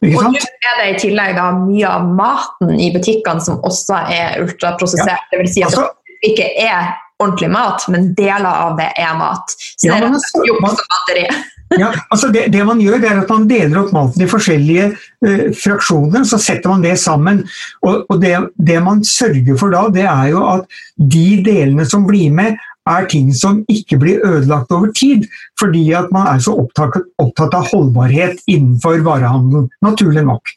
[0.00, 4.40] Og nå er det i tillegg da mye av maten i butikkene som også er
[4.42, 5.14] ultraprosessert.
[5.14, 5.30] Ja.
[5.30, 9.16] Det vil si at altså, det ikke er ordentlig mat, men deler av det er
[9.18, 9.56] mat.
[9.76, 11.26] Så ja, det er altså, og batteri.
[11.82, 14.88] ja, altså det, det, man gjør, det er at man deler opp maten i forskjellige
[14.90, 17.44] uh, fraksjoner, så setter man det sammen.
[17.84, 22.08] Og, og det, det, man sørger for da, det er jo at de delene som
[22.08, 22.58] blir med,
[22.90, 25.26] er ting som ikke blir ødelagt over tid,
[25.60, 29.68] fordi at man er så opptatt, opptatt av holdbarhet innenfor varehandelen.
[29.84, 30.52] Naturlig nok.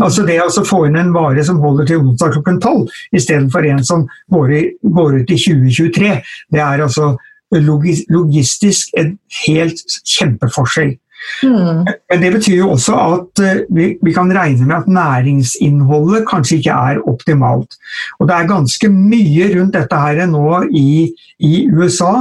[0.00, 3.84] Altså Det å få inn en vare som holder til onsdag klokken tolv, istedenfor en
[3.84, 6.12] som går, går ut i 2023,
[6.54, 7.14] det er altså
[7.54, 9.16] logistisk en
[9.46, 10.96] helt kjempeforskjell.
[11.42, 11.84] Mm.
[12.10, 16.60] Men det betyr jo også at eh, vi, vi, kan regne med at næringsinnholdet kanskje
[16.60, 17.76] ikke er optimalt.
[18.20, 22.14] Og det er ganske mye rundt dette her nå i, i USA.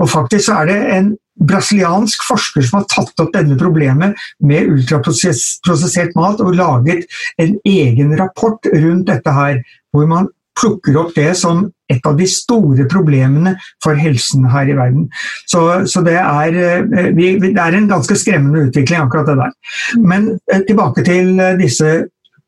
[0.00, 6.12] Og faktisk er det en brasiliansk forsker som har tatt opp denne problemet med ultraprosessert
[6.18, 7.06] mat og laget
[7.40, 10.28] en egen rapport rundt dette her, hvor man
[10.60, 15.08] plukker opp det som et av de store problemene for helsen her i verden.
[15.50, 19.54] Så, så det, er, eh, vi, det, er, en ganske skremmende utvikling, akkurat det der.
[19.98, 21.92] Men eh, tilbake til eh, disse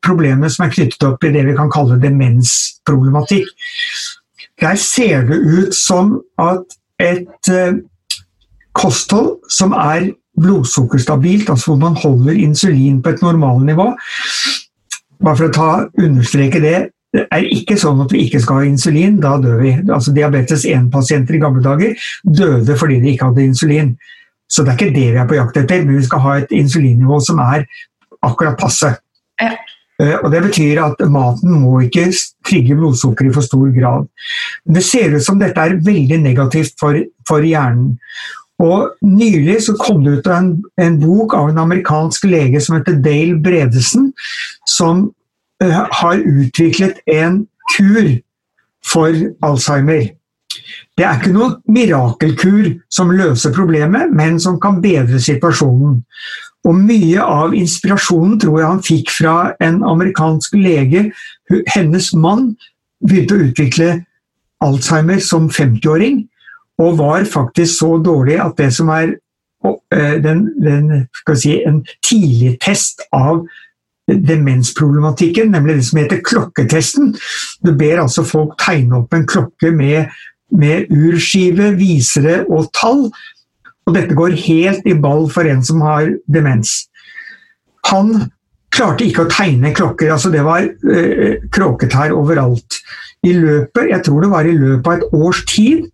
[0.03, 3.51] problemene som er knyttet opp i det vi kan kalle demensproblematikk.
[4.63, 7.51] Der ser det ut som at et
[8.79, 13.93] kosthold som er blodsukkerstabilt, altså hvor man holder insulin på et normalnivå
[15.23, 15.71] Bare for å ta,
[16.03, 16.79] understreke det,
[17.13, 19.75] det er ikke sånn at vi ikke skal ha insulin, da dør vi.
[19.85, 23.93] Altså Diabetes 1-pasienter i gamle dager døde fordi de ikke hadde insulin.
[24.53, 26.57] Så det er ikke det vi er på jakt etter, men vi skal ha et
[26.57, 27.67] insulinnivå som er
[28.25, 28.95] akkurat passe.
[29.41, 29.53] Ja.
[30.01, 32.09] Eh, og Det betyr at maten må ikke
[32.49, 34.09] trigge blodsukker i for stor grad.
[34.65, 36.97] Det ser ut som dette er veldig negativt for,
[37.29, 37.97] for hjernen.
[38.63, 43.01] Og Nylig så kom det ut en, en, bok av en amerikansk lege som heter
[43.03, 44.13] Dale Bredesen,
[44.69, 45.11] som
[45.71, 47.47] har utviklet en
[47.77, 48.09] kur
[48.87, 50.11] for Alzheimer.
[50.99, 56.03] Det er ikke noen mirakelkur som løser problemet, men som kan bedre situasjonen.
[56.69, 61.09] Og mye av inspirasjonen tror jeg han fikk fra en amerikansk lege.
[61.75, 62.53] Hennes mann
[63.03, 63.89] begynte å utvikle
[64.63, 66.23] Alzheimer som 50-åring,
[66.83, 69.17] og var faktisk så dårlig at det som er
[69.67, 73.43] eh, den, den, si, en tidlig test av
[74.11, 77.13] demensproblematikken, nemlig det som heter klokketesten.
[77.63, 80.11] Du ber altså folk tegne opp en klokke med,
[80.51, 83.09] med urskive, visere og tall.
[83.87, 86.85] Og dette går helt i ball for en som har demens.
[87.91, 88.15] Han
[88.73, 92.79] klarte ikke å tegne klokker, altså det var eh, kråketær overalt.
[93.23, 95.85] I løpet, jeg tror det var i løpet av et års tid,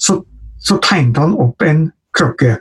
[0.00, 0.20] så,
[0.60, 2.58] så tegnet han opp en klokke.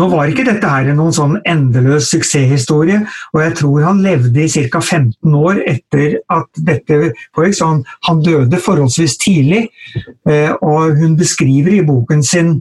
[0.00, 4.66] Nå var ikke dette her noen sånn endeløs suksesshistorie, og jeg tror han levde i
[4.72, 4.80] ca.
[4.80, 7.58] 15 år etter at dette foregikk.
[7.58, 9.66] Så han, han, døde forholdsvis tidlig,
[10.30, 12.56] eh, og hun beskriver i boken sin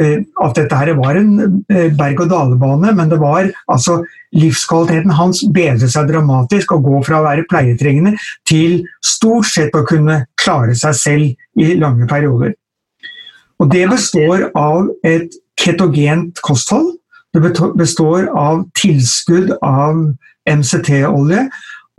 [0.00, 3.98] at dette her var en berg-og-dale-bane, men det var altså
[4.36, 6.72] livskvaliteten hans bedret seg dramatisk.
[6.72, 8.14] Å gå fra å være pleietrengende
[8.48, 12.54] til stort sett å kunne klare seg selv i lange perioder.
[13.60, 16.96] Og Det består av et ketogent kosthold.
[17.34, 17.44] Det
[17.78, 20.00] består av tilskudd av
[20.50, 21.46] MCT-olje.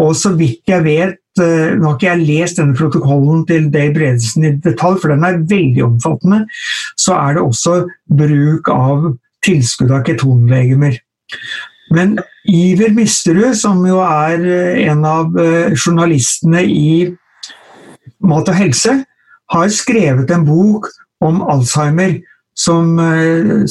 [0.02, 3.94] Og så vidt jeg vet Eh, nå har ikke jeg lest denne protokollen til Dave
[3.96, 6.42] Bredesen i detalj, for den er veldig omfattende.
[7.00, 7.76] Så er det også
[8.20, 9.14] bruk av
[9.46, 10.98] tilskudd av ketonlegemer.
[11.96, 12.18] Men
[12.52, 17.14] Iver Misterud, som jo er eh, en av eh, journalistene i
[18.22, 19.00] Mat og helse,
[19.52, 20.92] har skrevet en bok
[21.24, 22.20] om Alzheimer
[22.62, 22.94] som,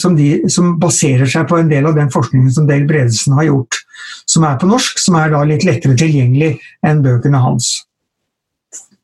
[0.00, 3.46] som, de, som baserer seg på en del av den forskningen som Dale Bredesen har
[3.46, 3.78] gjort
[4.30, 7.80] som er på norsk, som er da litt lettere tilgjengelig enn bøkene hans.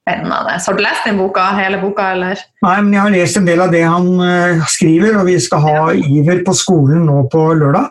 [0.07, 0.55] Spennende.
[0.63, 2.43] Så har du lest den boka, hele boka, eller?
[2.63, 5.65] Nei, men jeg har lest en del av det han uh, skriver, og vi skal
[5.65, 7.91] ha Iver på skolen nå på lørdag.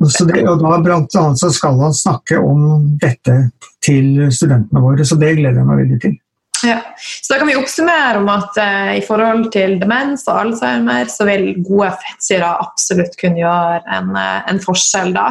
[0.00, 3.36] Det, og da blant annet så skal han snakke om dette
[3.84, 6.16] til studentene våre, så det gleder jeg meg veldig til.
[6.64, 6.78] Ja.
[6.96, 11.26] Så da kan vi oppsummere om at eh, i forhold til demens og alzheimer, så
[11.28, 15.12] vil gode fettsyrer absolutt kunne gjøre en, eh, en forskjell.
[15.16, 15.26] da.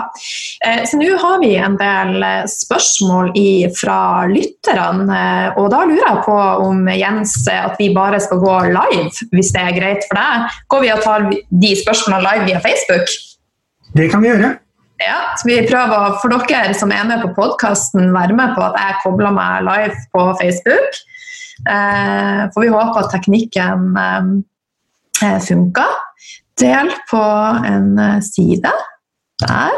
[0.66, 5.84] Eh, så nå har vi en del eh, spørsmål i, fra lytterne, eh, og da
[5.90, 10.10] lurer jeg på om Jens at vi bare skal gå live, hvis det er greit
[10.10, 10.60] for deg.
[10.74, 13.16] Går vi og tar de spørsmålene live via Facebook?
[13.94, 14.58] Det kan vi gjøre.
[15.04, 18.78] Ja, så vi prøver for dere som er med på podkasten, være med på at
[18.80, 21.02] jeg kobler meg live på Facebook.
[21.70, 25.88] Eh, får vi håpe at teknikken eh, funka.
[26.60, 27.24] Del på
[27.70, 28.74] en eh, side.
[29.44, 29.78] Der.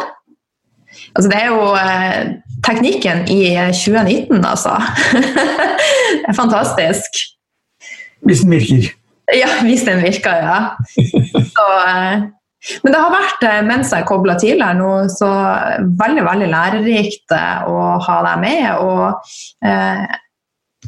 [1.16, 1.64] Altså, det er jo
[2.66, 4.76] teknikken i 2019, altså.
[6.20, 7.22] det er fantastisk.
[8.26, 8.90] Hvis den virker.
[9.34, 10.60] Ja, hvis den virker, ja.
[11.56, 11.66] Så,
[12.84, 15.30] men det har vært, mens jeg kobla tidligere nå, så
[16.00, 17.36] veldig veldig lærerikt
[17.70, 18.68] å ha deg med.
[18.86, 20.06] Og eh,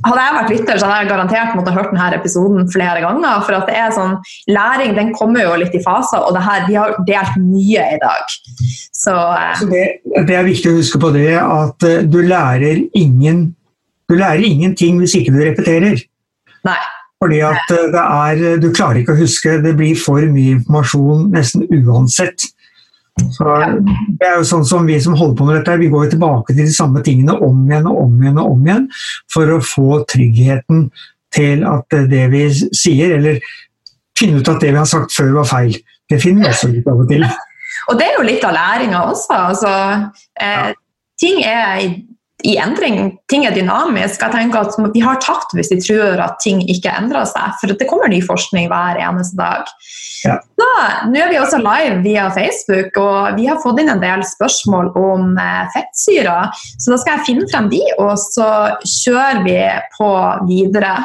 [0.06, 3.44] hadde jeg vært lytter, så hadde jeg garantert måttet hørt denne episoden flere ganger.
[3.48, 4.18] For at det er sånn,
[4.52, 8.02] læring den kommer jo litt i faser, og det her, vi har delt mye i
[8.04, 8.36] dag.
[8.92, 9.16] Så,
[9.60, 9.86] så det,
[10.18, 13.50] det, er viktig å huske på det at uh, du lærer ingen
[14.08, 16.00] du lærer ingenting hvis ikke du repeterer.
[16.68, 16.80] Nei.
[17.22, 21.28] Fordi at uh, det er, Du klarer ikke å huske, det blir for mye informasjon
[21.34, 22.48] nesten uansett.
[23.34, 23.58] Så
[24.20, 26.54] det er jo sånn som Vi som holder på med dette, vi går jo tilbake
[26.54, 28.88] til de samme tingene om igjen og om igjen og om igjen
[29.34, 30.88] for å få tryggheten
[31.36, 33.42] til at det vi sier, eller
[34.18, 35.76] finne ut at det vi har sagt før var feil.
[36.08, 37.26] Det finner vi også litt av og til.
[37.92, 39.40] Og det er jo litt av læringa også.
[39.52, 39.74] Altså,
[40.42, 40.72] eh, ja.
[41.18, 41.84] Ting er
[42.46, 43.16] i endring.
[43.32, 44.22] Ting er dynamisk.
[44.22, 47.56] Jeg tenker at Vi har tapt hvis vi tror at ting ikke endrer seg.
[47.60, 49.72] For det kommer ny forskning hver eneste dag.
[50.26, 50.38] Ja.
[50.60, 50.70] Så,
[51.10, 54.90] nå er vi også live via Facebook, og vi har fått inn en del spørsmål
[54.98, 56.54] om eh, fettsyrer.
[56.78, 58.50] Så da skal jeg finne frem de, og så
[58.82, 59.60] kjører vi
[59.98, 60.12] på
[60.50, 60.96] videre.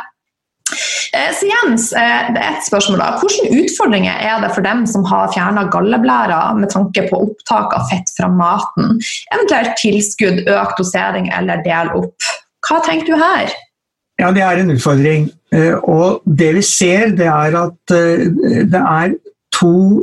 [1.13, 3.09] Eh, så Jens, eh, det er et spørsmål da.
[3.21, 7.89] Hvilke utfordringer er det for dem som har fjerna galleblæra med tanke på opptak av
[7.91, 8.97] fett fra maten?
[9.35, 12.31] Eventuelt tilskudd, økt dosering eller del opp.
[12.69, 13.53] Hva tenker du her?
[14.21, 15.31] Ja, Det er en utfordring.
[15.53, 19.15] Eh, og det vi ser, det er at det er
[19.53, 20.03] to,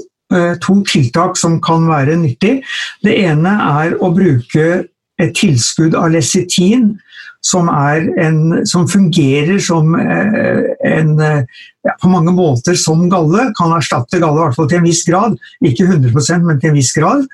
[0.62, 2.60] to tiltak som kan være nyttig.
[3.02, 4.86] Det ene er å bruke
[5.20, 6.94] et tilskudd av lesitin
[7.42, 11.44] som, en, som fungerer som eh, en eh,
[11.88, 13.50] ja, på mange måter som galle.
[13.58, 15.38] Kan erstatte galle i hvert fall til en viss grad.
[15.66, 17.28] Ikke 100 men til en viss grad.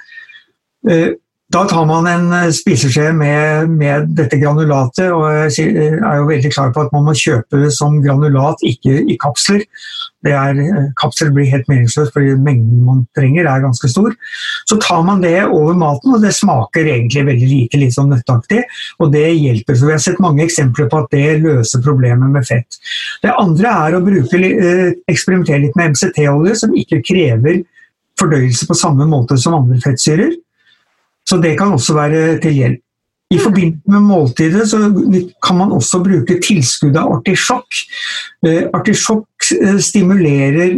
[1.45, 6.51] Eh, da tar man en spiseskje med, med, dette granulatet, og jeg er jo veldig
[6.51, 9.63] klar på at man må kjøpe det som granulat, ikke i kapsler.
[10.25, 10.57] Er,
[10.97, 14.15] kapsler blir helt meningsløst fordi mengden man trenger er ganske stor.
[14.65, 18.63] Så tar man det over maten, og det smaker egentlig veldig lite, litt sånn nøtteaktig.
[18.97, 19.77] Og det hjelper.
[19.77, 22.79] Så vi har sett mange eksempler på at det løser problemet med fett.
[23.21, 27.61] Det andre er å bruke, eh, eksperimentere litt med MCT-olje, som ikke krever
[28.17, 30.33] fordøyelse på samme måte som andre fettsyrer.
[31.25, 32.81] Så det kan også være til hjelp.
[33.33, 34.77] I forbindelse med måltidet så
[35.43, 37.79] kan man også bruke tilskuddet av artisjokk.
[38.45, 40.75] Eh, artisjokk eh, stimulerer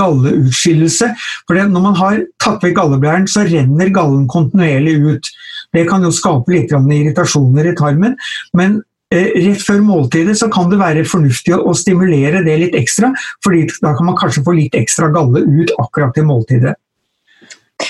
[0.00, 1.12] galleutskillelse.
[1.46, 5.30] For når man har tatt vekk galleblæren, så renner gallen kontinuerlig ut.
[5.74, 8.18] Det kan jo skape litt irritasjoner i tarmen.
[8.54, 8.82] men
[9.14, 13.12] eh, rett før måltidet så kan det være fornuftig å stimulere det litt ekstra,
[13.44, 16.74] fordi da kan man kanskje få litt ekstra galle ut akkurat til måltidet.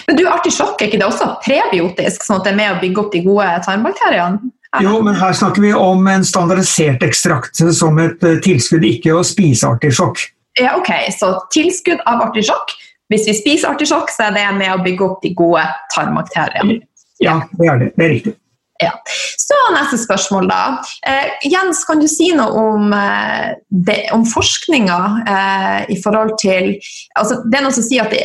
[0.09, 3.03] Men du, artisjokk, er ikke det også prebiotisk, sånn at det er med å bygge
[3.03, 4.53] opp de gode tarmbakteriene?
[4.83, 9.23] Jo, men her snakker vi om en standardisert ekstrakt som et eh, tilskudd, ikke å
[9.27, 10.25] spise artisjokk.
[10.59, 12.75] Ja, ok, Så tilskudd av artisjokk
[13.13, 16.81] hvis vi spiser artisjokk, så er det med å bygge opp de gode tarmbakteriene.
[17.23, 17.91] Ja, det er det.
[17.95, 18.35] Det er riktig.
[18.83, 18.91] Ja.
[19.39, 20.63] Så neste spørsmål, da.
[21.07, 24.99] Eh, Jens, kan du si noe om, eh, om forskninga
[25.35, 26.73] eh, i forhold til
[27.15, 28.25] altså, Det er noen som sier at det,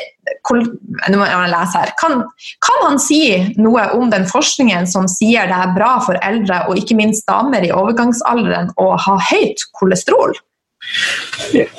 [0.49, 1.93] nå må jeg lese her.
[2.01, 2.23] Kan,
[2.65, 3.21] kan, han si
[3.61, 7.65] noe om den forskningen som sier det er bra for eldre, og ikke minst damer
[7.65, 10.33] i overgangsalderen, å ha høyt kolesterol?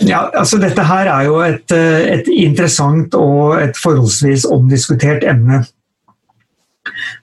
[0.05, 5.65] Ja, altså Dette her er jo et, eh, et interessant og et forholdsvis omdiskutert emne.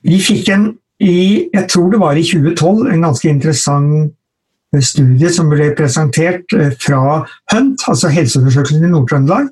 [0.03, 0.67] Vi fikk en
[1.03, 4.13] i jeg tror det var i 2012, en ganske interessant
[4.83, 7.21] studie som ble presentert eh, fra
[7.53, 9.47] HUNT, altså Helseundersøkelsen i Nord-Trøndelag,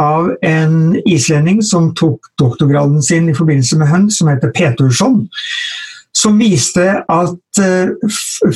[0.00, 5.22] av en islending som tok doktorgraden sin i forbindelse med HUNT, som heter Petursson.
[6.16, 7.94] Som viste at eh,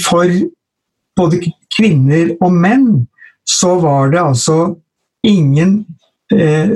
[0.05, 0.39] for
[1.17, 1.41] både
[1.75, 2.89] kvinner og menn
[3.49, 4.75] så var det altså
[5.25, 5.85] ingen
[6.33, 6.71] eh,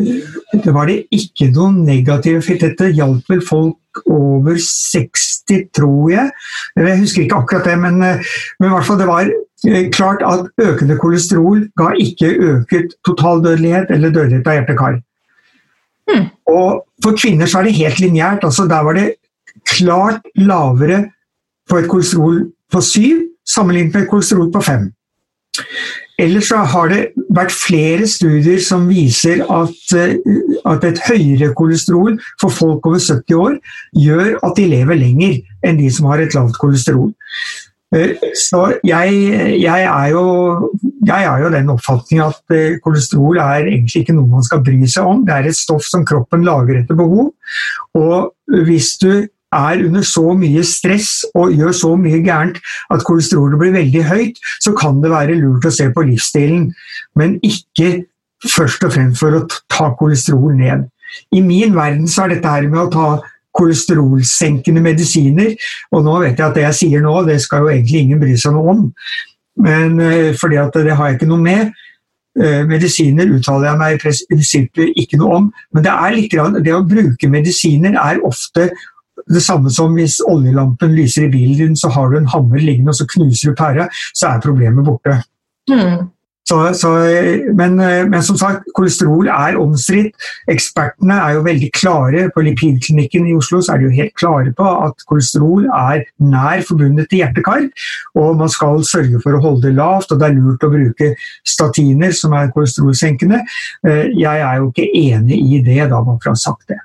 [0.53, 2.65] Det var det ikke noen negative effekt.
[2.65, 3.77] Dette hjalp vel folk
[4.07, 6.31] over 60, tror jeg.
[6.77, 8.25] Jeg husker ikke akkurat det, men, eh,
[8.59, 13.91] men i hvert fall det var eh, klart at økende kolesterol ga ikke øket totaldødelighet
[13.95, 15.01] eller dødelighet av hjerte-kar.
[16.09, 16.29] Mm.
[16.49, 18.45] Og for kvinner så er det helt lineært.
[18.45, 19.09] Altså der var det
[19.69, 21.05] klart lavere
[21.69, 23.01] på et kolesterol på 7
[23.49, 24.89] sammenlignet med et kolesterol på 5.
[26.19, 27.03] Ellers så har det
[27.35, 30.17] vært flere studier som viser at, eh,
[30.67, 33.55] at, et høyere kolesterol for folk over 70 år
[33.95, 37.13] gjør at de lever lenger enn de som har et lavt kolesterol.
[37.95, 39.15] Eh, så jeg,
[39.63, 40.25] jeg, er jo,
[41.07, 44.83] jeg er jo den oppfatning at eh, kolesterol er egentlig ikke noe man skal bry
[44.91, 45.23] seg om.
[45.29, 47.31] Det er et stoff som kroppen lager etter behov.
[47.95, 49.13] Og hvis du
[49.55, 52.61] er under så mye stress og gjør så mye gærent
[52.93, 56.69] at kolesterolet blir veldig høyt, så kan det være lurt å se på livsstilen,
[57.17, 58.05] men ikke
[58.45, 60.87] først og fremst for å ta kolesterol ned.
[61.35, 63.09] I min verden så er dette her med å ta
[63.59, 65.55] kolesterolsenkende medisiner,
[65.91, 68.37] og nå vet jeg at det jeg sier nå, det skal jo egentlig ingen bry
[68.39, 68.85] seg noe om,
[69.65, 71.73] men eh, fordi at det har jeg ikke noe med.
[72.39, 76.85] Eh, medisiner uttaler jeg meg i prinsippet ikke noe om, men det, litt, det å
[76.87, 78.69] bruke medisiner er ofte
[79.27, 82.95] det samme som hvis oljelampen lyser i bilen din, så har du en hammer liggende
[82.95, 85.21] og så knuser du pæra, så er problemet borte.
[85.71, 86.09] Mm.
[86.49, 86.89] Så, så,
[87.57, 87.77] men,
[88.11, 90.15] men, som sagt, kolesterol er omstridt.
[90.49, 92.23] Ekspertene er jo veldig klare.
[92.33, 96.65] På Lipidklinikken i Oslo så er de jo helt klare på at kolesterol er nær
[96.69, 97.69] forbundet til hjerte-kar.
[98.17, 101.13] Og man skal sørge for å holde det lavt, og det er lurt å bruke
[101.45, 103.45] statiner som er kolesterolsenkende.
[103.85, 106.81] Eh, jeg er jo ikke enig i det, da, man får ha sagt det.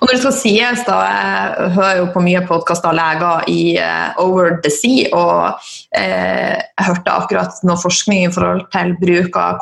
[0.00, 3.60] Og når det skal sies, da, Jeg hører jo på mye podkaster av leger i
[3.76, 5.66] uh, Over the Sea, og
[5.96, 9.60] eh, jeg hørte akkurat noe forskning i forhold til bruk av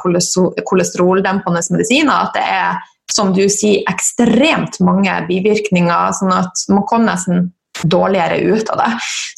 [0.69, 2.29] kolesteroldempende medisiner.
[2.29, 2.79] at det er
[3.11, 7.49] som du sier, ekstremt mange bivirkninger, sånn at man kommer nesten
[7.89, 8.91] dårligere ut av det.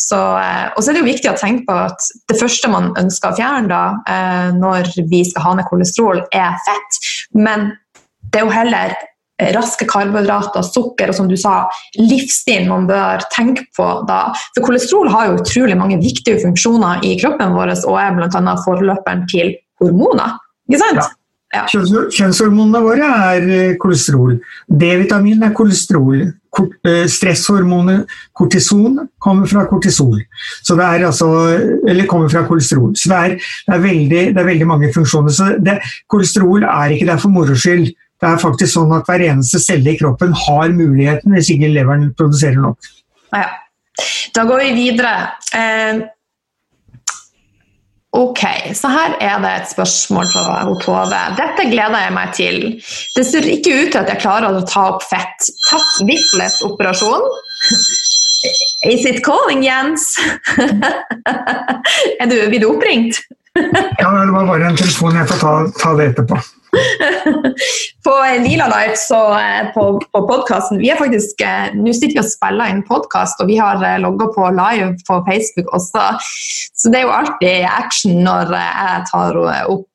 [0.02, 2.90] Så, uh, og så er det jo viktig å tenke på at det første man
[3.01, 3.85] ønsker å fjerne da,
[4.59, 7.01] når vi skal ha ned kolesterol, er fett.
[7.32, 7.70] Men
[8.31, 8.98] det er jo heller
[9.56, 11.62] raske karbohydrater, sukker og som du sa,
[11.98, 14.22] livsstilen man bør tenke på da.
[14.56, 18.58] For kolesterol har jo utrolig mange viktige funksjoner i kroppen vår og er bl.a.
[18.66, 20.38] forløperen til hormoner.
[20.70, 21.02] Ikke sant?
[21.02, 21.08] Ja.
[21.50, 21.64] Ja.
[21.66, 24.36] Kjønnshormonene våre er eh, kolesterol.
[24.70, 26.20] D-vitamin er kolesterol.
[26.86, 30.20] Eh, stresshormonet kortison kommer fra kortisol.
[30.62, 31.30] Så det er altså,
[31.88, 32.94] eller kommer fra kolesterol.
[32.94, 33.34] Så det er,
[33.66, 35.34] det er, veldig, det er veldig, mange funksjoner.
[35.34, 35.80] Så det,
[36.10, 37.90] kolesterol er ikke der for moro skyld.
[38.20, 42.10] Det er faktisk sånn at hver eneste celle i kroppen har muligheten hvis ikke leveren
[42.18, 42.90] produserer nok.
[43.32, 43.48] Ja.
[44.36, 45.12] Da går vi videre.
[45.56, 46.02] Eh,
[48.16, 48.42] ok,
[48.76, 51.22] så her er det et spørsmål fra Tove.
[51.40, 52.60] Dette gleder jeg meg til.
[53.16, 55.51] Det ser ikke ut til at jeg klarer å ta opp fett.
[55.70, 57.26] Tatt Whitlet-operasjon.
[58.88, 60.14] Is it calling, Jens?
[62.20, 63.20] er du, blir du oppringt?
[63.56, 65.16] ja, det var bare en telefon.
[65.16, 66.40] Jeg får ta, ta det etterpå.
[68.06, 68.14] på
[68.44, 72.28] Lila Light så eh, på, på podkasten Vi er faktisk eh, Nå sitter vi og
[72.30, 76.06] spiller inn podkast, og vi har eh, logga på live på Facebook også.
[76.80, 79.38] Så det er jo alltid action når jeg tar
[79.74, 79.86] opp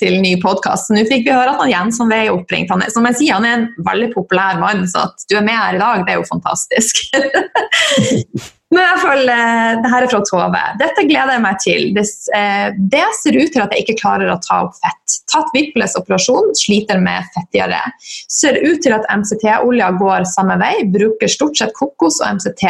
[0.00, 0.88] til ny podkast.
[0.94, 2.72] Nå fikk vi høre at han Jens han er oppringt.
[2.72, 5.44] Han er, som jeg sier, han er en veldig populær mann, så at du er
[5.44, 7.04] med her i dag, det er jo fantastisk.
[8.74, 10.60] Men i hvert fall, eh, det her er fra Tove.
[10.80, 11.84] Dette gleder jeg meg til.
[11.94, 12.02] Det,
[12.34, 15.14] eh, det, ser ut til at jeg ikke klarer å ta opp fett.
[15.30, 17.82] Tatt Vipples operasjon, sliter med fettdiaré.
[18.02, 22.66] Ser ut til at MCT-olja går samme vei, bruker stort sett kokos og MCT.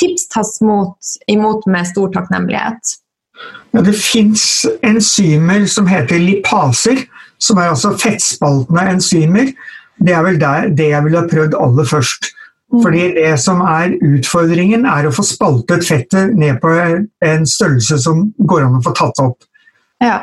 [0.00, 2.96] Tips tas mot, imot med stor takknemlighet.
[3.70, 7.04] Ja, det fins enzymer som heter lipaser,
[7.38, 9.52] som er altså fettspaltende enzymer.
[9.96, 12.32] det er vel der, det jeg ville ha prøvd aller først.
[12.72, 12.82] Mm.
[12.82, 16.72] Fordi det som er utfordringen, er å få spaltet fettet ned på
[17.24, 19.46] en størrelse som går an å få tatt opp.
[20.02, 20.18] Ja.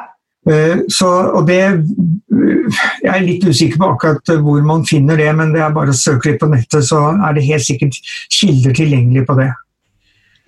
[0.50, 5.54] Eh, Så, og det Jeg er litt usikker på akkurat hvor man finner det, men
[5.54, 8.00] det er bare å søke litt på nettet, så er det helt sikkert
[8.32, 9.50] kilder tilgjengelig på det.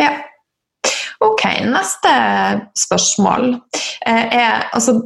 [0.02, 0.12] Ja.
[1.24, 2.14] Ok, neste
[2.76, 3.54] spørsmål
[4.06, 5.00] eh, er altså,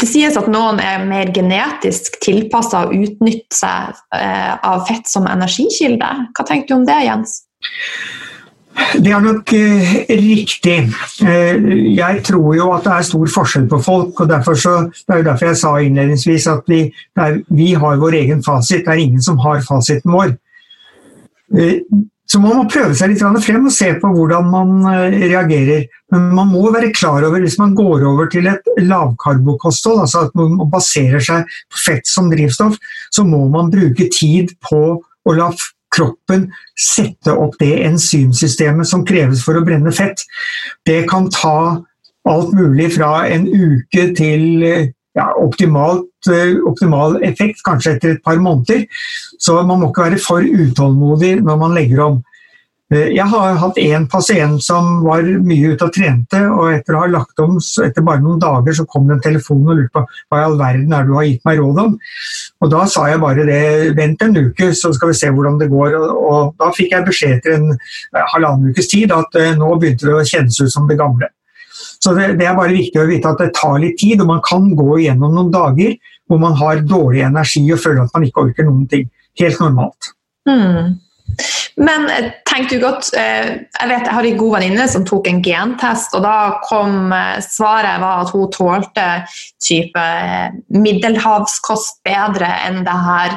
[0.00, 5.28] Det sies at noen er mer genetisk tilpassa å utnytte seg eh, av fett som
[5.30, 6.10] energikilde.
[6.34, 7.38] Hva tenker du om det, Jens?
[8.74, 10.78] Det er nok eh, riktig.
[11.22, 14.20] Eh, jeg tror jo at det er stor forskjell på folk.
[14.20, 16.80] og så, Det er jo derfor jeg sa innledningsvis at vi,
[17.16, 18.82] er, vi har vår egen fasit.
[18.84, 20.34] Det er ingen som har fasiten vår.
[21.54, 21.78] Eh,
[22.24, 25.84] så man må prøve seg litt frem og se på hvordan man eh, reagerer.
[26.12, 30.36] Men man må være klar over, hvis man går over til et lavkarbokosthold, altså at
[30.38, 32.78] man baserer seg på fett som drivstoff,
[33.12, 35.50] så må man bruke tid på å la
[35.94, 36.48] kroppen
[36.80, 40.24] sette opp det enzymsystemet som kreves for å brenne fett.
[40.86, 41.84] Det kan ta
[42.24, 48.22] alt mulig fra en uke til eh, ja, optimalt, eh, optimal effekt, kanskje etter et
[48.24, 48.86] par måneder.
[49.38, 52.22] Så man må ikke være for utålmodig når man legger om.
[52.92, 57.04] Eh, Jeg har hatt én pasient som var mye ute og trente, og etter å
[57.04, 60.04] ha lagt om, etter bare noen dager så kom det en telefon og lurte på
[60.04, 61.94] hva i all verden er det du har gitt meg råd om.
[62.60, 65.70] Og Da sa jeg bare det, vent en uke, så skal vi se hvordan det
[65.70, 65.94] går.
[65.94, 70.10] Og, og Da fikk jeg beskjed etter en eh, halvannen ukes tid at nå begynte
[70.10, 71.30] det å kjennes ut som det gamle.
[72.04, 74.42] Så det, det er bare viktig å vite at det tar litt tid, og man
[74.44, 75.94] kan gå igjennom noen dager
[76.28, 79.08] hvor man har dårlig energi og føler at man ikke orker noen ting.
[79.40, 80.12] Helt normalt.
[80.48, 81.00] Mm.
[81.80, 85.26] Men eh, tenk du godt eh, Jeg vet jeg har en god venninne som tok
[85.30, 89.06] en gentest, og da kom eh, svaret var at hun tålte
[89.64, 90.04] type
[90.76, 93.36] middelhavskost bedre enn det her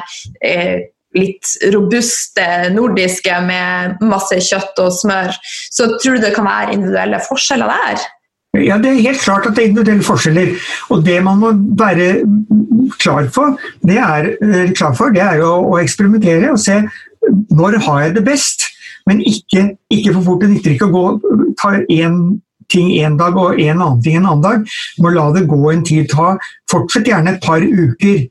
[1.16, 5.32] litt robuste nordiske med masse kjøtt og smør.
[5.72, 8.06] Så tror du det kan være individuelle forskjeller der?
[8.56, 10.54] Ja, Det er helt klart at det er individuelle forskjeller.
[10.90, 12.24] Og det man må være
[12.98, 16.82] klar for, det er, eh, klar for, det er jo å eksperimentere og se
[17.50, 18.62] når har jeg det best.
[19.06, 20.40] Men ikke, ikke for fort.
[20.40, 24.26] Det nytter ikke å gå, ta én ting en dag og en annen ting en
[24.26, 24.64] annen dag.
[24.96, 26.08] Du må la det gå en tid.
[26.12, 26.36] Ta,
[26.70, 28.26] fortsett gjerne et par uker.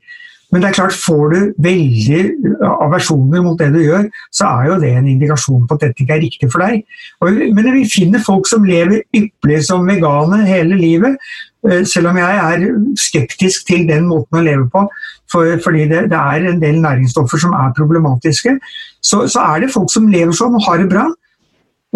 [0.52, 2.20] Men det er klart, får du veldig
[2.64, 6.16] aversjoner mot det du gjør, så er jo det en indikasjon på at dette ikke
[6.16, 6.86] er riktig for deg.
[7.20, 11.18] Og, men vi finner folk som lever ypperlig som vegane hele livet,
[11.68, 12.66] eh, selv om jeg er
[13.00, 14.86] skeptisk til den måten å leve på,
[15.28, 18.56] for, fordi det, det er en del næringsstoffer som er problematiske,
[19.04, 21.04] så, så er det folk som lever sånn og har det bra.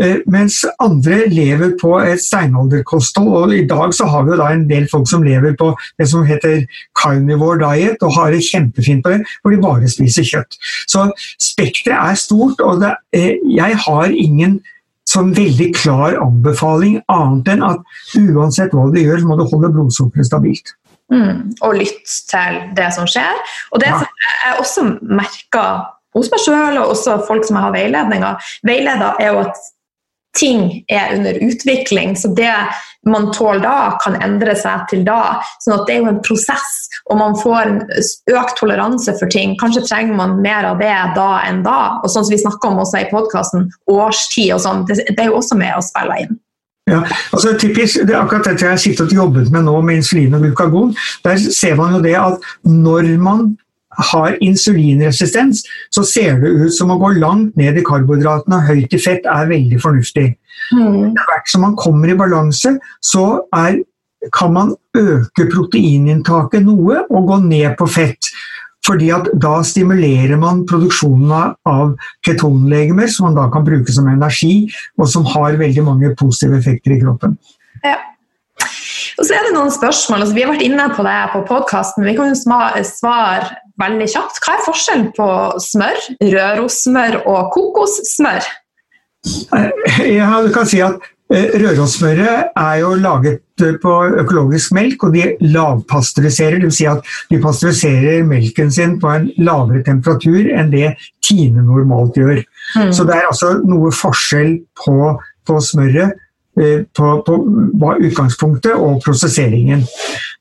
[0.00, 4.48] Eh, Mens andre lever på et steinalderkosthold, og i dag så har vi jo da
[4.54, 6.64] en del folk som lever på det som heter
[6.96, 10.56] carnivore diet, og har det kjempefint på det, hvor de bare spiser kjøtt.
[10.88, 14.60] Så spekteret er stort, og det, eh, jeg har ingen
[15.12, 17.82] sånn veldig klar anbefaling, annet enn at
[18.16, 20.72] uansett hva du gjør, så må du holde blodsukkeret stabilt.
[21.12, 23.36] Mm, og lytte til det som skjer.
[23.72, 23.98] Og det Ja.
[23.98, 29.20] som jeg også merker hos meg sjøl, og også folk som jeg har veiledninger, veileder
[29.20, 29.56] er jo at
[30.38, 32.16] ting er under utvikling.
[32.16, 32.54] Så det
[33.06, 35.40] man tåler da, kan endre seg til da.
[35.64, 36.70] sånn at det er jo en prosess,
[37.10, 37.72] og man får
[38.30, 39.56] økt toleranse for ting.
[39.60, 41.98] Kanskje trenger man mer av det da enn da.
[42.02, 45.40] Og sånn som vi snakker om også i podkasten, årstid og sånn, det er jo
[45.40, 46.40] også med å spille inn.
[46.90, 50.00] Ja, altså typisk, det er akkurat dette jeg har sittet og jobbet med nå med
[50.00, 50.96] insulin og glukagon.
[51.22, 53.52] Der ser man jo det at når man
[54.12, 55.62] har insulinresistens,
[55.92, 59.26] så ser det ut som å gå langt ned i karbohydratene og høyt i fett
[59.28, 60.28] er veldig fornuftig.
[60.72, 63.82] Etter hvert som man kommer i balanse, så er,
[64.32, 68.32] kan man øke proteininntaket noe og gå ned på fett.
[68.82, 71.92] Fordi at da stimulerer man produksjonen av
[72.26, 74.66] ketonlegemer, som man da kan bruke som energi,
[74.98, 77.36] og som har veldig mange positive effekter i kroppen.
[77.84, 78.00] Ja.
[79.18, 80.24] Og så er det noen spørsmål.
[80.24, 82.06] Altså, vi har vært inne på det på podkasten.
[82.06, 82.38] Vi kan jo
[82.88, 84.40] svare veldig kjapt.
[84.42, 85.30] Hva er forskjellen på
[85.62, 88.46] smør, rørossmør og kokossmør?
[90.02, 90.96] Ja, du kan si at
[91.30, 96.58] eh, Rørosmøret er jo laget eh, på økologisk melk, og de lavpasteuriserer.
[96.64, 96.80] Dvs.
[96.80, 102.42] Si at de pasteuriserer melken sin på en lavere temperatur enn det Tine normalt gjør.
[102.90, 105.14] Så det er altså noe forskjell på,
[105.46, 107.36] på smøret, eh, på, på
[107.80, 109.86] hva utgangspunktet og prosesseringen.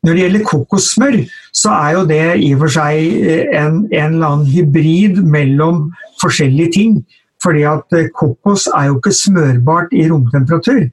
[0.02, 1.18] Når det gjelder kokossmør,
[1.54, 5.84] så er jo det i og for seg eh, en, en eller annen hybrid mellom
[6.24, 6.96] forskjellige ting.
[7.44, 10.88] Fordi at eh, kokos er jo ikke smørbart i romtemperatur.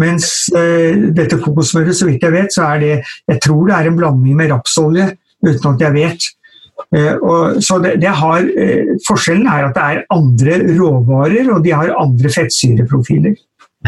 [0.00, 0.26] Mens
[0.58, 2.92] eh, dette kokossmøret, så vidt jeg vet, så er det
[3.30, 5.12] Jeg tror det er en blanding med rapsolje,
[5.46, 6.28] uten at jeg vet.
[6.96, 11.62] Eh, og, så det, det har, eh, forskjellen er at det er andre råvarer, og
[11.64, 13.38] de har andre fettsyreprofiler.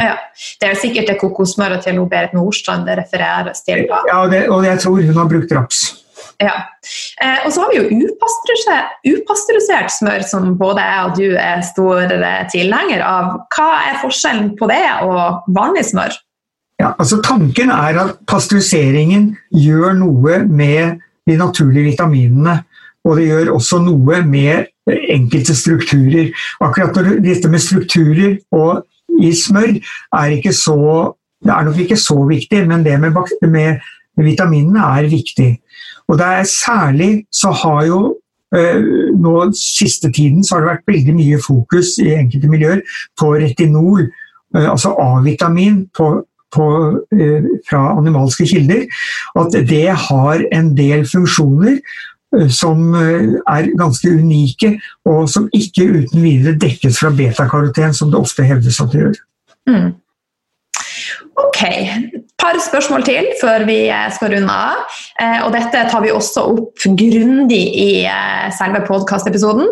[0.01, 0.17] Ja,
[0.61, 3.85] Det er sikkert det kokosmøret til Berit Nordstrand det refereres til.
[3.91, 4.01] Da.
[4.11, 5.85] Ja, det, og jeg tror hun har brukt raps.
[6.43, 6.55] Ja.
[7.23, 11.63] Eh, og så har vi jo upasteurisert, upasteurisert smør, som både jeg og du er
[11.67, 12.15] stor
[12.53, 13.33] tilhenger av.
[13.55, 16.17] Hva er forskjellen på det og vanlig smør?
[16.83, 22.63] Ja, altså Tanken er at pasteuriseringen gjør noe med de naturlige vitaminene.
[23.05, 26.33] Og det gjør også noe med enkelte strukturer.
[26.65, 28.83] Akkurat når dette med strukturer og
[29.23, 31.13] i smør er, ikke så,
[31.45, 33.15] det er nok ikke så viktig, men det med,
[33.53, 35.51] med vitaminene er viktig.
[36.09, 38.01] Og det er særlig så har jo
[38.57, 38.81] eh,
[39.17, 42.83] nå siste tiden så har det vært veldig mye fokus i enkelte miljøer
[43.21, 44.09] på retinol,
[44.57, 48.85] eh, altså A-vitamin eh, fra animalske kilder.
[49.41, 51.81] At det har en del funksjoner
[52.53, 54.75] som er ganske unike,
[55.09, 59.21] og som ikke uten videre dekkes fra betakaroten, som det ofte hevdes at det gjør.
[59.71, 59.93] Mm.
[61.41, 61.61] Ok,
[62.45, 64.83] par spørsmål til før vi eh, skal runde av.
[65.23, 69.71] Eh, og dette tar vi også opp grundig i eh, selve podkastepisoden.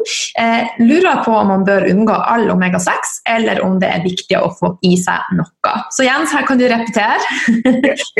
[0.82, 4.74] Lurer på om man bør unngå all omega-6, eller om det er viktig å få
[4.89, 5.76] i seg noe.
[5.94, 7.20] Så Jens, her kan du repetere.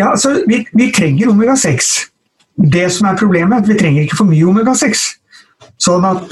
[0.01, 2.12] ja, altså, vi, vi trenger omega-6.
[2.57, 5.07] Det som er problemet, er at vi trenger ikke for mye omega-6.
[5.83, 6.31] Sånn at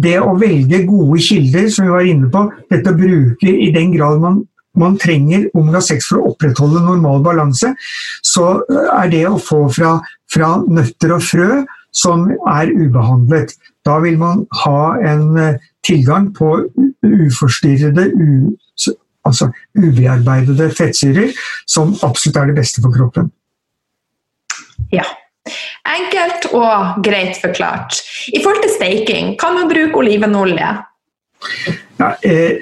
[0.00, 3.92] det å velge gode kilder, som vi var inne på, dette å bruke i den
[3.92, 4.42] grad man
[4.78, 7.72] man trenger omega-6 for å opprettholde normal balanse,
[8.22, 9.96] så er det å få fra,
[10.30, 11.50] fra, nøtter og frø
[11.90, 13.56] som er ubehandlet.
[13.86, 16.52] Da vil man ha en eh, tilgang på
[17.02, 18.92] uforstyrrede, u,
[19.26, 21.34] altså ubearbeidede fettsyrer,
[21.66, 23.32] som absolutt er det beste for kroppen.
[24.94, 25.06] Ja.
[25.88, 28.02] Enkelt og greit forklart.
[28.28, 30.70] I forhold til steiking, kan man bruke olivenolje?
[32.00, 32.60] Ja, eh,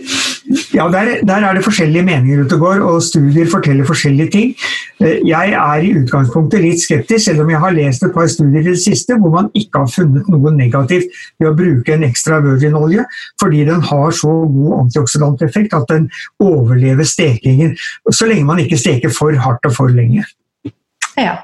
[0.74, 4.54] ja der, der, er det forskjellige meninger ute og går, og studier forteller forskjellige ting.
[5.00, 8.62] Eh, jeg er i utgangspunktet litt skeptisk, selv om jeg har lest et par studier
[8.62, 12.40] i det siste hvor man ikke har funnet noe negativt ved å bruke en ekstra
[12.46, 13.06] virginolje,
[13.42, 16.10] fordi den har så god antioksidanteffekt at den
[16.42, 17.76] overlever stekingen,
[18.10, 20.26] så lenge man ikke steker for hardt og for lenge.
[21.18, 21.40] Ja.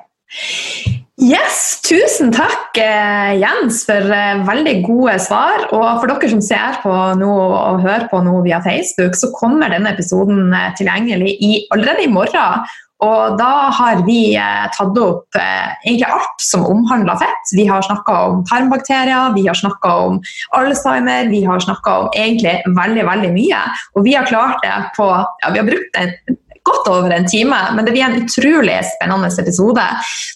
[1.23, 5.69] Yes, Tusen takk, eh, Jens, for eh, veldig gode svar.
[5.70, 9.70] Og for dere som ser på noe og hører på noe via Facebook, så kommer
[9.70, 12.66] denne episoden eh, tilgjengelig i, allerede i morgen.
[13.05, 14.32] Og da har vi
[14.73, 17.51] tatt opp egentlig alt som omhandler fett.
[17.53, 20.20] Vi har snakka om tarmbakterier, vi har snakka om
[20.57, 23.61] Alzheimer, vi har snakka om egentlig veldig veldig mye.
[23.99, 27.59] Og vi har klart det på ja, Vi har brukt en godt over en time,
[27.77, 29.85] men det blir en utrolig spennende episode.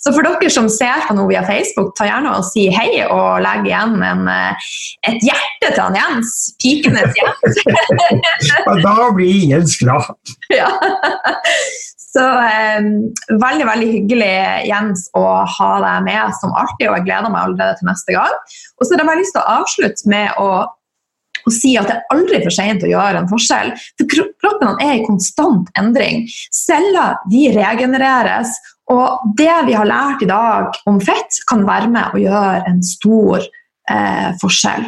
[0.03, 3.41] Så for dere som ser på noe via Facebook, ta gjerne og si hei og
[3.45, 4.71] legg igjen en, eh,
[5.09, 6.37] et hjerte til han Jens.
[6.63, 7.61] Pikenes Jens.
[8.87, 10.09] da blir Jens glad.
[10.53, 10.71] ja.
[12.09, 12.87] Så eh,
[13.41, 14.33] veldig veldig hyggelig
[14.69, 15.25] Jens, å
[15.59, 18.35] ha deg med som alltid, og jeg gleder meg allerede til neste gang.
[18.79, 20.51] Og så har jeg bare lyst til å avslutte med å
[21.47, 23.71] og si at det er aldri for sent å gjøre en forskjell.
[24.01, 24.11] For
[24.43, 26.27] kroppen er i konstant endring.
[26.55, 28.57] Celler de regenereres.
[28.89, 32.79] Og det vi har lært i dag om fett, kan være med å gjøre en
[32.87, 34.87] stor eh, forskjell.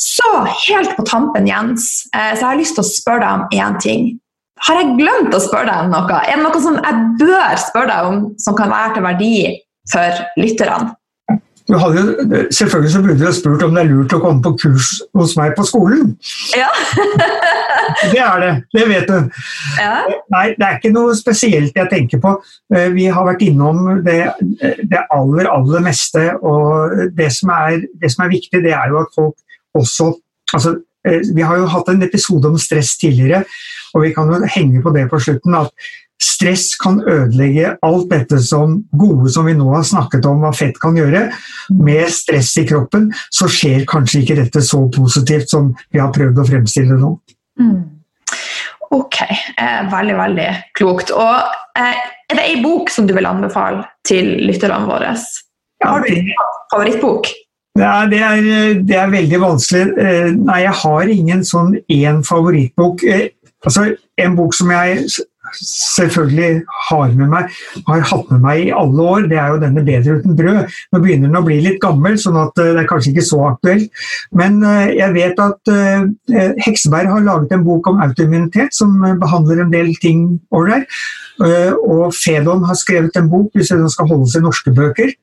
[0.00, 0.32] Så
[0.66, 3.80] helt på tampen, Jens, eh, så jeg har lyst til å spørre deg om én
[3.80, 4.10] ting.
[4.68, 6.20] Har jeg glemt å spørre deg om noe?
[6.20, 9.34] Er det noe som jeg bør spørre deg om som kan være til verdi
[9.88, 10.92] for lytterne?
[11.78, 14.88] Hadde, selvfølgelig så burde du ha spurt om det er lurt å komme på kurs
[15.16, 16.14] hos meg på skolen.
[16.56, 16.68] Ja.
[18.12, 19.44] det er det, det vet du.
[19.78, 19.94] Ja.
[20.34, 22.34] Nei, det er ikke noe spesielt jeg tenker på.
[22.74, 24.18] Eh, vi har vært innom det,
[24.60, 26.26] det aller, aller meste.
[26.42, 29.36] Og det som, er, det som, er, viktig, det er jo at folk
[29.78, 30.12] også
[30.54, 30.76] altså,
[31.06, 33.44] eh, Vi har jo hatt en episode om stress tidligere,
[33.94, 35.54] og vi kan jo henge på det på slutten.
[35.60, 35.70] at
[36.20, 40.76] Stress kan ødelegge alt dette som gode som vi nå har snakket om hva fett
[40.80, 41.26] kan gjøre.
[41.80, 46.42] Med stress i kroppen så skjer kanskje ikke dette så positivt som vi har prøvd
[46.42, 47.14] å fremstille nå.
[47.60, 47.80] Mm.
[48.90, 51.12] Ok, eh, veldig, veldig klokt.
[51.14, 55.14] Og eh, er det ei bok som du vil anbefale til lytterne våre?
[55.84, 56.32] Har du en
[56.72, 57.30] favorittbok?
[57.78, 59.92] Ja, det, er, det er veldig vanskelig.
[59.98, 63.04] Eh, nei, jeg har ingen sånn én favorittbok.
[63.06, 63.28] Eh,
[63.64, 65.06] altså, en bok som jeg
[65.58, 67.54] selvfølgelig har med meg,
[67.86, 70.76] har hatt med meg i alle år, det er jo denne 'Bedre uten brød'.
[70.92, 73.40] Nå begynner den å bli litt gammel, sånn at eh, det er kanskje ikke så
[73.50, 74.04] aktuelt.
[74.32, 79.64] Men eh, jeg vet at eh, Hekseberg har laget en bok om autoimmunitet som behandler
[79.64, 80.86] en del ting ålreit.
[81.40, 85.14] Og Fedon har skrevet en bok, hvis den skal holde seg norske bøker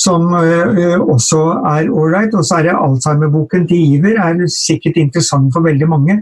[0.00, 1.40] som også
[1.70, 2.34] er ålreit.
[2.34, 6.18] Og så er det Alzheimer-boken til Iver, er sikkert interessant for veldig mange.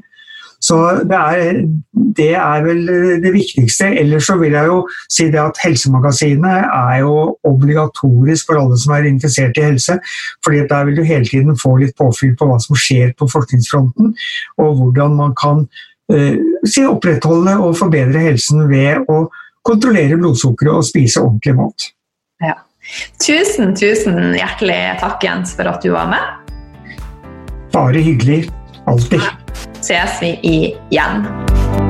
[0.61, 0.77] Så
[1.09, 1.61] det er,
[2.17, 2.83] det er, vel
[3.25, 3.89] det viktigste.
[4.01, 7.15] Ellers så vil jeg jo si det at Helsemagasinet er jo
[7.49, 9.99] obligatorisk for alle som er interessert i helse.
[10.45, 14.15] fordi der vil du hele tiden få litt påfyll på hva som skjer på forskningsfronten,
[14.59, 15.65] og hvordan man kan
[16.13, 19.29] uh, opprettholde og forbedre helsen ved å
[19.65, 21.91] kontrollere blodsukkeret og spise ordentlig mat.
[22.45, 22.57] Ja.
[23.21, 26.57] Tusen, tusen hjertelig takk, Jens, for at du var med.
[27.73, 28.49] Bare hyggelig.
[28.91, 29.23] Alltid.
[29.81, 31.90] Ses vi igjen.